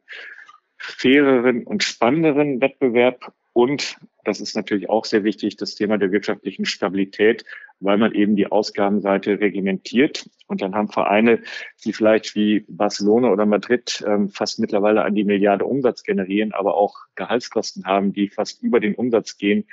faireren 0.76 1.64
und 1.64 1.82
spannenderen 1.82 2.60
Wettbewerb 2.60 3.32
und 3.58 3.98
das 4.22 4.40
ist 4.40 4.54
natürlich 4.54 4.88
auch 4.88 5.04
sehr 5.04 5.24
wichtig, 5.24 5.56
das 5.56 5.74
Thema 5.74 5.98
der 5.98 6.12
wirtschaftlichen 6.12 6.64
Stabilität, 6.64 7.44
weil 7.80 7.98
man 7.98 8.14
eben 8.14 8.36
die 8.36 8.46
Ausgabenseite 8.46 9.40
reglementiert. 9.40 10.30
Und 10.46 10.62
dann 10.62 10.76
haben 10.76 10.86
Vereine, 10.86 11.42
die 11.84 11.92
vielleicht 11.92 12.36
wie 12.36 12.64
Barcelona 12.68 13.32
oder 13.32 13.46
Madrid 13.46 14.04
ähm, 14.06 14.28
fast 14.28 14.60
mittlerweile 14.60 15.02
an 15.02 15.16
die 15.16 15.24
Milliarde 15.24 15.64
Umsatz 15.64 16.04
generieren, 16.04 16.52
aber 16.52 16.76
auch 16.76 16.98
Gehaltskosten 17.16 17.84
haben, 17.84 18.12
die 18.12 18.28
fast 18.28 18.62
über 18.62 18.78
den 18.78 18.94
Umsatz 18.94 19.38
gehen, 19.38 19.66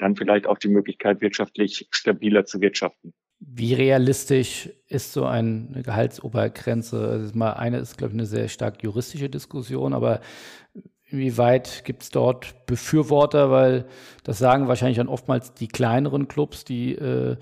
dann 0.00 0.16
vielleicht 0.16 0.46
auch 0.46 0.58
die 0.58 0.68
Möglichkeit, 0.68 1.20
wirtschaftlich 1.20 1.88
stabiler 1.90 2.44
zu 2.44 2.60
wirtschaften. 2.60 3.12
Wie 3.38 3.72
realistisch 3.72 4.68
ist 4.86 5.12
so 5.12 5.24
eine 5.24 5.82
Gehaltsobergrenze? 5.82 7.08
Also 7.08 7.38
mal 7.38 7.52
eine 7.54 7.78
ist, 7.78 7.96
glaube 7.96 8.12
ich, 8.12 8.18
eine 8.18 8.26
sehr 8.26 8.48
stark 8.48 8.82
juristische 8.82 9.30
Diskussion, 9.30 9.94
aber 9.94 10.20
inwieweit 11.04 11.84
gibt 11.84 12.02
es 12.02 12.10
dort 12.10 12.66
Befürworter, 12.66 13.50
weil 13.50 13.86
das 14.24 14.38
sagen 14.38 14.68
wahrscheinlich 14.68 14.98
dann 14.98 15.08
oftmals 15.08 15.54
die 15.54 15.68
kleineren 15.68 16.28
Clubs, 16.28 16.64
die 16.64 16.94
äh, 16.94 17.36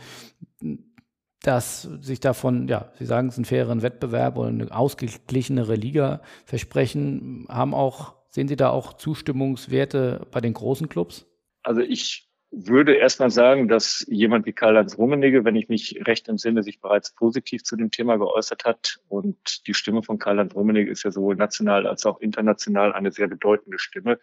dass 1.42 1.82
sich 2.00 2.20
davon, 2.20 2.68
ja, 2.68 2.92
Sie 2.98 3.04
sagen 3.04 3.28
es, 3.28 3.36
einen 3.36 3.44
faireren 3.44 3.82
Wettbewerb 3.82 4.36
oder 4.36 4.48
eine 4.48 4.70
ausgeglichenere 4.70 5.76
Liga 5.76 6.20
versprechen, 6.44 7.46
haben 7.48 7.74
auch, 7.74 8.14
sehen 8.30 8.48
Sie 8.48 8.56
da 8.56 8.70
auch 8.70 8.94
Zustimmungswerte 8.94 10.26
bei 10.30 10.40
den 10.40 10.52
großen 10.52 10.88
Clubs? 10.88 11.26
Also 11.62 11.80
ich 11.80 12.27
würde 12.50 12.94
erstmal 12.94 13.30
sagen, 13.30 13.68
dass 13.68 14.04
jemand 14.08 14.46
wie 14.46 14.52
Karl-Heinz 14.52 14.96
Rummenigge, 14.96 15.44
wenn 15.44 15.56
ich 15.56 15.68
mich 15.68 16.00
recht 16.06 16.28
entsinne, 16.28 16.62
sich 16.62 16.80
bereits 16.80 17.12
positiv 17.12 17.62
zu 17.62 17.76
dem 17.76 17.90
Thema 17.90 18.16
geäußert 18.16 18.64
hat. 18.64 18.98
Und 19.08 19.66
die 19.66 19.74
Stimme 19.74 20.02
von 20.02 20.18
Karl-Heinz 20.18 20.54
Rummenigge 20.54 20.90
ist 20.90 21.04
ja 21.04 21.10
sowohl 21.10 21.36
national 21.36 21.86
als 21.86 22.06
auch 22.06 22.20
international 22.20 22.92
eine 22.92 23.12
sehr 23.12 23.28
bedeutende 23.28 23.78
Stimme. 23.78 24.18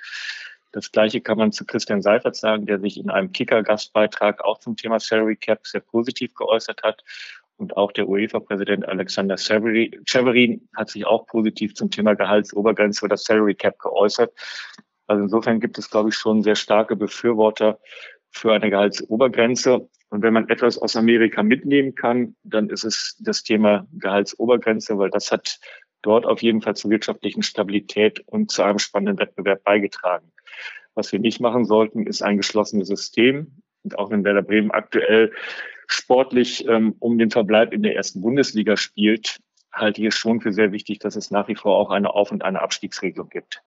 Das 0.71 0.91
Gleiche 0.91 1.21
kann 1.21 1.37
man 1.37 1.51
zu 1.51 1.65
Christian 1.65 2.01
Seifert 2.01 2.35
sagen, 2.35 2.65
der 2.65 2.79
sich 2.79 2.97
in 2.97 3.09
einem 3.09 3.31
Kicker-Gastbeitrag 3.31 4.43
auch 4.43 4.59
zum 4.59 4.75
Thema 4.75 4.99
Salary 4.99 5.37
Cap 5.37 5.65
sehr 5.65 5.81
positiv 5.81 6.33
geäußert 6.33 6.83
hat. 6.83 7.03
Und 7.57 7.77
auch 7.77 7.93
der 7.93 8.09
UEFA-Präsident 8.09 8.85
Alexander 8.85 9.37
Severin 9.37 10.67
hat 10.75 10.89
sich 10.89 11.05
auch 11.05 11.27
positiv 11.27 11.75
zum 11.75 11.91
Thema 11.91 12.15
Gehaltsobergrenze 12.15 13.05
oder 13.05 13.15
Salary 13.15 13.55
Cap 13.55 13.79
geäußert. 13.79 14.33
Also 15.07 15.23
insofern 15.23 15.59
gibt 15.59 15.77
es, 15.77 15.89
glaube 15.89 16.09
ich, 16.09 16.15
schon 16.15 16.41
sehr 16.41 16.55
starke 16.55 16.95
Befürworter 16.95 17.79
für 18.35 18.53
eine 18.53 18.69
Gehaltsobergrenze. 18.69 19.87
Und 20.09 20.21
wenn 20.21 20.33
man 20.33 20.49
etwas 20.49 20.77
aus 20.77 20.95
Amerika 20.95 21.41
mitnehmen 21.41 21.95
kann, 21.95 22.35
dann 22.43 22.69
ist 22.69 22.83
es 22.83 23.17
das 23.19 23.43
Thema 23.43 23.87
Gehaltsobergrenze, 23.93 24.97
weil 24.97 25.09
das 25.09 25.31
hat 25.31 25.59
dort 26.01 26.25
auf 26.25 26.41
jeden 26.41 26.61
Fall 26.61 26.75
zur 26.75 26.91
wirtschaftlichen 26.91 27.43
Stabilität 27.43 28.21
und 28.27 28.51
zu 28.51 28.61
einem 28.61 28.79
spannenden 28.79 29.17
Wettbewerb 29.19 29.63
beigetragen. 29.63 30.31
Was 30.93 31.11
wir 31.11 31.19
nicht 31.19 31.39
machen 31.39 31.65
sollten, 31.65 32.05
ist 32.05 32.21
ein 32.21 32.37
geschlossenes 32.37 32.87
System. 32.87 33.61
Und 33.83 33.97
auch 33.97 34.11
wenn 34.11 34.23
Werder 34.23 34.41
Bremen 34.41 34.71
aktuell 34.71 35.31
sportlich 35.87 36.67
ähm, 36.67 36.95
um 36.99 37.17
den 37.17 37.31
Verbleib 37.31 37.73
in 37.73 37.83
der 37.83 37.95
ersten 37.95 38.21
Bundesliga 38.21 38.77
spielt, 38.77 39.39
halte 39.71 40.01
ich 40.01 40.07
es 40.07 40.15
schon 40.15 40.41
für 40.41 40.53
sehr 40.53 40.71
wichtig, 40.71 40.99
dass 40.99 41.15
es 41.15 41.31
nach 41.31 41.47
wie 41.47 41.55
vor 41.55 41.77
auch 41.77 41.91
eine 41.91 42.13
Auf- 42.13 42.31
und 42.31 42.43
eine 42.43 42.61
Abstiegsregelung 42.61 43.29
gibt. 43.29 43.61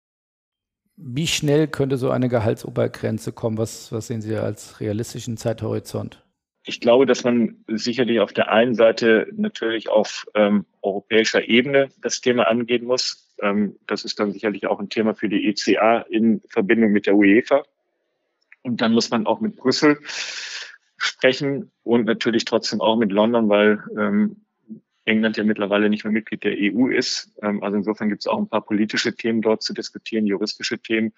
Wie 1.01 1.29
schnell 1.29 1.69
könnte 1.69 1.97
so 1.97 2.11
eine 2.11 2.29
Gehaltsobergrenze 2.29 3.31
kommen? 3.31 3.57
Was, 3.57 3.93
was 3.93 4.09
sehen 4.09 4.21
Sie 4.21 4.35
als 4.37 4.81
realistischen 4.81 5.37
Zeithorizont? 5.37 6.25
Ich 6.65 6.81
glaube, 6.81 7.07
dass 7.07 7.23
man 7.23 7.65
sicherlich 7.69 8.19
auf 8.19 8.33
der 8.33 8.51
einen 8.51 8.75
Seite 8.75 9.29
natürlich 9.37 9.89
auf 9.89 10.27
ähm, 10.35 10.67
europäischer 10.83 11.49
Ebene 11.49 11.89
das 12.03 12.21
Thema 12.21 12.49
angehen 12.49 12.85
muss. 12.85 13.33
Ähm, 13.41 13.77
das 13.87 14.05
ist 14.05 14.19
dann 14.19 14.33
sicherlich 14.33 14.67
auch 14.67 14.81
ein 14.81 14.89
Thema 14.89 15.15
für 15.15 15.29
die 15.29 15.49
ECA 15.49 16.01
in 16.11 16.41
Verbindung 16.49 16.91
mit 16.91 17.07
der 17.07 17.15
UEFA. 17.15 17.63
Und 18.63 18.81
dann 18.81 18.93
muss 18.93 19.09
man 19.11 19.27
auch 19.27 19.41
mit 19.41 19.57
Brüssel 19.57 19.99
sprechen 20.97 21.71
und 21.85 22.07
natürlich 22.07 22.45
trotzdem 22.45 22.81
auch 22.81 22.97
mit 22.97 23.13
London, 23.13 23.49
weil 23.49 23.83
ähm, 23.97 24.45
England 25.09 25.37
ja 25.37 25.45
mittlerweile 25.45 25.89
nicht 25.89 26.05
mehr 26.05 26.13
Mitglied 26.13 26.45
der 26.45 26.55
EU 26.57 26.89
ist. 26.89 27.33
Ähm, 27.43 27.63
also 27.63 27.77
insofern 27.77 28.09
gibt 28.09 28.23
es 28.23 28.27
auch 28.27 28.39
ein 28.39 28.49
paar 28.49 28.65
politische 28.65 29.15
Themen 29.15 29.43
dort 29.43 29.63
zu 29.63 29.73
diskutieren, 29.73 30.27
juristische 30.27 30.79
Themen. 30.79 31.13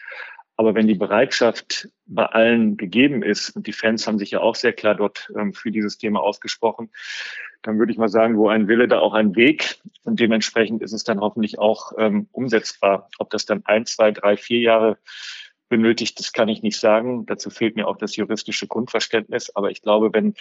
Aber 0.57 0.75
wenn 0.75 0.87
die 0.87 0.95
Bereitschaft 0.95 1.89
bei 2.07 2.27
allen 2.27 2.77
gegeben 2.77 3.23
ist, 3.23 3.57
und 3.57 3.67
die 3.67 3.73
Fans 3.73 4.07
haben 4.07 4.19
sich 4.19 4.33
ja 4.33 4.41
auch 4.41 4.55
sehr 4.55 4.73
klar 4.73 4.95
dort 4.95 5.33
ähm, 5.37 5.55
für 5.55 5.71
dieses 5.71 5.97
Thema 5.99 6.21
ausgesprochen, 6.21 6.91
dann 7.63 7.79
würde 7.79 7.93
ich 7.93 7.99
mal 7.99 8.09
sagen, 8.09 8.37
wo 8.37 8.49
ein 8.49 8.69
Wille, 8.69 8.89
da 8.89 9.01
auch 9.01 9.15
ein 9.15 9.37
Weg. 9.37 9.79
Und 10.05 10.21
dementsprechend 10.21 10.83
ist 10.83 10.93
es 10.93 11.05
dann 11.05 11.21
hoffentlich 11.21 11.59
auch 11.59 11.93
ähm, 11.99 12.29
umsetzbar. 12.33 13.09
Ob 13.19 13.31
das 13.31 13.47
dann 13.47 13.63
ein, 13.65 13.87
zwei, 13.87 14.13
drei, 14.13 14.37
vier 14.37 14.61
Jahre 14.61 14.99
benötigt, 15.69 16.19
das 16.19 16.33
kann 16.33 16.49
ich 16.49 16.63
nicht 16.63 16.79
sagen. 16.79 17.27
Dazu 17.27 17.51
fehlt 17.51 17.77
mir 17.77 17.87
auch 17.87 17.97
das 17.97 18.17
juristische 18.17 18.67
Grundverständnis. 18.67 19.55
Aber 19.55 19.71
ich 19.71 19.83
glaube, 19.83 20.11
wenn 20.13 20.35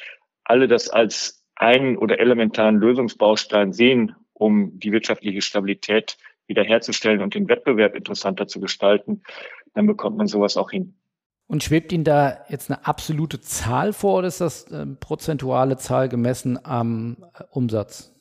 alle 0.44 0.68
das 0.68 0.90
als 0.90 1.39
einen 1.60 1.98
oder 1.98 2.20
elementaren 2.20 2.78
Lösungsbaustein 2.78 3.74
sehen, 3.74 4.16
um 4.34 4.80
die 4.80 4.92
wirtschaftliche 4.92 5.42
Stabilität 5.42 6.18
wiederherzustellen 6.48 7.22
und 7.22 7.36
den 7.36 7.48
Wettbewerb 7.48 7.96
interessanter 7.96 8.48
zu 8.48 8.60
gestalten, 8.60 9.22
dann 9.76 9.86
bekommt 9.86 10.18
man 10.18 10.28
sowas 10.28 10.58
auch 10.58 10.72
hin. 10.72 10.96
Und 11.48 11.64
schwebt 11.64 11.92
Ihnen 11.92 12.04
da 12.04 12.46
jetzt 12.48 12.70
eine 12.70 12.86
absolute 12.86 13.42
Zahl 13.42 13.94
vor 13.94 14.20
oder 14.20 14.28
ist 14.28 14.42
das 14.42 14.72
eine 14.72 14.96
prozentuale 15.00 15.78
Zahl 15.78 16.08
gemessen 16.08 16.60
am 16.64 17.18
Umsatz? 17.52 18.14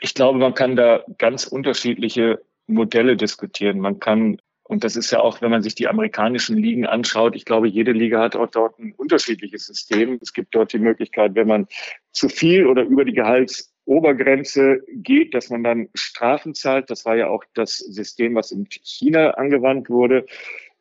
Ich 0.00 0.14
glaube, 0.14 0.38
man 0.38 0.54
kann 0.54 0.76
da 0.76 1.04
ganz 1.18 1.46
unterschiedliche 1.46 2.40
Modelle 2.66 3.16
diskutieren. 3.16 3.80
Man 3.80 4.00
kann 4.00 4.40
und 4.68 4.82
das 4.82 4.96
ist 4.96 5.10
ja 5.12 5.20
auch, 5.20 5.40
wenn 5.40 5.50
man 5.50 5.62
sich 5.62 5.74
die 5.74 5.86
amerikanischen 5.86 6.56
Ligen 6.56 6.86
anschaut, 6.86 7.36
ich 7.36 7.44
glaube, 7.44 7.68
jede 7.68 7.92
Liga 7.92 8.20
hat 8.20 8.34
auch 8.34 8.48
dort 8.48 8.78
ein 8.78 8.92
unterschiedliches 8.96 9.66
System. 9.66 10.18
Es 10.20 10.32
gibt 10.32 10.54
dort 10.54 10.72
die 10.72 10.78
Möglichkeit, 10.78 11.34
wenn 11.34 11.46
man 11.46 11.66
zu 12.10 12.28
viel 12.28 12.66
oder 12.66 12.82
über 12.82 13.04
die 13.04 13.12
Gehaltsobergrenze 13.12 14.80
geht, 14.88 15.34
dass 15.34 15.50
man 15.50 15.62
dann 15.62 15.88
Strafen 15.94 16.54
zahlt. 16.54 16.90
Das 16.90 17.04
war 17.04 17.16
ja 17.16 17.28
auch 17.28 17.44
das 17.54 17.78
System, 17.78 18.34
was 18.34 18.50
in 18.50 18.66
China 18.68 19.30
angewandt 19.32 19.88
wurde. 19.88 20.26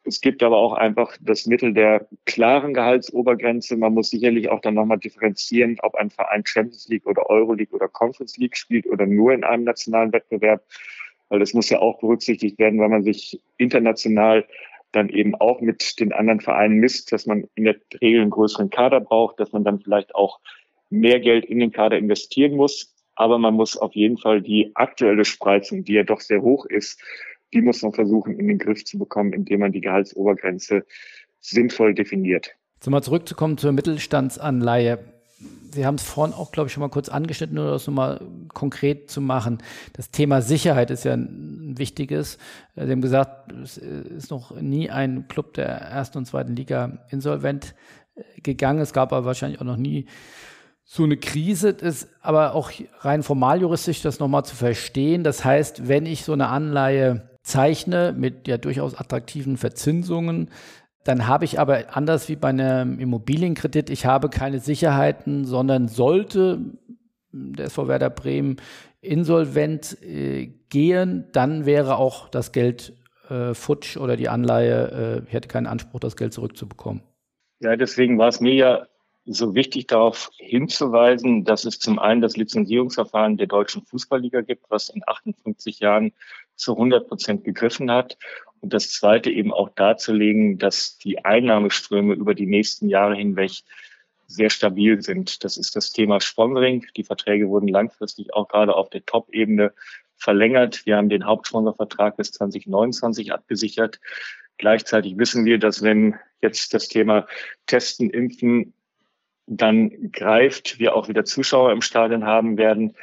Es 0.03 0.21
gibt 0.21 0.41
aber 0.43 0.57
auch 0.57 0.73
einfach 0.73 1.15
das 1.19 1.45
Mittel 1.45 1.73
der 1.73 2.07
klaren 2.25 2.73
Gehaltsobergrenze. 2.73 3.75
Man 3.75 3.93
muss 3.93 4.09
sicherlich 4.09 4.49
auch 4.49 4.61
dann 4.61 4.75
nochmal 4.75 4.99
differenzieren, 4.99 5.77
ob 5.81 5.95
ein 5.95 6.09
Verein 6.09 6.43
Champions 6.45 6.87
League 6.89 7.05
oder 7.05 7.29
Euroleague 7.29 7.75
oder 7.75 7.87
Conference 7.87 8.37
League 8.37 8.57
spielt 8.57 8.87
oder 8.87 9.05
nur 9.05 9.33
in 9.33 9.43
einem 9.43 9.63
nationalen 9.63 10.13
Wettbewerb 10.13 10.63
weil 11.29 11.39
das 11.39 11.53
muss 11.53 11.69
ja 11.69 11.79
auch 11.79 11.99
berücksichtigt 11.99 12.59
werden, 12.59 12.79
weil 12.79 12.89
man 12.89 13.03
sich 13.03 13.41
international 13.57 14.45
dann 14.91 15.09
eben 15.09 15.35
auch 15.35 15.59
mit 15.61 15.99
den 15.99 16.13
anderen 16.13 16.39
Vereinen 16.39 16.77
misst, 16.77 17.11
dass 17.11 17.25
man 17.25 17.47
in 17.55 17.65
der 17.65 17.75
Regel 18.01 18.21
einen 18.21 18.29
größeren 18.29 18.69
Kader 18.69 19.01
braucht, 19.01 19.39
dass 19.39 19.51
man 19.51 19.63
dann 19.63 19.79
vielleicht 19.79 20.15
auch 20.15 20.39
mehr 20.89 21.19
Geld 21.19 21.45
in 21.45 21.59
den 21.59 21.71
Kader 21.71 21.97
investieren 21.97 22.55
muss. 22.55 22.93
Aber 23.15 23.37
man 23.37 23.53
muss 23.53 23.77
auf 23.77 23.93
jeden 23.93 24.17
Fall 24.17 24.41
die 24.41 24.71
aktuelle 24.75 25.25
Spreizung, 25.25 25.83
die 25.83 25.93
ja 25.93 26.03
doch 26.03 26.21
sehr 26.21 26.41
hoch 26.41 26.65
ist, 26.65 27.01
die 27.53 27.61
muss 27.61 27.81
man 27.81 27.93
versuchen 27.93 28.37
in 28.39 28.47
den 28.47 28.57
Griff 28.57 28.83
zu 28.83 28.97
bekommen, 28.97 29.33
indem 29.33 29.61
man 29.61 29.71
die 29.71 29.81
Gehaltsobergrenze 29.81 30.85
sinnvoll 31.39 31.93
definiert. 31.93 32.55
Jetzt 32.75 32.89
mal 32.89 33.01
zurückzukommen 33.01 33.57
zur 33.57 33.71
Mittelstandsanleihe. 33.71 35.14
Sie 35.71 35.85
haben 35.85 35.95
es 35.95 36.03
vorhin 36.03 36.33
auch, 36.33 36.51
glaube 36.51 36.67
ich, 36.67 36.73
schon 36.73 36.81
mal 36.81 36.89
kurz 36.89 37.09
angeschnitten, 37.09 37.55
nur 37.55 37.71
das 37.71 37.85
nochmal 37.87 38.21
konkret 38.53 39.11
zu 39.11 39.19
machen. 39.19 39.57
Das 39.93 40.09
Thema 40.09 40.41
Sicherheit 40.41 40.89
ist 40.89 41.03
ja 41.03 41.13
ein 41.13 41.77
wichtiges. 41.77 42.37
Sie 42.75 42.81
haben 42.89 43.01
gesagt, 43.01 43.51
es 43.51 43.77
ist 43.77 44.31
noch 44.31 44.51
nie 44.59 44.89
ein 44.89 45.27
Club 45.27 45.53
der 45.55 45.67
ersten 45.67 46.19
und 46.19 46.25
zweiten 46.25 46.55
Liga 46.55 46.99
insolvent 47.09 47.75
äh, 48.15 48.41
gegangen. 48.41 48.79
Es 48.79 48.93
gab 48.93 49.11
aber 49.11 49.25
wahrscheinlich 49.25 49.59
auch 49.59 49.65
noch 49.65 49.77
nie 49.77 50.05
so 50.85 51.03
eine 51.03 51.17
Krise. 51.17 51.69
ist 51.69 52.07
aber 52.21 52.53
auch 52.55 52.71
rein 52.99 53.23
formal 53.23 53.59
juristisch 53.59 54.01
das 54.01 54.19
nochmal 54.19 54.45
zu 54.45 54.55
verstehen. 54.55 55.23
Das 55.23 55.43
heißt, 55.43 55.87
wenn 55.89 56.05
ich 56.05 56.23
so 56.23 56.31
eine 56.31 56.47
Anleihe 56.47 57.29
zeichne 57.41 58.13
mit 58.17 58.47
ja 58.47 58.57
durchaus 58.57 58.95
attraktiven 58.95 59.57
Verzinsungen, 59.57 60.49
dann 61.05 61.27
habe 61.27 61.45
ich 61.45 61.59
aber 61.59 61.95
anders 61.95 62.27
wie 62.29 62.35
bei 62.35 62.49
einem 62.49 62.99
Immobilienkredit, 62.99 63.89
ich 63.91 64.05
habe 64.05 64.29
keine 64.29 64.59
Sicherheiten, 64.59 65.45
sondern 65.45 65.87
sollte 65.87 66.59
der 67.31 67.67
SV 67.67 67.87
Werder 67.87 68.09
Bremen 68.09 68.57
insolvent 69.01 70.01
äh, 70.01 70.47
gehen, 70.69 71.27
dann 71.31 71.65
wäre 71.65 71.97
auch 71.97 72.27
das 72.29 72.51
Geld 72.51 72.93
äh, 73.29 73.53
futsch 73.53 73.97
oder 73.97 74.17
die 74.17 74.29
Anleihe, 74.29 75.21
äh, 75.23 75.27
ich 75.27 75.33
hätte 75.33 75.47
keinen 75.47 75.67
Anspruch, 75.67 75.99
das 75.99 76.17
Geld 76.17 76.33
zurückzubekommen. 76.33 77.03
Ja, 77.59 77.75
deswegen 77.75 78.17
war 78.17 78.29
es 78.29 78.41
mir 78.41 78.53
ja 78.53 78.87
so 79.25 79.53
wichtig 79.53 79.87
darauf 79.87 80.31
hinzuweisen, 80.37 81.45
dass 81.45 81.65
es 81.65 81.79
zum 81.79 81.99
einen 81.99 82.21
das 82.21 82.35
Lizenzierungsverfahren 82.35 83.37
der 83.37 83.47
deutschen 83.47 83.83
Fußballliga 83.83 84.41
gibt, 84.41 84.65
was 84.69 84.89
in 84.89 85.01
58 85.05 85.79
Jahren 85.79 86.13
zu 86.55 86.73
100 86.73 87.07
Prozent 87.07 87.43
gegriffen 87.43 87.91
hat. 87.91 88.17
Und 88.61 88.73
das 88.73 88.89
Zweite 88.89 89.29
eben 89.29 89.53
auch 89.53 89.69
darzulegen, 89.69 90.57
dass 90.57 90.97
die 90.97 91.23
Einnahmeströme 91.23 92.13
über 92.13 92.33
die 92.33 92.47
nächsten 92.47 92.89
Jahre 92.89 93.15
hinweg 93.15 93.51
sehr 94.27 94.49
stabil 94.49 95.01
sind. 95.01 95.43
Das 95.43 95.57
ist 95.57 95.75
das 95.75 95.91
Thema 95.91 96.19
Sponsoring. 96.19 96.85
Die 96.95 97.03
Verträge 97.03 97.47
wurden 97.49 97.67
langfristig 97.67 98.33
auch 98.33 98.47
gerade 98.47 98.75
auf 98.75 98.89
der 98.89 99.05
Top-Ebene 99.05 99.73
verlängert. 100.15 100.85
Wir 100.85 100.97
haben 100.97 101.09
den 101.09 101.25
Hauptsponsorvertrag 101.25 102.17
bis 102.17 102.31
2029 102.31 103.33
abgesichert. 103.33 103.99
Gleichzeitig 104.57 105.17
wissen 105.17 105.45
wir, 105.45 105.59
dass 105.59 105.83
wenn 105.83 106.15
jetzt 106.41 106.73
das 106.73 106.87
Thema 106.87 107.27
Testen, 107.67 108.09
Impfen 108.09 108.73
dann 109.47 110.11
greift, 110.11 110.79
wir 110.79 110.95
auch 110.95 111.07
wieder 111.07 111.23
Zuschauer 111.23 111.71
im 111.71 111.81
Stadion 111.81 112.25
haben 112.25 112.57
werden, 112.57 112.95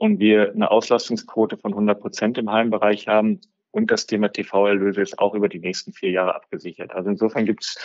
und 0.00 0.18
wir 0.18 0.52
eine 0.52 0.70
Auslastungsquote 0.70 1.58
von 1.58 1.72
100 1.72 2.00
Prozent 2.00 2.38
im 2.38 2.50
Heimbereich 2.50 3.06
haben 3.06 3.42
und 3.70 3.90
das 3.90 4.06
Thema 4.06 4.28
TV-Erlöse 4.28 5.00
ist 5.00 5.18
auch 5.18 5.34
über 5.34 5.48
die 5.48 5.60
nächsten 5.60 5.92
vier 5.92 6.10
Jahre 6.10 6.34
abgesichert. 6.34 6.92
Also 6.92 7.10
insofern 7.10 7.46
gibt 7.46 7.64
es 7.64 7.78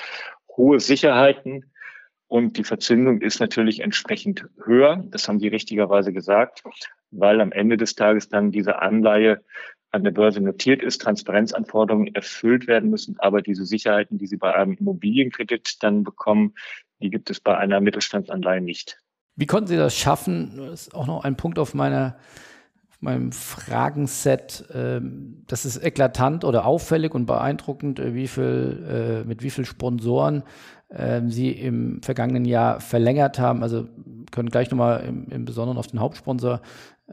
hohe 0.55 0.79
Sicherheiten 0.79 1.71
und 2.27 2.57
die 2.57 2.63
Verzinsung 2.63 3.21
ist 3.21 3.39
natürlich 3.39 3.81
entsprechend 3.81 4.47
höher. 4.63 5.03
Das 5.07 5.27
haben 5.27 5.39
Sie 5.39 5.47
richtigerweise 5.47 6.11
gesagt, 6.11 6.63
weil 7.11 7.39
am 7.39 7.51
Ende 7.51 7.77
des 7.77 7.95
Tages 7.95 8.29
dann 8.29 8.51
diese 8.51 8.81
Anleihe 8.81 9.43
an 9.91 10.03
der 10.03 10.11
Börse 10.11 10.41
notiert 10.41 10.83
ist, 10.83 11.01
Transparenzanforderungen 11.01 12.13
erfüllt 12.13 12.67
werden 12.67 12.89
müssen, 12.89 13.15
aber 13.19 13.41
diese 13.41 13.65
Sicherheiten, 13.65 14.17
die 14.17 14.27
Sie 14.27 14.37
bei 14.37 14.53
einem 14.53 14.73
Immobilienkredit 14.73 15.81
dann 15.81 16.03
bekommen, 16.03 16.55
die 16.99 17.09
gibt 17.09 17.29
es 17.29 17.39
bei 17.39 17.57
einer 17.57 17.79
Mittelstandsanleihe 17.79 18.61
nicht. 18.61 18.97
Wie 19.37 19.45
konnten 19.45 19.67
Sie 19.67 19.77
das 19.77 19.97
schaffen? 19.97 20.57
Das 20.57 20.87
ist 20.87 20.95
auch 20.95 21.07
noch 21.07 21.23
ein 21.23 21.37
Punkt 21.37 21.59
auf 21.59 21.73
meiner 21.73 22.17
meinem 23.05 23.31
Fragenset. 23.31 24.65
Ähm, 24.73 25.43
das 25.47 25.65
ist 25.65 25.81
eklatant 25.81 26.43
oder 26.43 26.65
auffällig 26.65 27.15
und 27.15 27.25
beeindruckend, 27.25 27.99
äh, 27.99 28.13
wie 28.13 28.27
viel, 28.27 29.23
äh, 29.23 29.27
mit 29.27 29.41
wie 29.41 29.49
viel 29.49 29.65
Sponsoren 29.65 30.43
ähm, 30.91 31.29
Sie 31.29 31.51
im 31.51 32.01
vergangenen 32.01 32.45
Jahr 32.45 32.81
verlängert 32.81 33.39
haben. 33.39 33.63
Also 33.63 33.87
können 34.31 34.49
gleich 34.49 34.69
nochmal 34.69 35.03
im, 35.07 35.27
im 35.29 35.45
Besonderen 35.45 35.77
auf 35.77 35.87
den 35.87 35.99
Hauptsponsor 35.99 36.61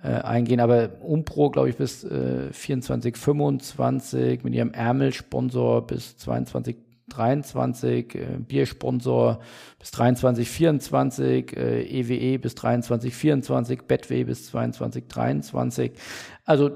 äh, 0.03 0.09
eingehen, 0.09 0.61
aber 0.61 1.03
Umpro, 1.03 1.51
glaube 1.51 1.69
ich, 1.69 1.77
bis 1.77 2.03
äh, 2.05 2.53
24, 2.53 3.17
25, 3.17 4.43
mit 4.43 4.55
ihrem 4.55 4.73
Ärmelsponsor 4.73 5.87
bis 5.87 6.17
22, 6.17 6.77
23, 7.13 8.15
äh, 8.15 8.27
Biersponsor 8.39 9.41
bis 9.79 9.91
23, 9.93 10.49
24, 10.49 11.57
äh, 11.57 11.83
EWE 11.83 12.39
bis 12.39 12.55
23, 12.55 13.15
24, 13.15 13.83
Betway 13.83 14.25
bis 14.25 14.47
22, 14.47 15.09
23. 15.09 15.93
Also 16.45 16.71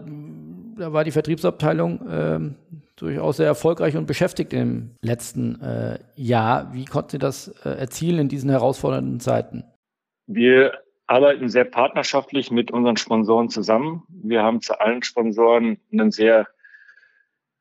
da 0.77 0.93
war 0.93 1.05
die 1.05 1.11
Vertriebsabteilung 1.11 2.07
äh, 2.09 2.41
durchaus 2.97 3.39
sehr 3.39 3.47
erfolgreich 3.47 3.97
und 3.97 4.07
beschäftigt 4.07 4.53
im 4.53 4.97
letzten 5.03 5.61
äh, 5.61 5.99
Jahr. 6.17 6.73
Wie 6.73 6.85
konnte 6.85 7.13
sie 7.13 7.19
das 7.19 7.49
äh, 7.65 7.71
erzielen 7.71 8.21
in 8.21 8.29
diesen 8.29 8.51
herausfordernden 8.51 9.21
Zeiten? 9.21 9.65
Wir 10.27 10.73
arbeiten 11.07 11.49
sehr 11.49 11.65
partnerschaftlich 11.65 12.51
mit 12.51 12.71
unseren 12.71 12.97
Sponsoren 12.97 13.49
zusammen. 13.49 14.03
Wir 14.09 14.43
haben 14.43 14.61
zu 14.61 14.81
allen 14.81 15.03
Sponsoren 15.03 15.79
einen 15.93 16.11
sehr 16.11 16.47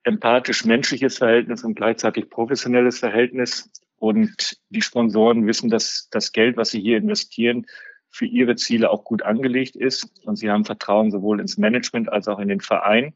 empathisch-menschliches 0.05 1.17
Verhältnis 1.17 1.63
und 1.63 1.75
gleichzeitig 1.75 2.29
professionelles 2.29 2.99
Verhältnis. 2.99 3.69
Und 3.97 4.57
die 4.69 4.81
Sponsoren 4.81 5.47
wissen, 5.47 5.69
dass 5.69 6.09
das 6.11 6.31
Geld, 6.31 6.57
was 6.57 6.69
sie 6.69 6.81
hier 6.81 6.97
investieren, 6.97 7.65
für 8.09 8.25
ihre 8.25 8.55
Ziele 8.55 8.91
auch 8.91 9.03
gut 9.03 9.23
angelegt 9.23 9.75
ist. 9.75 10.07
Und 10.25 10.37
sie 10.37 10.49
haben 10.49 10.63
Vertrauen 10.63 11.11
sowohl 11.11 11.41
ins 11.41 11.57
Management 11.57 12.11
als 12.11 12.27
auch 12.27 12.39
in 12.39 12.47
den 12.47 12.61
Verein. 12.61 13.13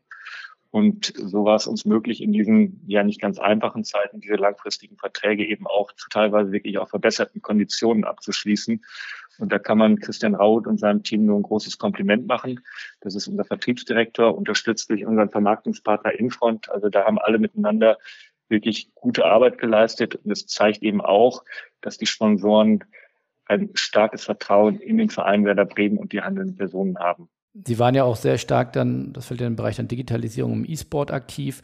Und 0.71 1.13
so 1.15 1.45
war 1.45 1.55
es 1.55 1.67
uns 1.67 1.85
möglich, 1.85 2.21
in 2.21 2.31
diesen 2.31 2.83
ja 2.85 3.03
nicht 3.03 3.19
ganz 3.19 3.39
einfachen 3.39 3.83
Zeiten 3.83 4.19
diese 4.19 4.35
langfristigen 4.35 4.97
Verträge 4.97 5.45
eben 5.45 5.65
auch 5.65 5.91
zu 5.93 6.09
teilweise 6.09 6.51
wirklich 6.51 6.77
auch 6.77 6.89
verbesserten 6.89 7.41
Konditionen 7.41 8.03
abzuschließen. 8.03 8.83
Und 9.39 9.51
da 9.51 9.59
kann 9.59 9.77
man 9.77 9.99
Christian 9.99 10.35
Raut 10.35 10.67
und 10.67 10.79
seinem 10.79 11.03
Team 11.03 11.25
nur 11.25 11.37
ein 11.37 11.43
großes 11.43 11.77
Kompliment 11.77 12.27
machen. 12.27 12.59
Das 13.01 13.15
ist 13.15 13.27
unser 13.27 13.45
Vertriebsdirektor, 13.45 14.37
unterstützt 14.37 14.89
durch 14.89 15.05
unseren 15.05 15.29
Vermarktungspartner 15.29 16.11
Infront. 16.19 16.69
Also 16.69 16.89
da 16.89 17.05
haben 17.05 17.19
alle 17.19 17.39
miteinander 17.39 17.97
wirklich 18.49 18.91
gute 18.95 19.25
Arbeit 19.25 19.57
geleistet. 19.57 20.15
Und 20.15 20.31
es 20.31 20.45
zeigt 20.47 20.83
eben 20.83 21.01
auch, 21.01 21.43
dass 21.81 21.97
die 21.97 22.07
Sponsoren 22.07 22.83
ein 23.45 23.69
starkes 23.73 24.25
Vertrauen 24.25 24.79
in 24.79 24.97
den 24.97 25.09
Verein 25.09 25.45
Werder 25.45 25.65
Bremen 25.65 25.97
und 25.97 26.11
die 26.11 26.21
handelnden 26.21 26.55
Personen 26.55 26.99
haben. 26.99 27.29
Sie 27.53 27.79
waren 27.79 27.95
ja 27.95 28.03
auch 28.03 28.15
sehr 28.15 28.37
stark 28.37 28.73
dann, 28.73 29.11
das 29.13 29.25
fällt 29.25 29.41
ja 29.41 29.47
im 29.47 29.55
Bereich 29.55 29.77
der 29.77 29.85
Digitalisierung 29.85 30.53
im 30.53 30.65
E-Sport 30.65 31.11
aktiv 31.11 31.61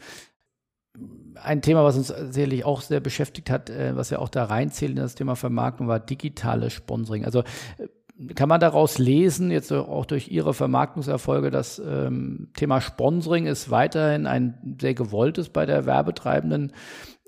ein 1.42 1.62
Thema, 1.62 1.84
was 1.84 1.96
uns 1.96 2.08
sicherlich 2.08 2.64
auch 2.64 2.80
sehr 2.80 3.00
beschäftigt 3.00 3.50
hat, 3.50 3.70
äh, 3.70 3.96
was 3.96 4.10
ja 4.10 4.18
auch 4.18 4.28
da 4.28 4.44
reinzählt 4.44 4.92
in 4.92 4.96
das 4.96 5.14
Thema 5.14 5.36
Vermarktung, 5.36 5.88
war 5.88 6.00
digitales 6.00 6.72
Sponsoring. 6.72 7.24
Also 7.24 7.40
äh, 7.40 7.88
kann 8.34 8.48
man 8.48 8.60
daraus 8.60 8.98
lesen, 8.98 9.50
jetzt 9.50 9.70
auch 9.72 10.06
durch 10.06 10.28
Ihre 10.28 10.54
Vermarktungserfolge, 10.54 11.50
das 11.50 11.78
ähm, 11.78 12.48
Thema 12.54 12.80
Sponsoring 12.80 13.46
ist 13.46 13.70
weiterhin 13.70 14.26
ein 14.26 14.76
sehr 14.80 14.94
gewolltes 14.94 15.50
bei 15.50 15.66
der 15.66 15.84
werbetreibenden 15.84 16.72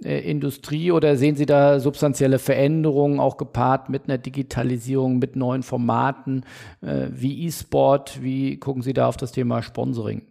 äh, 0.03 0.19
Industrie 0.21 0.91
oder 0.91 1.16
sehen 1.16 1.37
Sie 1.37 1.45
da 1.45 1.81
substanzielle 1.81 2.39
Veränderungen, 2.39 3.21
auch 3.21 3.37
gepaart 3.37 3.91
mit 3.91 4.05
einer 4.05 4.16
Digitalisierung, 4.16 5.19
mit 5.19 5.37
neuen 5.37 5.62
Formaten 5.62 6.45
äh, 6.81 7.09
wie 7.11 7.47
E-Sport? 7.47 8.23
Wie 8.23 8.59
gucken 8.59 8.83
Sie 8.83 8.95
da 8.95 9.09
auf 9.09 9.19
das 9.19 9.33
Thema 9.33 9.62
Sponsoring? 9.62 10.23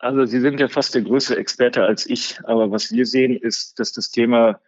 Also 0.00 0.24
Sie 0.24 0.40
sind 0.40 0.58
ja 0.58 0.68
fast 0.68 0.94
der 0.94 1.02
größte 1.02 1.36
Experte 1.36 1.84
als 1.84 2.06
ich, 2.06 2.40
aber 2.44 2.70
was 2.70 2.90
wir 2.90 3.04
sehen, 3.04 3.36
ist, 3.36 3.78
dass 3.78 3.92
das 3.92 4.10
Thema 4.10 4.58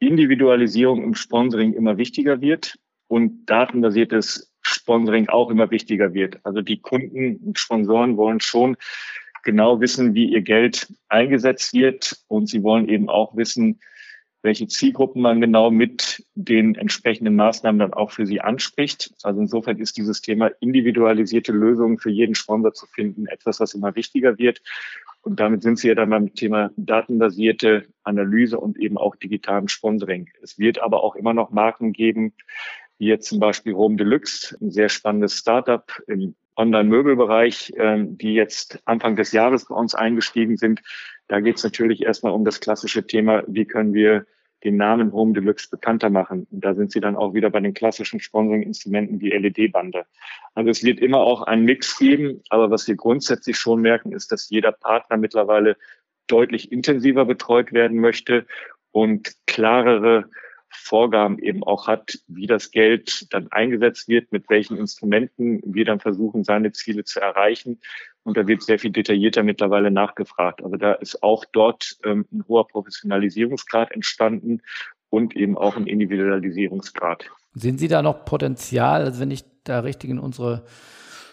Individualisierung 0.00 1.04
im 1.04 1.14
Sponsoring 1.14 1.74
immer 1.74 1.96
wichtiger 1.96 2.40
wird 2.40 2.76
und 3.06 3.46
datenbasiertes 3.46 4.52
Sponsoring 4.62 5.28
auch 5.28 5.48
immer 5.48 5.70
wichtiger 5.70 6.12
wird. 6.12 6.40
Also 6.44 6.60
die 6.60 6.80
Kunden 6.80 7.36
und 7.36 7.58
Sponsoren 7.58 8.16
wollen 8.16 8.40
schon 8.40 8.76
genau 9.44 9.80
wissen, 9.80 10.14
wie 10.14 10.32
ihr 10.32 10.42
Geld 10.42 10.92
eingesetzt 11.08 11.72
wird 11.72 12.18
und 12.26 12.48
sie 12.48 12.64
wollen 12.64 12.88
eben 12.88 13.08
auch 13.08 13.36
wissen, 13.36 13.78
welche 14.42 14.66
Zielgruppen 14.66 15.20
man 15.22 15.40
genau 15.40 15.70
mit 15.70 16.24
den 16.34 16.74
entsprechenden 16.74 17.36
Maßnahmen 17.36 17.78
dann 17.78 17.92
auch 17.92 18.10
für 18.10 18.26
sie 18.26 18.40
anspricht. 18.40 19.12
Also 19.22 19.40
insofern 19.40 19.78
ist 19.78 19.96
dieses 19.96 20.22
Thema 20.22 20.48
individualisierte 20.60 21.52
Lösungen 21.52 21.98
für 21.98 22.10
jeden 22.10 22.34
Sponsor 22.34 22.72
zu 22.72 22.86
finden 22.86 23.26
etwas, 23.26 23.60
was 23.60 23.74
immer 23.74 23.94
wichtiger 23.96 24.38
wird. 24.38 24.62
Und 25.22 25.38
damit 25.38 25.62
sind 25.62 25.78
Sie 25.78 25.88
ja 25.88 25.94
dann 25.94 26.10
beim 26.10 26.34
Thema 26.34 26.70
datenbasierte 26.76 27.86
Analyse 28.04 28.58
und 28.58 28.78
eben 28.78 28.96
auch 28.96 29.16
digitalen 29.16 29.68
Sponsoring. 29.68 30.30
Es 30.42 30.58
wird 30.58 30.80
aber 30.80 31.04
auch 31.04 31.14
immer 31.14 31.34
noch 31.34 31.50
Marken 31.50 31.92
geben, 31.92 32.32
wie 32.98 33.06
jetzt 33.06 33.28
zum 33.28 33.38
Beispiel 33.38 33.74
Home 33.74 33.96
Deluxe, 33.96 34.56
ein 34.60 34.70
sehr 34.70 34.88
spannendes 34.88 35.36
Startup 35.36 35.84
im 36.06 36.34
Online-Möbelbereich, 36.56 37.72
ähm, 37.76 38.18
die 38.18 38.34
jetzt 38.34 38.80
Anfang 38.84 39.16
des 39.16 39.32
Jahres 39.32 39.66
bei 39.66 39.74
uns 39.74 39.94
eingestiegen 39.94 40.56
sind. 40.56 40.82
Da 41.30 41.38
geht 41.38 41.58
es 41.58 41.62
natürlich 41.62 42.02
erstmal 42.02 42.32
um 42.32 42.44
das 42.44 42.58
klassische 42.58 43.06
Thema, 43.06 43.44
wie 43.46 43.64
können 43.64 43.94
wir 43.94 44.26
den 44.64 44.76
Namen 44.76 45.12
Home 45.12 45.32
Deluxe 45.32 45.70
bekannter 45.70 46.10
machen. 46.10 46.48
Da 46.50 46.74
sind 46.74 46.90
sie 46.90 46.98
dann 46.98 47.14
auch 47.14 47.34
wieder 47.34 47.50
bei 47.50 47.60
den 47.60 47.72
klassischen 47.72 48.18
Sponsoring-Instrumenten 48.18 49.20
wie 49.20 49.30
LED-Bande. 49.30 50.06
Also 50.54 50.70
es 50.70 50.82
wird 50.82 50.98
immer 50.98 51.18
auch 51.18 51.42
einen 51.42 51.64
Mix 51.66 51.96
geben, 52.00 52.42
aber 52.48 52.72
was 52.72 52.88
wir 52.88 52.96
grundsätzlich 52.96 53.56
schon 53.56 53.80
merken, 53.80 54.10
ist, 54.10 54.32
dass 54.32 54.50
jeder 54.50 54.72
Partner 54.72 55.18
mittlerweile 55.18 55.76
deutlich 56.26 56.72
intensiver 56.72 57.24
betreut 57.24 57.72
werden 57.72 58.00
möchte 58.00 58.44
und 58.90 59.32
klarere 59.46 60.28
Vorgaben 60.68 61.38
eben 61.38 61.62
auch 61.62 61.86
hat, 61.86 62.18
wie 62.26 62.48
das 62.48 62.72
Geld 62.72 63.32
dann 63.32 63.52
eingesetzt 63.52 64.08
wird, 64.08 64.32
mit 64.32 64.50
welchen 64.50 64.76
Instrumenten 64.76 65.60
wir 65.64 65.84
dann 65.84 66.00
versuchen, 66.00 66.42
seine 66.42 66.72
Ziele 66.72 67.04
zu 67.04 67.20
erreichen. 67.20 67.80
Und 68.22 68.36
da 68.36 68.46
wird 68.46 68.62
sehr 68.62 68.78
viel 68.78 68.90
detaillierter 68.90 69.42
mittlerweile 69.42 69.90
nachgefragt. 69.90 70.62
Also 70.62 70.76
da 70.76 70.92
ist 70.92 71.22
auch 71.22 71.44
dort 71.52 71.96
ähm, 72.04 72.26
ein 72.32 72.44
hoher 72.46 72.66
Professionalisierungsgrad 72.68 73.92
entstanden 73.92 74.60
und 75.08 75.34
eben 75.36 75.56
auch 75.56 75.76
ein 75.76 75.86
Individualisierungsgrad. 75.86 77.30
Sehen 77.54 77.78
Sie 77.78 77.88
da 77.88 78.02
noch 78.02 78.24
Potenzial? 78.24 79.02
Also 79.04 79.20
wenn 79.20 79.30
ich 79.30 79.44
da 79.64 79.80
richtig 79.80 80.10
in 80.10 80.18
unsere 80.18 80.64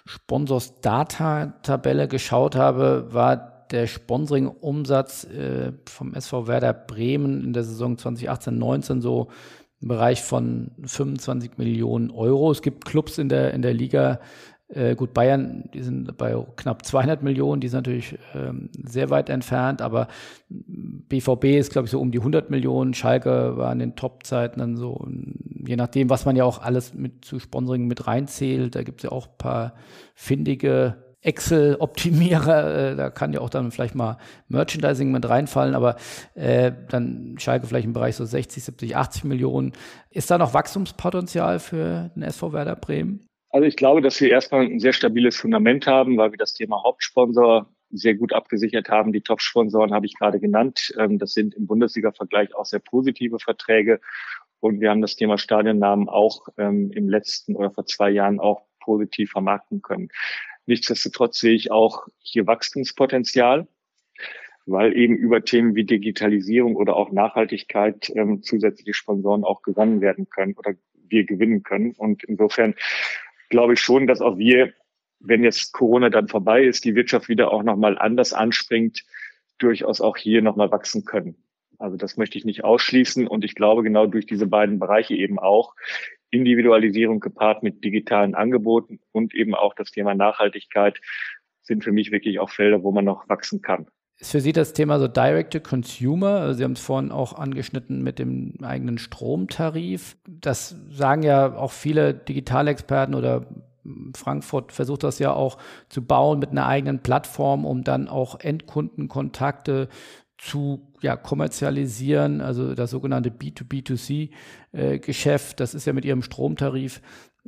Sponsors 0.06 0.80
Data 0.82 1.48
Tabelle 1.62 2.08
geschaut 2.08 2.56
habe, 2.56 3.08
war 3.12 3.68
der 3.72 3.88
Sponsoring-Umsatz 3.88 5.26
äh, 5.26 5.74
vom 5.86 6.14
SV 6.14 6.48
Werder 6.48 6.74
Bremen 6.74 7.44
in 7.44 7.54
der 7.54 7.64
Saison 7.64 7.98
2018-19 7.98 9.02
so 9.02 9.28
im 9.82 9.90
Bereich 9.90 10.24
von 10.24 10.72
25 10.84 11.58
Millionen 11.58 12.10
Euro. 12.10 12.52
Es 12.52 12.62
gibt 12.62 12.86
Clubs 12.86 13.18
in 13.18 13.30
der, 13.30 13.54
in 13.54 13.62
der 13.62 13.74
Liga, 13.74 14.20
äh, 14.70 14.96
gut, 14.96 15.14
Bayern, 15.14 15.70
die 15.74 15.82
sind 15.82 16.18
bei 16.18 16.36
knapp 16.58 16.86
200 16.86 17.24
Millionen, 17.24 17.62
die 17.62 17.70
sind 17.70 17.80
natürlich 17.80 18.18
ähm, 18.36 18.70
sehr 18.74 19.10
weit 19.10 19.30
entfernt, 19.30 19.82
aber 19.82 20.08
BVB 20.50 21.46
ist, 21.46 21.72
glaube 21.72 21.86
ich, 21.86 21.92
so 21.92 22.02
um 22.02 22.12
die 22.12 22.20
100 22.20 22.50
Millionen. 22.50 22.94
Schalke 22.94 23.56
war 23.56 23.72
in 23.72 23.80
den 23.80 23.96
Top-Zeiten 23.96 24.60
dann 24.60 24.76
so, 24.76 25.08
je 25.66 25.78
nachdem, 25.78 26.10
was 26.10 26.26
man 26.26 26.36
ja 26.36 26.44
auch 26.44 26.62
alles 26.62 26.94
mit 26.94 27.24
zu 27.24 27.40
Sponsoring 27.40 27.88
mit 27.88 28.08
reinzählt. 28.08 28.76
Da 28.76 28.84
gibt 28.84 29.00
es 29.00 29.04
ja 29.04 29.12
auch 29.12 29.28
ein 29.28 29.38
paar 29.38 29.74
findige 30.16 30.98
Excel-Optimierer, 31.22 32.92
äh, 32.92 32.96
da 32.96 33.10
kann 33.10 33.34
ja 33.34 33.42
auch 33.42 33.50
dann 33.50 33.72
vielleicht 33.72 33.96
mal 33.96 34.18
Merchandising 34.50 35.12
mit 35.12 35.28
reinfallen, 35.28 35.76
aber 35.76 35.96
äh, 36.36 36.72
dann 36.90 37.36
Schalke 37.40 37.68
vielleicht 37.68 37.86
im 37.86 37.94
Bereich 37.94 38.16
so 38.16 38.24
60, 38.26 38.64
70, 38.64 38.96
80 38.96 39.24
Millionen. 39.24 39.74
Ist 40.12 40.30
da 40.30 40.38
noch 40.38 40.54
Wachstumspotenzial 40.54 41.60
für 41.60 42.12
den 42.16 42.24
SV 42.24 42.54
Werder 42.54 42.76
Bremen? 42.76 43.27
Also 43.50 43.66
ich 43.66 43.76
glaube, 43.76 44.02
dass 44.02 44.20
wir 44.20 44.30
erstmal 44.30 44.66
ein 44.66 44.80
sehr 44.80 44.94
stabiles 44.94 45.38
Fundament 45.38 45.88
haben, 45.88 46.18
weil 46.18 46.32
wir 46.32 46.38
das 46.38 46.54
Thema 46.54 46.84
Hauptsponsor 46.84 47.70
sehr 47.90 48.16
gut 48.16 48.34
abgesichert 48.34 48.90
haben. 48.90 49.14
Die 49.14 49.22
Top-Sponsoren 49.22 49.94
habe 49.94 50.06
ich 50.06 50.16
gerade 50.16 50.40
genannt. 50.40 50.94
Ähm, 51.00 51.18
das 51.18 51.34
sind 51.34 51.56
im 51.56 51.68
Bundesliga-Vergleich 51.68 52.54
auch 52.56 52.66
sehr 52.66 52.80
positive 52.80 53.40
Verträge. 53.40 54.02
Und 54.60 54.82
wir 54.82 54.90
haben 54.90 55.02
das 55.02 55.16
Thema 55.16 55.38
Stadionnamen 55.38 56.10
auch 56.10 56.48
ähm, 56.58 56.92
im 56.92 57.10
letzten 57.10 57.56
oder 57.56 57.72
vor 57.72 57.86
zwei 57.86 58.10
Jahren 58.10 58.40
auch 58.40 58.64
positiv 58.80 59.32
vermarkten 59.32 59.82
können. 59.82 60.10
Nichtsdestotrotz 60.66 61.40
sehe 61.40 61.54
ich 61.54 61.72
auch 61.72 62.08
hier 62.20 62.48
Wachstumspotenzial, 62.48 63.68
weil 64.66 64.98
eben 64.98 65.16
über 65.16 65.44
Themen 65.46 65.76
wie 65.76 65.86
Digitalisierung 65.86 66.76
oder 66.76 66.98
auch 66.98 67.12
Nachhaltigkeit 67.12 68.12
ähm, 68.16 68.42
zusätzliche 68.42 68.94
Sponsoren 68.94 69.46
auch 69.46 69.62
gewonnen 69.62 70.02
werden 70.02 70.28
können 70.30 70.56
oder 70.56 70.74
wir 71.08 71.24
gewinnen 71.24 71.64
können. 71.64 71.94
Und 71.98 72.24
insofern 72.26 72.76
glaube 73.50 73.74
ich 73.74 73.80
schon, 73.80 74.08
dass 74.08 74.22
auch 74.22 74.38
wir, 74.38 74.74
wenn 75.20 75.44
jetzt 75.44 75.74
Corona 75.74 76.10
dann 76.10 76.28
vorbei 76.28 76.64
ist, 76.64 76.86
die 76.86 76.96
Wirtschaft 76.96 77.30
wieder 77.30 77.52
auch 77.52 77.64
nochmal 77.64 77.98
anders 77.98 78.34
anspringt, 78.34 79.04
durchaus 79.58 80.02
auch 80.02 80.18
hier 80.18 80.42
nochmal 80.42 80.72
wachsen 80.72 81.06
können. 81.06 81.36
Also 81.80 81.98
das 81.98 82.18
möchte 82.18 82.38
ich 82.38 82.46
nicht 82.46 82.64
ausschließen. 82.64 83.28
Und 83.28 83.44
ich 83.46 83.56
glaube 83.56 83.84
genau 83.84 84.08
durch 84.08 84.26
diese 84.26 84.48
beiden 84.48 84.80
Bereiche 84.80 85.16
eben 85.16 85.40
auch, 85.40 85.76
Individualisierung 86.30 87.20
gepaart 87.20 87.64
mit 87.64 87.84
digitalen 87.84 88.36
Angeboten 88.36 89.00
und 89.12 89.34
eben 89.34 89.56
auch 89.56 89.74
das 89.74 89.92
Thema 89.92 90.14
Nachhaltigkeit 90.14 91.00
sind 91.62 91.84
für 91.84 91.92
mich 91.92 92.12
wirklich 92.12 92.40
auch 92.40 92.50
Felder, 92.50 92.84
wo 92.84 92.92
man 92.92 93.06
noch 93.06 93.30
wachsen 93.30 93.62
kann. 93.62 93.88
Ist 94.20 94.32
für 94.32 94.42
Sie 94.42 94.52
das 94.52 94.74
Thema 94.74 95.00
so 95.00 95.08
Direct 95.08 95.54
to 95.54 95.60
Consumer? 95.60 96.40
Also 96.40 96.58
Sie 96.58 96.64
haben 96.64 96.72
es 96.72 96.80
vorhin 96.80 97.12
auch 97.12 97.34
angeschnitten 97.34 98.02
mit 98.02 98.18
dem 98.18 98.56
eigenen 98.64 98.98
Stromtarif. 98.98 100.18
Das 100.26 100.76
sagen 100.90 101.22
ja 101.22 101.56
auch 101.56 101.72
viele 101.72 102.16
Digitalexperten 102.16 103.14
oder 103.14 103.46
Frankfurt 104.16 104.72
versucht 104.72 105.04
das 105.04 105.20
ja 105.20 105.34
auch 105.34 105.60
zu 105.88 106.04
bauen 106.04 106.40
mit 106.40 106.50
einer 106.50 106.66
eigenen 106.66 106.98
Plattform, 107.00 107.64
um 107.66 107.84
dann 107.84 108.08
auch 108.08 108.40
Endkundenkontakte 108.40 109.88
zu 110.38 110.88
ja, 111.02 111.16
kommerzialisieren, 111.16 112.42
also 112.42 112.76
das 112.76 112.92
sogenannte 112.92 113.30
B2B2C-Geschäft. 113.30 115.54
Äh, 115.54 115.58
das 115.58 115.74
ist 115.74 115.86
ja 115.86 115.94
mit 115.94 116.06
Ihrem 116.06 116.22
Stromtarif 116.22 117.02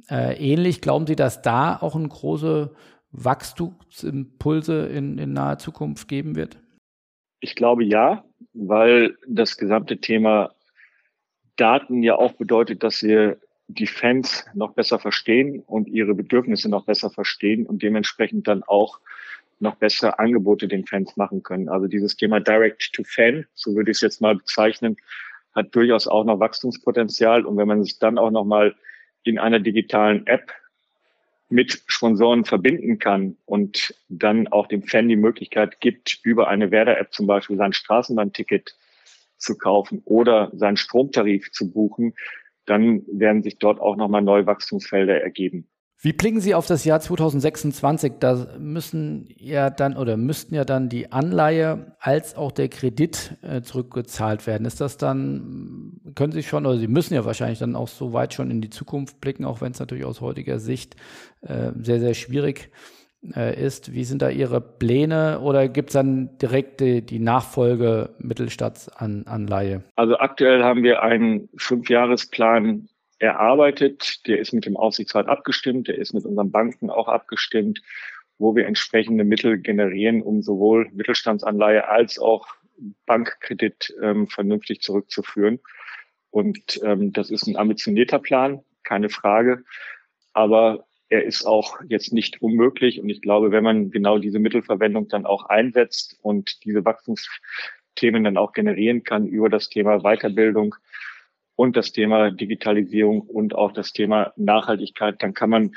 äh, 0.09 0.35
ähnlich. 0.37 0.81
Glauben 0.81 1.07
Sie, 1.07 1.15
dass 1.15 1.41
da 1.41 1.77
auch 1.77 1.95
eine 1.95 2.07
große 2.07 2.71
Wachstumsimpulse 3.11 4.87
in, 4.87 5.17
in 5.17 5.33
naher 5.33 5.57
Zukunft 5.57 6.07
geben 6.07 6.35
wird? 6.35 6.59
Ich 7.39 7.55
glaube 7.55 7.83
ja, 7.83 8.23
weil 8.53 9.17
das 9.27 9.57
gesamte 9.57 9.97
Thema 9.99 10.51
Daten 11.55 12.03
ja 12.03 12.15
auch 12.15 12.33
bedeutet, 12.33 12.83
dass 12.83 13.03
wir 13.03 13.39
die 13.67 13.87
Fans 13.87 14.45
noch 14.53 14.73
besser 14.73 14.97
verstehen 14.97 15.61
und 15.65 15.87
ihre 15.87 16.15
Bedürfnisse 16.15 16.69
noch 16.69 16.85
besser 16.85 17.09
verstehen 17.09 17.65
und 17.65 17.83
dementsprechend 17.83 18.47
dann 18.47 18.63
auch 18.63 18.99
noch 19.59 19.75
bessere 19.75 20.17
Angebote 20.19 20.67
den 20.67 20.85
Fans 20.85 21.17
machen 21.17 21.43
können. 21.43 21.69
Also 21.69 21.87
dieses 21.87 22.15
Thema 22.15 22.39
Direct 22.39 22.93
to 22.93 23.03
Fan, 23.05 23.45
so 23.53 23.75
würde 23.75 23.91
ich 23.91 23.97
es 23.97 24.01
jetzt 24.01 24.21
mal 24.21 24.35
bezeichnen, 24.35 24.97
hat 25.53 25.75
durchaus 25.75 26.07
auch 26.07 26.23
noch 26.23 26.39
Wachstumspotenzial. 26.39 27.45
Und 27.45 27.57
wenn 27.57 27.67
man 27.67 27.83
sich 27.83 27.99
dann 27.99 28.17
auch 28.17 28.31
noch 28.31 28.45
mal 28.45 28.75
in 29.23 29.37
einer 29.37 29.59
digitalen 29.59 30.25
App 30.27 30.51
mit 31.49 31.83
Sponsoren 31.87 32.45
verbinden 32.45 32.99
kann 32.99 33.35
und 33.45 33.95
dann 34.07 34.47
auch 34.47 34.67
dem 34.67 34.83
Fan 34.83 35.09
die 35.09 35.15
Möglichkeit 35.15 35.81
gibt, 35.81 36.19
über 36.23 36.47
eine 36.47 36.71
Werder-App 36.71 37.11
zum 37.13 37.25
Beispiel 37.27 37.57
sein 37.57 37.73
Straßenbahnticket 37.73 38.75
zu 39.37 39.57
kaufen 39.57 40.01
oder 40.05 40.51
seinen 40.53 40.77
Stromtarif 40.77 41.51
zu 41.51 41.71
buchen, 41.71 42.13
dann 42.65 43.03
werden 43.07 43.41
sich 43.41 43.57
dort 43.57 43.79
auch 43.79 43.95
nochmal 43.95 44.21
neue 44.21 44.45
Wachstumsfelder 44.45 45.21
ergeben. 45.21 45.67
Wie 46.01 46.13
blicken 46.13 46.39
Sie 46.39 46.55
auf 46.55 46.65
das 46.65 46.85
Jahr 46.85 47.01
2026? 47.01 48.13
Da 48.21 48.47
müssen 48.57 49.27
ja 49.35 49.69
dann 49.69 49.97
oder 49.97 50.15
müssten 50.15 50.55
ja 50.55 50.63
dann 50.63 50.87
die 50.87 51.11
Anleihe 51.11 51.97
als 51.99 52.37
auch 52.37 52.53
der 52.53 52.69
Kredit 52.69 53.35
äh, 53.41 53.61
zurückgezahlt 53.61 54.47
werden. 54.47 54.65
Ist 54.65 54.79
das 54.79 54.95
dann, 54.95 55.99
können 56.15 56.31
Sie 56.31 56.43
schon, 56.43 56.65
oder 56.65 56.77
Sie 56.77 56.87
müssen 56.87 57.15
ja 57.15 57.25
wahrscheinlich 57.25 57.59
dann 57.59 57.75
auch 57.75 57.89
so 57.89 58.13
weit 58.13 58.33
schon 58.33 58.49
in 58.49 58.61
die 58.61 58.69
Zukunft 58.69 59.19
blicken, 59.19 59.43
auch 59.43 59.59
wenn 59.59 59.73
es 59.73 59.79
natürlich 59.81 60.05
aus 60.05 60.21
heutiger 60.21 60.59
Sicht 60.59 60.95
äh, 61.41 61.71
sehr, 61.81 61.99
sehr 61.99 62.13
schwierig 62.13 62.71
äh, 63.35 63.61
ist. 63.61 63.93
Wie 63.93 64.05
sind 64.05 64.21
da 64.21 64.29
Ihre 64.29 64.61
Pläne 64.61 65.41
oder 65.41 65.67
gibt 65.67 65.89
es 65.89 65.95
dann 65.95 66.37
direkt 66.37 66.79
die, 66.79 67.01
die 67.01 67.19
Nachfolge 67.19 68.11
Mittelstaatsanleihe? 68.19 69.83
Also 69.97 70.17
aktuell 70.17 70.63
haben 70.63 70.83
wir 70.83 71.03
einen 71.03 71.49
Fünfjahresplan 71.57 72.87
erarbeitet. 73.19 74.25
Der 74.27 74.39
ist 74.39 74.53
mit 74.53 74.65
dem 74.65 74.77
Aufsichtsrat 74.77 75.27
abgestimmt, 75.27 75.87
der 75.87 75.97
ist 75.97 76.13
mit 76.13 76.25
unseren 76.25 76.51
Banken 76.51 76.89
auch 76.89 77.07
abgestimmt, 77.07 77.81
wo 78.37 78.55
wir 78.55 78.65
entsprechende 78.65 79.23
Mittel 79.23 79.59
generieren, 79.59 80.21
um 80.21 80.41
sowohl 80.41 80.89
Mittelstandsanleihe 80.93 81.87
als 81.87 82.17
auch 82.17 82.47
Bankkredit 83.05 83.93
ähm, 84.01 84.27
vernünftig 84.27 84.81
zurückzuführen. 84.81 85.59
Und 86.31 86.79
ähm, 86.83 87.11
das 87.11 87.29
ist 87.29 87.47
ein 87.47 87.57
ambitionierter 87.57 88.19
Plan, 88.19 88.63
keine 88.83 89.09
Frage. 89.09 89.63
Aber 90.33 90.85
er 91.09 91.25
ist 91.25 91.45
auch 91.45 91.79
jetzt 91.87 92.13
nicht 92.13 92.41
unmöglich. 92.41 93.01
Und 93.01 93.09
ich 93.09 93.21
glaube, 93.21 93.51
wenn 93.51 93.63
man 93.63 93.91
genau 93.91 94.19
diese 94.19 94.39
Mittelverwendung 94.39 95.07
dann 95.07 95.25
auch 95.25 95.45
einsetzt 95.45 96.17
und 96.21 96.63
diese 96.63 96.85
Wachstumsthemen 96.85 98.23
dann 98.23 98.37
auch 98.37 98.53
generieren 98.53 99.03
kann 99.03 99.27
über 99.27 99.49
das 99.49 99.69
Thema 99.69 99.99
Weiterbildung, 99.99 100.75
und 101.59 101.75
das 101.75 101.91
Thema 101.91 102.31
Digitalisierung 102.31 103.19
und 103.19 103.53
auch 103.53 103.73
das 103.73 103.91
Thema 103.91 104.31
Nachhaltigkeit, 104.37 105.21
dann 105.21 105.33
kann 105.33 105.49
man 105.49 105.71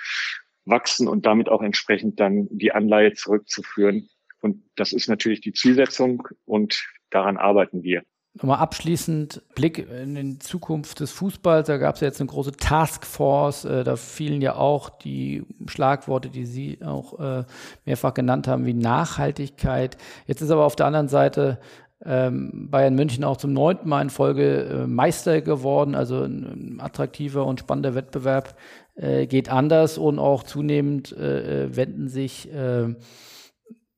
wachsen 0.65 1.09
und 1.09 1.27
damit 1.27 1.49
auch 1.49 1.61
entsprechend 1.61 2.21
dann 2.21 2.47
die 2.53 2.71
Anleihe 2.71 3.15
zurückzuführen. 3.15 4.09
Und 4.41 4.63
das 4.77 4.93
ist 4.93 5.09
natürlich 5.09 5.41
die 5.41 5.53
Zielsetzung 5.53 6.29
und 6.45 6.87
daran 7.11 7.37
arbeiten 7.37 7.83
wir. 7.83 8.05
Nochmal 8.35 8.61
abschließend 8.61 9.43
Blick 9.55 9.79
in 9.91 10.15
die 10.15 10.39
Zukunft 10.39 11.01
des 11.01 11.11
Fußballs. 11.11 11.67
Da 11.67 11.77
gab 11.77 11.97
es 11.97 12.01
ja 12.01 12.07
jetzt 12.07 12.21
eine 12.21 12.31
große 12.31 12.53
Taskforce. 12.53 13.67
Äh, 13.67 13.85
da 13.85 13.97
fielen 13.97 14.41
ja 14.41 14.55
auch 14.55 14.89
die 14.89 15.45
Schlagworte, 15.67 16.31
die 16.31 16.47
Sie 16.47 16.79
auch 16.83 17.19
äh, 17.21 17.45
mehrfach 17.85 18.15
genannt 18.15 18.49
haben, 18.49 18.65
wie 18.65 18.73
Nachhaltigkeit. 18.73 19.99
Jetzt 20.27 20.41
ist 20.41 20.51
aber 20.51 20.65
auf 20.65 20.77
der 20.77 20.87
anderen 20.87 21.09
Seite 21.09 21.59
ähm, 22.05 22.69
Bayern 22.71 22.95
München 22.95 23.25
auch 23.25 23.37
zum 23.37 23.53
neunten 23.53 23.89
Mal 23.89 24.03
in 24.03 24.11
Folge 24.11 24.65
äh, 24.65 24.87
Meister 24.87 25.41
geworden. 25.41 25.95
Also 25.95 26.23
ein, 26.23 26.79
attraktiver 26.81 27.47
und 27.47 27.61
spannender 27.61 27.95
Wettbewerb 27.95 28.57
äh, 28.95 29.27
geht 29.27 29.51
anders 29.51 29.99
und 29.99 30.19
auch 30.19 30.43
zunehmend 30.43 31.13
äh, 31.17 31.75
wenden 31.75 32.09
sich 32.09 32.49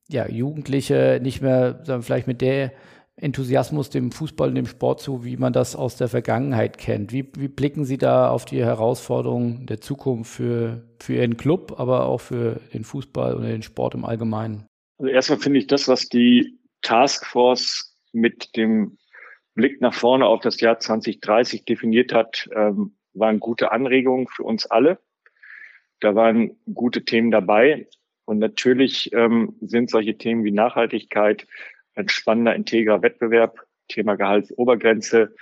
ja, 0.07 0.29
Jugendliche 0.29 1.19
nicht 1.21 1.41
mehr 1.41 1.79
sagen, 1.83 2.03
vielleicht 2.03 2.27
mit 2.27 2.41
der 2.41 2.71
Enthusiasmus 3.17 3.89
dem 3.89 4.11
Fußball 4.11 4.49
und 4.49 4.55
dem 4.55 4.65
Sport 4.65 4.99
zu, 4.99 5.23
wie 5.23 5.37
man 5.37 5.53
das 5.53 5.75
aus 5.75 5.95
der 5.95 6.09
Vergangenheit 6.09 6.77
kennt. 6.77 7.13
Wie, 7.13 7.25
wie 7.37 7.47
blicken 7.47 7.85
Sie 7.85 7.97
da 7.97 8.29
auf 8.29 8.43
die 8.43 8.63
Herausforderungen 8.63 9.65
der 9.67 9.79
Zukunft 9.79 10.33
für, 10.33 10.83
für 10.99 11.13
Ihren 11.15 11.37
Club, 11.37 11.75
aber 11.77 12.05
auch 12.05 12.19
für 12.19 12.59
den 12.73 12.83
Fußball 12.83 13.35
und 13.35 13.43
den 13.43 13.61
Sport 13.61 13.95
im 13.95 14.03
Allgemeinen? 14.03 14.65
Also 14.99 15.11
erstmal 15.11 15.39
finde 15.39 15.59
ich 15.59 15.67
das, 15.67 15.87
was 15.87 16.09
die 16.09 16.59
Taskforce 16.81 17.94
mit 18.15 18.55
dem 18.55 18.97
Blick 19.53 19.81
nach 19.81 19.93
vorne 19.93 20.25
auf 20.25 20.41
das 20.41 20.59
Jahr 20.59 20.79
2030 20.79 21.65
definiert 21.65 22.13
hat, 22.13 22.49
ähm, 22.55 22.95
waren 23.13 23.39
gute 23.39 23.71
Anregungen 23.71 24.27
für 24.27 24.43
uns 24.43 24.65
alle. 24.65 24.99
Da 25.99 26.15
waren 26.15 26.57
gute 26.73 27.05
Themen 27.05 27.31
dabei. 27.31 27.87
Und 28.25 28.39
natürlich 28.39 29.13
ähm, 29.13 29.55
sind 29.61 29.89
solche 29.89 30.17
Themen 30.17 30.43
wie 30.43 30.51
Nachhaltigkeit, 30.51 31.47
ein 31.93 32.09
spannender, 32.09 32.55
integrer 32.55 33.01
Wettbewerb, 33.01 33.59
Thema 33.87 34.15
Gehaltsobergrenze, 34.15 35.35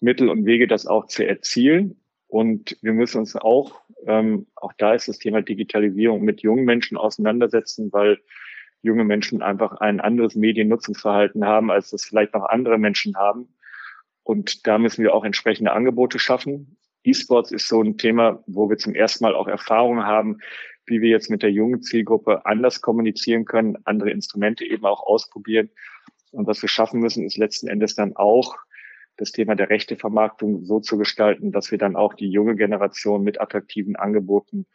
Mittel 0.00 0.28
und 0.28 0.44
Wege, 0.44 0.66
das 0.66 0.86
auch 0.86 1.06
zu 1.06 1.26
erzielen. 1.26 2.00
Und 2.28 2.76
wir 2.82 2.92
müssen 2.92 3.18
uns 3.18 3.34
auch, 3.34 3.80
ähm, 4.06 4.46
auch 4.56 4.72
da 4.78 4.94
ist 4.94 5.08
das 5.08 5.18
Thema 5.18 5.42
Digitalisierung 5.42 6.22
mit 6.22 6.42
jungen 6.42 6.64
Menschen 6.64 6.96
auseinandersetzen, 6.96 7.92
weil 7.92 8.18
junge 8.82 9.04
Menschen 9.04 9.42
einfach 9.42 9.80
ein 9.80 10.00
anderes 10.00 10.34
Mediennutzungsverhalten 10.34 11.44
haben, 11.44 11.70
als 11.70 11.90
das 11.90 12.04
vielleicht 12.04 12.34
noch 12.34 12.44
andere 12.44 12.78
Menschen 12.78 13.16
haben. 13.16 13.48
Und 14.24 14.66
da 14.66 14.78
müssen 14.78 15.02
wir 15.02 15.14
auch 15.14 15.24
entsprechende 15.24 15.72
Angebote 15.72 16.18
schaffen. 16.18 16.76
E-Sports 17.04 17.50
ist 17.50 17.68
so 17.68 17.82
ein 17.82 17.96
Thema, 17.98 18.42
wo 18.46 18.68
wir 18.68 18.78
zum 18.78 18.94
ersten 18.94 19.24
Mal 19.24 19.34
auch 19.34 19.48
Erfahrungen 19.48 20.04
haben, 20.04 20.38
wie 20.86 21.00
wir 21.00 21.08
jetzt 21.08 21.30
mit 21.30 21.42
der 21.42 21.50
jungen 21.50 21.82
Zielgruppe 21.82 22.44
anders 22.46 22.80
kommunizieren 22.80 23.44
können, 23.44 23.78
andere 23.84 24.10
Instrumente 24.10 24.64
eben 24.64 24.84
auch 24.84 25.04
ausprobieren. 25.04 25.70
Und 26.32 26.46
was 26.46 26.62
wir 26.62 26.68
schaffen 26.68 27.00
müssen, 27.00 27.24
ist 27.24 27.36
letzten 27.36 27.68
Endes 27.68 27.94
dann 27.94 28.16
auch 28.16 28.56
das 29.16 29.32
Thema 29.32 29.54
der 29.54 29.70
Rechtevermarktung 29.70 30.64
so 30.64 30.80
zu 30.80 30.96
gestalten, 30.96 31.52
dass 31.52 31.70
wir 31.70 31.78
dann 31.78 31.96
auch 31.96 32.14
die 32.14 32.30
junge 32.30 32.56
Generation 32.56 33.22
mit 33.22 33.40
attraktiven 33.40 33.94
Angeboten 33.96 34.66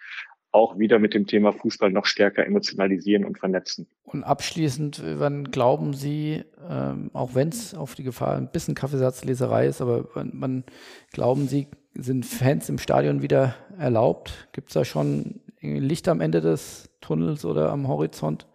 auch 0.58 0.80
wieder 0.80 0.98
mit 1.00 1.14
dem 1.14 1.28
Thema 1.28 1.54
Fußball 1.54 1.92
noch 1.92 2.06
stärker 2.06 2.46
emotionalisieren 2.46 3.26
und 3.26 3.38
vernetzen. 3.38 3.88
Und 4.04 4.24
abschließend, 4.24 5.02
wann 5.20 5.52
glauben 5.52 5.94
Sie, 5.94 6.44
ähm, 6.68 7.12
auch 7.14 7.36
wenn 7.36 7.50
es 7.50 7.76
auf 7.76 7.94
die 7.94 8.04
Gefahr 8.04 8.36
ein 8.36 8.52
bisschen 8.52 8.74
Kaffeesatzleserei 8.74 9.68
ist, 9.68 9.82
aber 9.82 10.10
wann, 10.16 10.32
wann 10.34 10.64
glauben 11.12 11.48
Sie, 11.48 11.68
sind 11.94 12.26
Fans 12.26 12.70
im 12.70 12.80
Stadion 12.80 13.22
wieder 13.22 13.56
erlaubt? 13.78 14.50
Gibt 14.52 14.70
es 14.70 14.74
da 14.74 14.84
schon 14.84 15.42
Licht 15.62 16.08
am 16.08 16.22
Ende 16.22 16.42
des 16.42 16.90
Tunnels 17.02 17.46
oder 17.46 17.72
am 17.72 17.88
Horizont? 17.88 18.48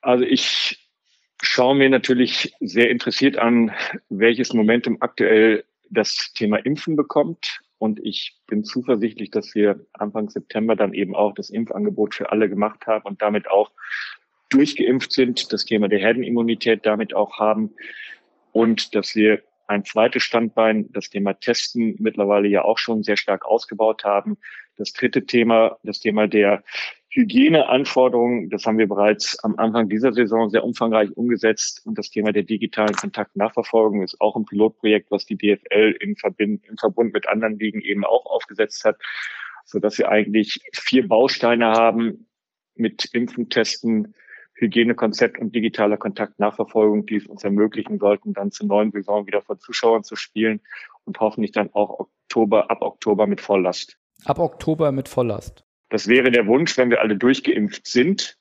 Also 0.00 0.24
ich 0.24 0.88
schaue 1.42 1.74
mir 1.74 1.90
natürlich 1.90 2.54
sehr 2.60 2.90
interessiert 2.90 3.36
an, 3.36 3.72
welches 4.08 4.52
Momentum 4.52 4.98
aktuell 5.00 5.64
das 5.90 6.32
Thema 6.34 6.58
Impfen 6.58 6.96
bekommt. 6.96 7.60
Und 7.80 7.98
ich 8.04 8.36
bin 8.46 8.62
zuversichtlich, 8.62 9.30
dass 9.30 9.54
wir 9.54 9.86
Anfang 9.94 10.28
September 10.28 10.76
dann 10.76 10.92
eben 10.92 11.16
auch 11.16 11.32
das 11.32 11.48
Impfangebot 11.48 12.14
für 12.14 12.30
alle 12.30 12.50
gemacht 12.50 12.86
haben 12.86 13.06
und 13.06 13.22
damit 13.22 13.50
auch 13.50 13.70
durchgeimpft 14.50 15.10
sind, 15.12 15.50
das 15.50 15.64
Thema 15.64 15.88
der 15.88 15.98
Herdenimmunität 15.98 16.84
damit 16.84 17.14
auch 17.14 17.38
haben 17.38 17.70
und 18.52 18.94
dass 18.94 19.14
wir 19.14 19.42
ein 19.66 19.86
zweites 19.86 20.24
Standbein, 20.24 20.92
das 20.92 21.08
Thema 21.08 21.32
Testen, 21.32 21.96
mittlerweile 21.98 22.48
ja 22.48 22.64
auch 22.64 22.76
schon 22.76 23.02
sehr 23.02 23.16
stark 23.16 23.46
ausgebaut 23.46 24.04
haben. 24.04 24.36
Das 24.76 24.92
dritte 24.92 25.24
Thema, 25.24 25.78
das 25.82 26.00
Thema 26.00 26.26
der 26.26 26.62
Hygieneanforderungen, 27.12 28.50
das 28.50 28.66
haben 28.66 28.78
wir 28.78 28.86
bereits 28.86 29.36
am 29.42 29.56
Anfang 29.56 29.88
dieser 29.88 30.12
Saison 30.12 30.48
sehr 30.48 30.62
umfangreich 30.62 31.10
umgesetzt. 31.16 31.82
Und 31.84 31.98
das 31.98 32.10
Thema 32.10 32.32
der 32.32 32.44
digitalen 32.44 32.94
Kontaktnachverfolgung 32.94 34.02
ist 34.02 34.20
auch 34.20 34.36
ein 34.36 34.44
Pilotprojekt, 34.44 35.10
was 35.10 35.26
die 35.26 35.36
DFL 35.36 35.96
in, 36.00 36.16
Verbind 36.16 36.64
im 36.68 36.76
Verbund 36.78 37.12
mit 37.12 37.28
anderen 37.28 37.58
Ligen 37.58 37.80
eben 37.80 38.04
auch 38.04 38.26
aufgesetzt 38.26 38.84
hat, 38.84 38.96
so 39.64 39.80
dass 39.80 39.98
wir 39.98 40.08
eigentlich 40.08 40.60
vier 40.72 41.08
Bausteine 41.08 41.72
haben 41.72 42.28
mit 42.76 43.06
Impfen, 43.12 43.50
Testen, 43.50 44.14
Hygienekonzept 44.54 45.38
und 45.38 45.52
digitaler 45.54 45.96
Kontaktnachverfolgung, 45.96 47.06
die 47.06 47.16
es 47.16 47.26
uns 47.26 47.42
ermöglichen 47.42 47.98
sollten, 47.98 48.34
dann 48.34 48.52
zur 48.52 48.68
neuen 48.68 48.92
Saison 48.92 49.26
wieder 49.26 49.42
vor 49.42 49.58
Zuschauern 49.58 50.04
zu 50.04 50.14
spielen 50.14 50.60
und 51.04 51.18
hoffentlich 51.18 51.50
dann 51.50 51.72
auch 51.72 51.98
Oktober, 51.98 52.70
ab 52.70 52.82
Oktober 52.82 53.26
mit 53.26 53.40
Volllast. 53.40 53.98
Ab 54.26 54.38
Oktober 54.38 54.92
mit 54.92 55.08
Volllast. 55.08 55.64
Das 55.90 56.08
wäre 56.08 56.30
der 56.30 56.46
Wunsch, 56.46 56.78
wenn 56.78 56.90
wir 56.90 57.00
alle 57.00 57.16
durchgeimpft 57.16 57.86
sind. 57.86 58.38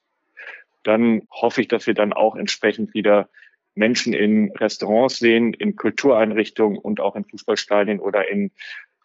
Dann 0.84 1.24
hoffe 1.30 1.62
ich, 1.62 1.68
dass 1.68 1.88
wir 1.88 1.94
dann 1.94 2.14
auch 2.14 2.36
entsprechend 2.36 2.94
wieder 2.94 3.30
Menschen 3.76 4.14
in 4.14 4.52
Restaurants 4.52 5.20
sehen, 5.20 5.54
in 5.54 5.76
Kultureinrichtungen 5.76 6.78
und 6.78 7.00
auch 7.00 7.16
in 7.16 7.26
Fußballstadien 7.26 8.00
oder 8.00 8.30
in 8.30 8.52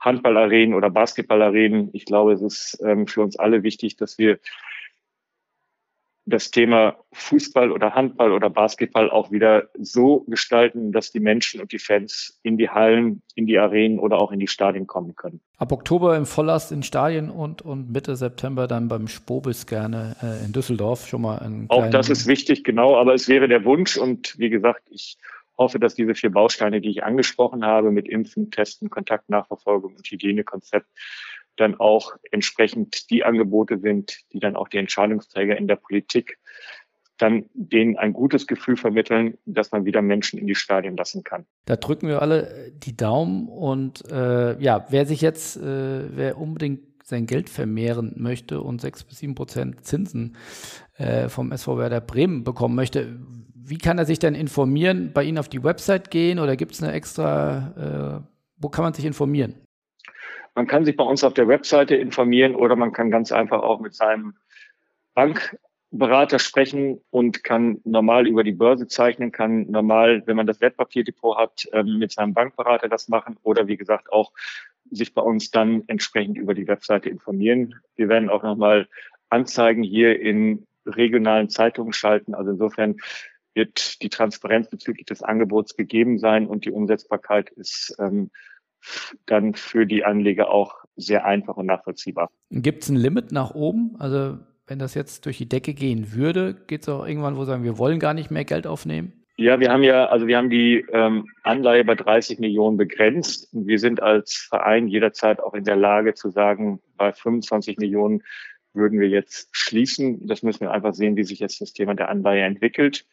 Handballarenen 0.01 0.74
oder 0.74 0.90
Basketballarenen. 0.90 1.90
Ich 1.92 2.05
glaube, 2.05 2.32
es 2.32 2.42
ist 2.42 2.78
ähm, 2.84 3.07
für 3.07 3.22
uns 3.22 3.38
alle 3.38 3.62
wichtig, 3.62 3.97
dass 3.97 4.18
wir 4.18 4.38
das 6.27 6.51
Thema 6.51 6.97
Fußball 7.12 7.70
oder 7.70 7.95
Handball 7.95 8.33
oder 8.33 8.49
Basketball 8.49 9.11
auch 9.11 9.31
wieder 9.31 9.68
so 9.79 10.20
gestalten, 10.20 10.91
dass 10.91 11.12
die 11.12 11.20
Menschen 11.20 11.61
und 11.61 11.72
die 11.72 11.79
Fans 11.79 12.39
in 12.43 12.57
die 12.57 12.70
Hallen, 12.70 13.22
in 13.35 13.47
die 13.47 13.59
Arenen 13.59 13.99
oder 13.99 14.18
auch 14.18 14.33
in 14.33 14.39
die 14.39 14.47
Stadien 14.47 14.87
kommen 14.87 15.14
können. 15.16 15.41
Ab 15.59 15.72
Oktober 15.72 16.16
im 16.16 16.25
Volllast 16.25 16.72
in 16.72 16.83
Stadien 16.83 17.31
und, 17.31 17.62
und 17.62 17.93
Mitte 17.93 18.16
September 18.16 18.66
dann 18.66 18.89
beim 18.89 19.07
Spobis 19.07 19.66
gerne 19.66 20.16
äh, 20.22 20.45
in 20.45 20.53
Düsseldorf 20.53 21.07
schon 21.07 21.22
mal 21.22 21.39
ein 21.39 21.66
Auch 21.68 21.91
das 21.91 22.09
ist 22.09 22.27
wichtig, 22.27 22.64
genau, 22.64 22.97
aber 22.97 23.14
es 23.14 23.29
wäre 23.29 23.47
der 23.47 23.64
Wunsch 23.64 23.99
und 23.99 24.39
wie 24.39 24.49
gesagt, 24.49 24.83
ich 24.91 25.18
hoffe, 25.59 25.79
dass 25.79 25.95
diese 25.95 26.14
vier 26.14 26.31
Bausteine, 26.31 26.81
die 26.81 26.91
ich 26.91 27.05
angesprochen 27.05 27.64
habe, 27.64 27.91
mit 27.91 28.09
Impfen, 28.09 28.51
Testen, 28.51 28.91
Kontaktnachverfolgung 28.91 29.95
und 29.95 30.07
Hygienekonzept 30.07 30.87
dann 31.57 31.74
auch 31.78 32.12
entsprechend 32.30 33.11
die 33.11 33.24
Angebote 33.24 33.78
sind, 33.78 34.18
die 34.32 34.40
dann 34.40 34.57
auch 34.57 34.68
die 34.68 34.78
Entscheidungsträger 34.78 35.57
in 35.57 35.68
der 35.68 35.76
Politik 35.76 36.38
dann 37.18 37.44
denen 37.55 37.96
ein 37.96 38.12
gutes 38.12 38.46
Gefühl 38.46 38.76
vermitteln, 38.76 39.38
dass 39.46 39.70
man 39.72 39.84
wieder 39.84 40.02
Menschen 40.02 40.38
in 40.38 40.46
die 40.46 40.55
Stadien 40.55 40.96
lassen 40.96 41.22
kann. 41.22 41.46
Da 41.64 41.76
drücken 41.76 42.09
wir 42.09 42.20
alle 42.20 42.72
die 42.74 42.96
Daumen 42.96 43.48
und 43.48 44.11
äh, 44.11 44.61
ja, 44.61 44.86
wer 44.90 45.07
sich 45.07 45.20
jetzt, 45.20 45.57
äh, 45.57 46.16
wer 46.16 46.38
unbedingt 46.38 46.80
sein 47.05 47.26
Geld 47.26 47.50
vermehren 47.50 48.14
möchte 48.16 48.61
und 48.61 48.80
sechs 48.80 49.05
bis 49.05 49.18
sieben 49.18 49.34
Prozent 49.34 49.84
Zinsen 49.84 50.36
äh, 50.96 51.28
vom 51.28 51.52
SV 51.52 51.78
Werder 51.78 52.00
Bremen 52.00 52.44
bekommen 52.44 52.74
möchte, 52.74 53.20
wie 53.55 53.78
kann 53.78 53.98
er 53.98 54.07
sich 54.07 54.18
denn 54.18 54.34
informieren? 54.34 55.12
Bei 55.12 55.22
Ihnen 55.22 55.38
auf 55.38 55.48
die 55.48 55.62
Website 55.62 56.11
gehen 56.11 56.38
oder 56.38 56.57
gibt 56.57 56.72
es 56.72 56.82
eine 56.82 56.92
extra, 56.92 58.22
äh, 58.22 58.26
wo 58.57 58.68
kann 58.68 58.84
man 58.84 58.94
sich 58.94 59.05
informieren? 59.05 59.55
Man 60.55 60.66
kann 60.66 60.84
sich 60.84 60.96
bei 60.96 61.05
uns 61.05 61.24
auf 61.24 61.34
der 61.34 61.48
Webseite 61.48 61.96
informieren 61.96 62.55
oder 62.55 62.76
man 62.76 62.92
kann 62.92 63.11
ganz 63.11 63.32
einfach 63.32 63.62
auch 63.62 63.80
mit 63.80 63.94
seinem 63.94 64.34
Bankberater 65.14 66.38
sprechen 66.38 67.00
und 67.11 67.42
kann 67.42 67.80
normal 67.84 68.26
über 68.26 68.44
die 68.44 68.52
Börse 68.52 68.86
zeichnen, 68.86 69.32
kann 69.32 69.70
normal, 69.70 70.22
wenn 70.26 70.36
man 70.36 70.46
das 70.46 70.61
Wertpapierdepot 70.61 71.36
hat, 71.36 71.68
ähm, 71.72 71.98
mit 71.98 72.12
seinem 72.12 72.34
Bankberater 72.34 72.88
das 72.88 73.09
machen 73.09 73.36
oder 73.42 73.66
wie 73.66 73.76
gesagt 73.76 74.12
auch 74.12 74.32
sich 74.90 75.14
bei 75.14 75.22
uns 75.22 75.50
dann 75.50 75.82
entsprechend 75.86 76.36
über 76.38 76.55
die 76.55 76.68
Webseite 76.68 77.09
informieren. 77.09 77.74
Wir 77.96 78.09
werden 78.09 78.28
auch 78.28 78.42
nochmal 78.42 78.88
Anzeigen 79.30 79.82
hier 79.82 80.20
in 80.20 80.66
regionalen 80.86 81.48
Zeitungen 81.48 81.92
schalten. 81.92 82.34
Also 82.34 82.52
insofern 82.52 82.96
wird 83.55 84.02
die 84.02 84.09
Transparenz 84.11 84.68
bezüglich 84.68 85.07
des 85.07 85.22
Angebots 85.22 85.76
gegeben 85.76 86.18
sein 86.18 86.46
und 86.46 86.64
die 86.64 86.72
Umsetzbarkeit 86.72 87.50
ist 87.50 87.96
ähm, 87.98 88.30
dann 89.26 89.55
für 89.55 89.87
die 89.87 90.05
Anleger 90.05 90.51
auch 90.51 90.74
sehr 90.97 91.24
einfach 91.24 91.57
und 91.57 91.66
nachvollziehbar. 91.66 92.30
Gibt 92.51 92.85
es 92.85 92.89
ein 92.89 92.97
Limit 92.97 93.32
nach 93.32 93.55
oben? 93.55 93.97
Also 93.99 94.39
wenn 94.66 94.78
das 94.78 94.95
jetzt 94.95 95.26
durch 95.26 95.39
die 95.39 95.49
Decke 95.49 95.74
gehen 95.74 96.14
würde, 96.14 96.55
geht 96.66 96.82
es 96.82 96.89
auch 96.89 97.07
irgendwann, 97.07 97.37
wo 97.37 97.41
wir 97.41 97.47
sagen, 97.47 97.64
wir 97.64 97.78
wollen 97.78 97.99
gar 97.99 98.14
nicht 98.14 98.30
mehr 98.30 98.45
Geld 98.45 98.66
aufnehmen? 98.66 99.24
Ja, 99.37 99.59
wir 99.59 99.70
haben 99.70 99.82
ja, 99.82 100.07
also 100.07 100.28
wir 100.28 100.37
haben 100.37 100.49
die 100.49 100.85
ähm, 100.93 101.26
Anleihe 101.43 101.85
bei 101.85 101.97
30 101.97 102.39
Millionen 102.39 102.76
begrenzt. 102.76 103.49
Wir 103.53 103.80
sind 103.80 104.01
als 104.01 104.47
Verein 104.49 104.87
jederzeit 104.87 105.41
auch 105.41 105.55
in 105.55 105.64
der 105.64 105.74
Lage 105.74 106.14
zu 106.14 106.30
sagen, 106.30 106.80
bei 106.97 107.12
25 107.12 107.78
Millionen 107.78 108.22
würden 108.74 109.01
wir 109.01 109.09
jetzt 109.09 109.49
schließen. 109.51 110.26
Das 110.28 110.45
müssen 110.45 110.61
wir 110.61 110.70
einfach 110.70 110.95
sehen, 110.95 111.16
wie 111.16 111.24
sich 111.24 111.41
jetzt 111.41 111.61
das 111.61 111.72
Thema 111.72 111.95
der 111.95 112.11
Anleihe 112.11 112.45
entwickelt. 112.45 113.07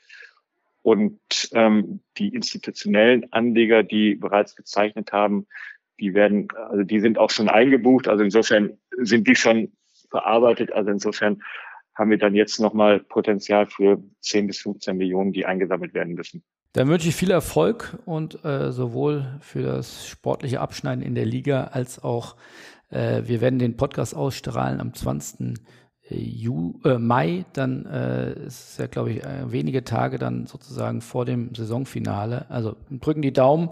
Und 0.84 1.20
ähm, 1.54 2.02
die 2.18 2.30
institutionellen 2.30 3.32
Anleger, 3.32 3.84
die 3.84 4.16
bereits 4.16 4.56
gezeichnet 4.56 5.12
haben, 5.12 5.48
die 6.00 6.14
werden, 6.14 6.48
also 6.70 6.84
die 6.84 7.00
sind 7.00 7.20
auch 7.20 7.30
schon 7.30 7.50
eingebucht. 7.50 8.08
Also 8.08 8.24
insofern 8.24 8.78
sind 8.98 9.28
die 9.28 9.36
schon 9.36 9.72
verarbeitet. 10.10 10.72
Also 10.72 10.90
insofern 10.90 11.42
haben 11.94 12.10
wir 12.10 12.18
dann 12.18 12.34
jetzt 12.34 12.60
nochmal 12.60 13.00
Potenzial 13.00 13.68
für 13.68 14.02
10 14.22 14.48
bis 14.48 14.60
15 14.60 14.98
Millionen, 14.98 15.34
die 15.34 15.46
eingesammelt 15.46 15.94
werden 15.94 16.16
müssen. 16.16 16.44
Dann 16.74 16.88
wünsche 16.88 17.10
ich 17.10 17.16
viel 17.16 17.32
Erfolg 17.32 18.00
und 18.06 18.44
äh, 18.46 18.72
sowohl 18.72 19.40
für 19.42 19.62
das 19.62 20.08
sportliche 20.08 20.62
Abschneiden 20.62 21.04
in 21.04 21.16
der 21.16 21.26
Liga 21.26 21.66
als 21.66 22.02
auch 22.02 22.38
äh, 22.92 23.24
wir 23.26 23.42
werden 23.42 23.60
den 23.60 23.78
Podcast 23.78 24.16
ausstrahlen 24.16 24.80
am 24.80 24.94
20. 24.94 25.58
Ju, 26.14 26.80
äh, 26.84 26.98
Mai, 26.98 27.46
dann 27.54 27.86
äh, 27.86 28.34
ist 28.46 28.72
es 28.72 28.78
ja, 28.78 28.88
glaube 28.88 29.12
ich, 29.12 29.24
äh, 29.24 29.52
wenige 29.52 29.84
Tage 29.84 30.18
dann 30.18 30.48
sozusagen 30.48 31.02
vor 31.02 31.26
dem 31.26 31.54
Saisonfinale. 31.56 32.46
Also 32.50 32.76
drücken 32.90 33.22
die 33.22 33.34
Daumen, 33.34 33.70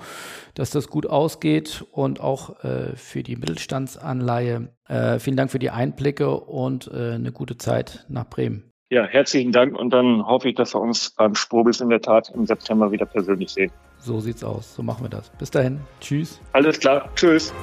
dass 0.53 0.71
das 0.71 0.89
gut 0.89 1.05
ausgeht 1.07 1.85
und 1.91 2.19
auch 2.19 2.63
äh, 2.63 2.95
für 2.95 3.23
die 3.23 3.35
Mittelstandsanleihe. 3.35 4.69
Äh, 4.87 5.19
vielen 5.19 5.37
Dank 5.37 5.51
für 5.51 5.59
die 5.59 5.69
Einblicke 5.69 6.29
und 6.31 6.89
äh, 6.93 7.13
eine 7.13 7.31
gute 7.31 7.57
Zeit 7.57 8.05
nach 8.09 8.27
Bremen. 8.27 8.63
Ja, 8.91 9.05
herzlichen 9.05 9.51
Dank 9.51 9.77
und 9.77 9.91
dann 9.91 10.25
hoffe 10.25 10.49
ich, 10.49 10.55
dass 10.55 10.73
wir 10.73 10.81
uns 10.81 11.11
beim 11.11 11.35
Spobis 11.35 11.79
in 11.79 11.89
der 11.89 12.01
Tat 12.01 12.31
im 12.33 12.47
September 12.47 12.91
wieder 12.91 13.05
persönlich 13.05 13.51
sehen. 13.51 13.71
So 13.99 14.19
sieht's 14.19 14.43
aus. 14.43 14.73
So 14.73 14.81
machen 14.81 15.03
wir 15.03 15.09
das. 15.09 15.29
Bis 15.37 15.51
dahin. 15.51 15.79
Tschüss. 16.01 16.41
Alles 16.53 16.79
klar. 16.79 17.07
Tschüss. 17.15 17.53